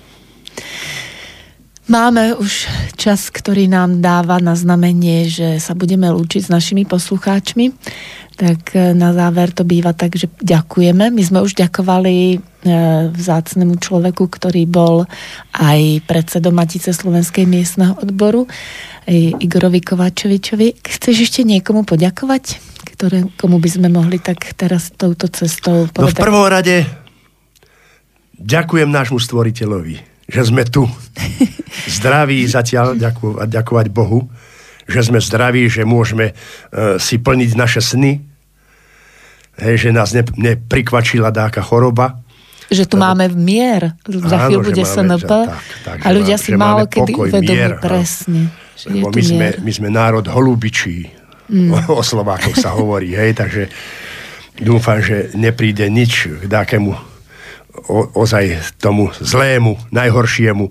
Máme 1.90 2.38
už 2.38 2.70
čas, 2.94 3.34
ktorý 3.34 3.66
nám 3.66 3.98
dáva 3.98 4.38
na 4.38 4.54
znamenie, 4.54 5.26
že 5.26 5.58
sa 5.58 5.74
budeme 5.74 6.06
lúčiť 6.06 6.46
s 6.46 6.52
našimi 6.52 6.86
poslucháčmi. 6.86 7.74
Tak 8.38 8.60
e, 8.78 8.94
na 8.94 9.10
záver 9.10 9.50
to 9.50 9.66
býva 9.66 9.90
tak, 9.90 10.14
že 10.14 10.30
ďakujeme. 10.38 11.10
My 11.10 11.22
sme 11.26 11.42
už 11.42 11.58
ďakovali 11.58 12.38
vzácnemu 13.10 13.80
človeku, 13.80 14.28
ktorý 14.28 14.68
bol 14.68 15.08
aj 15.56 16.04
predsedom 16.04 16.52
Matice 16.52 16.92
Slovenskej 16.92 17.48
miestneho 17.48 17.96
odboru, 17.96 18.44
Igorovi 19.40 19.80
Kovačovičovi. 19.80 20.84
Chceš 20.84 21.16
ešte 21.24 21.40
niekomu 21.42 21.88
poďakovať? 21.88 22.60
Ktoré, 22.96 23.24
komu 23.40 23.56
by 23.56 23.70
sme 23.72 23.88
mohli 23.88 24.20
tak 24.20 24.52
teraz 24.54 24.92
touto 24.92 25.32
cestou 25.32 25.88
povedať? 25.88 26.20
No 26.20 26.20
v 26.20 26.26
prvom 26.28 26.46
rade 26.46 26.84
ďakujem 28.36 28.88
nášmu 28.92 29.16
stvoriteľovi, 29.16 29.94
že 30.28 30.40
sme 30.44 30.68
tu. 30.68 30.84
Zdraví 32.00 32.44
zatiaľ, 32.44 32.96
ďaku, 32.96 33.48
ďakovať 33.48 33.86
Bohu, 33.88 34.28
že 34.90 35.06
sme 35.06 35.22
zdraví, 35.22 35.70
že 35.70 35.86
môžeme 35.86 36.34
uh, 36.34 36.98
si 36.98 37.22
plniť 37.22 37.50
naše 37.54 37.78
sny, 37.78 38.18
hej, 39.62 39.76
že 39.76 39.90
nás 39.94 40.10
ne, 40.10 40.26
neprikvačila 40.26 41.30
dáka 41.30 41.62
choroba. 41.62 42.18
Že 42.70 42.84
tu 42.86 42.96
máme 43.02 43.26
mier, 43.34 43.98
za 44.06 44.46
chvíľu 44.46 44.70
bude 44.70 44.82
SNP 44.86 45.30
a 45.84 46.08
ľudia 46.14 46.38
si 46.38 46.54
málo 46.54 46.86
kedy 46.86 47.12
uvedomí 47.18 47.82
presne. 47.82 48.54
Lebo 48.86 49.12
my 49.12 49.22
sme, 49.22 49.48
my 49.60 49.72
sme 49.74 49.88
národ 49.92 50.24
holubičí, 50.24 51.10
mm. 51.50 51.90
o 52.00 52.00
Slovákoch 52.00 52.56
sa 52.56 52.72
hovorí, 52.72 53.12
hej, 53.12 53.36
takže 53.36 53.68
dúfam, 54.56 55.02
že 55.04 55.34
nepríde 55.36 55.90
nič 55.90 56.30
k 56.30 56.44
dákemu 56.46 56.92
o, 57.90 57.98
ozaj 58.16 58.78
tomu 58.80 59.12
zlému, 59.20 59.76
najhoršiemu. 59.92 60.70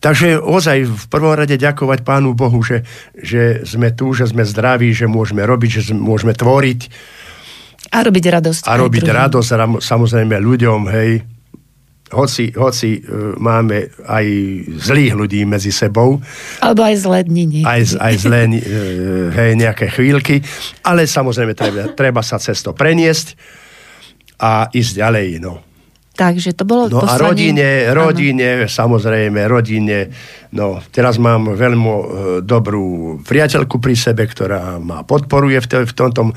Takže 0.00 0.40
ozaj 0.40 0.88
v 0.88 1.04
prvom 1.12 1.36
rade 1.36 1.60
ďakovať 1.60 2.00
Pánu 2.08 2.32
Bohu, 2.32 2.64
že, 2.64 2.88
že 3.12 3.60
sme 3.68 3.92
tu, 3.92 4.16
že 4.16 4.32
sme 4.32 4.48
zdraví, 4.48 4.96
že 4.96 5.04
môžeme 5.04 5.44
robiť, 5.44 5.70
že 5.84 5.92
môžeme 5.92 6.32
tvoriť 6.32 6.80
a 7.90 7.98
robiť 8.06 8.24
radosť. 8.38 8.62
A 8.70 8.78
robiť 8.78 9.02
druhým. 9.02 9.18
radosť 9.26 9.48
samozrejme 9.82 10.38
ľuďom, 10.38 10.80
hej. 10.94 11.10
Hoci, 12.10 12.50
hoci 12.58 12.98
uh, 12.98 13.38
máme 13.38 13.86
aj 14.02 14.26
zlých 14.82 15.14
ľudí 15.14 15.46
medzi 15.46 15.70
sebou. 15.70 16.18
Alebo 16.58 16.82
aj 16.82 17.06
zlé 17.06 17.22
dni. 17.22 17.62
Aj, 17.62 17.78
aj 17.78 18.14
zlé, 18.18 18.50
uh, 18.50 19.30
hej, 19.30 19.54
nejaké 19.54 19.86
chvíľky. 19.94 20.42
Ale 20.82 21.06
samozrejme 21.06 21.54
treba, 21.54 21.94
treba 21.94 22.22
sa 22.26 22.42
cez 22.42 22.58
to 22.66 22.74
preniesť 22.74 23.38
a 24.42 24.66
ísť 24.74 24.92
ďalej, 24.98 25.26
no. 25.38 25.69
Takže 26.20 26.52
to 26.52 26.68
bolo 26.68 26.92
No 26.92 27.00
poslanie... 27.00 27.16
a 27.16 27.24
rodine, 27.24 27.68
rodine, 27.96 28.48
ano. 28.60 28.68
samozrejme, 28.68 29.40
rodine. 29.48 30.12
No, 30.52 30.76
teraz 30.92 31.16
mám 31.16 31.56
veľmi 31.56 31.88
e, 31.88 32.02
dobrú 32.44 33.16
priateľku 33.24 33.80
pri 33.80 33.96
sebe, 33.96 34.28
ktorá 34.28 34.76
ma 34.76 35.00
podporuje 35.00 35.56
v, 35.64 35.66
te, 35.70 35.78
v 35.88 35.92
tomto 35.96 36.28
e, 36.28 36.32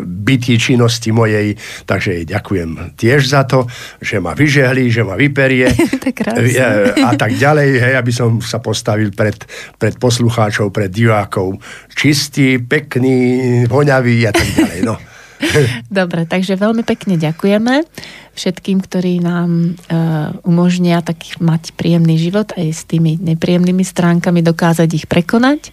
bytí 0.00 0.56
činnosti 0.56 1.12
mojej, 1.12 1.52
takže 1.84 2.22
jej 2.22 2.24
ďakujem 2.24 2.96
tiež 2.96 3.20
za 3.28 3.44
to, 3.44 3.68
že 4.00 4.16
ma 4.16 4.32
vyžehli, 4.32 4.88
že 4.88 5.04
ma 5.04 5.20
vyperie 5.20 5.68
e, 5.76 6.64
a 6.96 7.12
tak 7.12 7.36
ďalej, 7.36 7.68
hej, 7.84 7.94
aby 8.00 8.12
som 8.16 8.40
sa 8.40 8.64
postavil 8.64 9.12
pred, 9.12 9.36
pred 9.76 10.00
poslucháčov, 10.00 10.72
pred 10.72 10.88
divákov 10.88 11.60
čistý, 11.92 12.56
pekný, 12.64 13.68
voňavý 13.68 14.24
a 14.24 14.32
tak 14.32 14.48
ďalej. 14.56 14.80
No. 14.88 14.96
Dobre, 15.90 16.24
takže 16.24 16.58
veľmi 16.58 16.82
pekne 16.86 17.18
ďakujeme 17.18 17.84
všetkým, 18.32 18.80
ktorí 18.80 19.20
nám 19.20 19.76
uh, 19.76 20.32
umožnia 20.48 21.04
tak 21.04 21.20
mať 21.36 21.76
príjemný 21.76 22.16
život 22.16 22.48
aj 22.56 22.68
s 22.72 22.82
tými 22.88 23.20
nepríjemnými 23.20 23.84
stránkami 23.84 24.40
dokázať 24.40 24.88
ich 24.88 25.06
prekonať. 25.06 25.72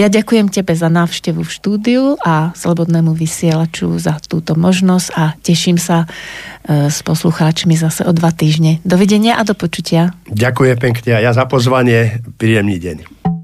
Ja 0.00 0.08
ďakujem 0.08 0.48
tebe 0.48 0.72
za 0.72 0.88
návštevu 0.88 1.44
v 1.44 1.52
štúdiu 1.52 2.02
a 2.24 2.56
Slobodnému 2.56 3.12
vysielaču 3.12 3.92
za 4.00 4.16
túto 4.24 4.56
možnosť 4.56 5.08
a 5.14 5.36
teším 5.44 5.76
sa 5.76 6.08
uh, 6.08 6.88
s 6.88 7.04
poslucháčmi 7.04 7.76
zase 7.76 8.08
o 8.08 8.12
dva 8.16 8.32
týždne. 8.32 8.80
Dovidenia 8.88 9.36
a 9.36 9.44
do 9.44 9.52
počutia. 9.52 10.16
Ďakujem 10.32 10.76
pekne 10.80 11.10
a 11.12 11.20
ja 11.20 11.32
za 11.36 11.44
pozvanie. 11.44 12.24
Príjemný 12.40 12.80
deň. 12.80 13.37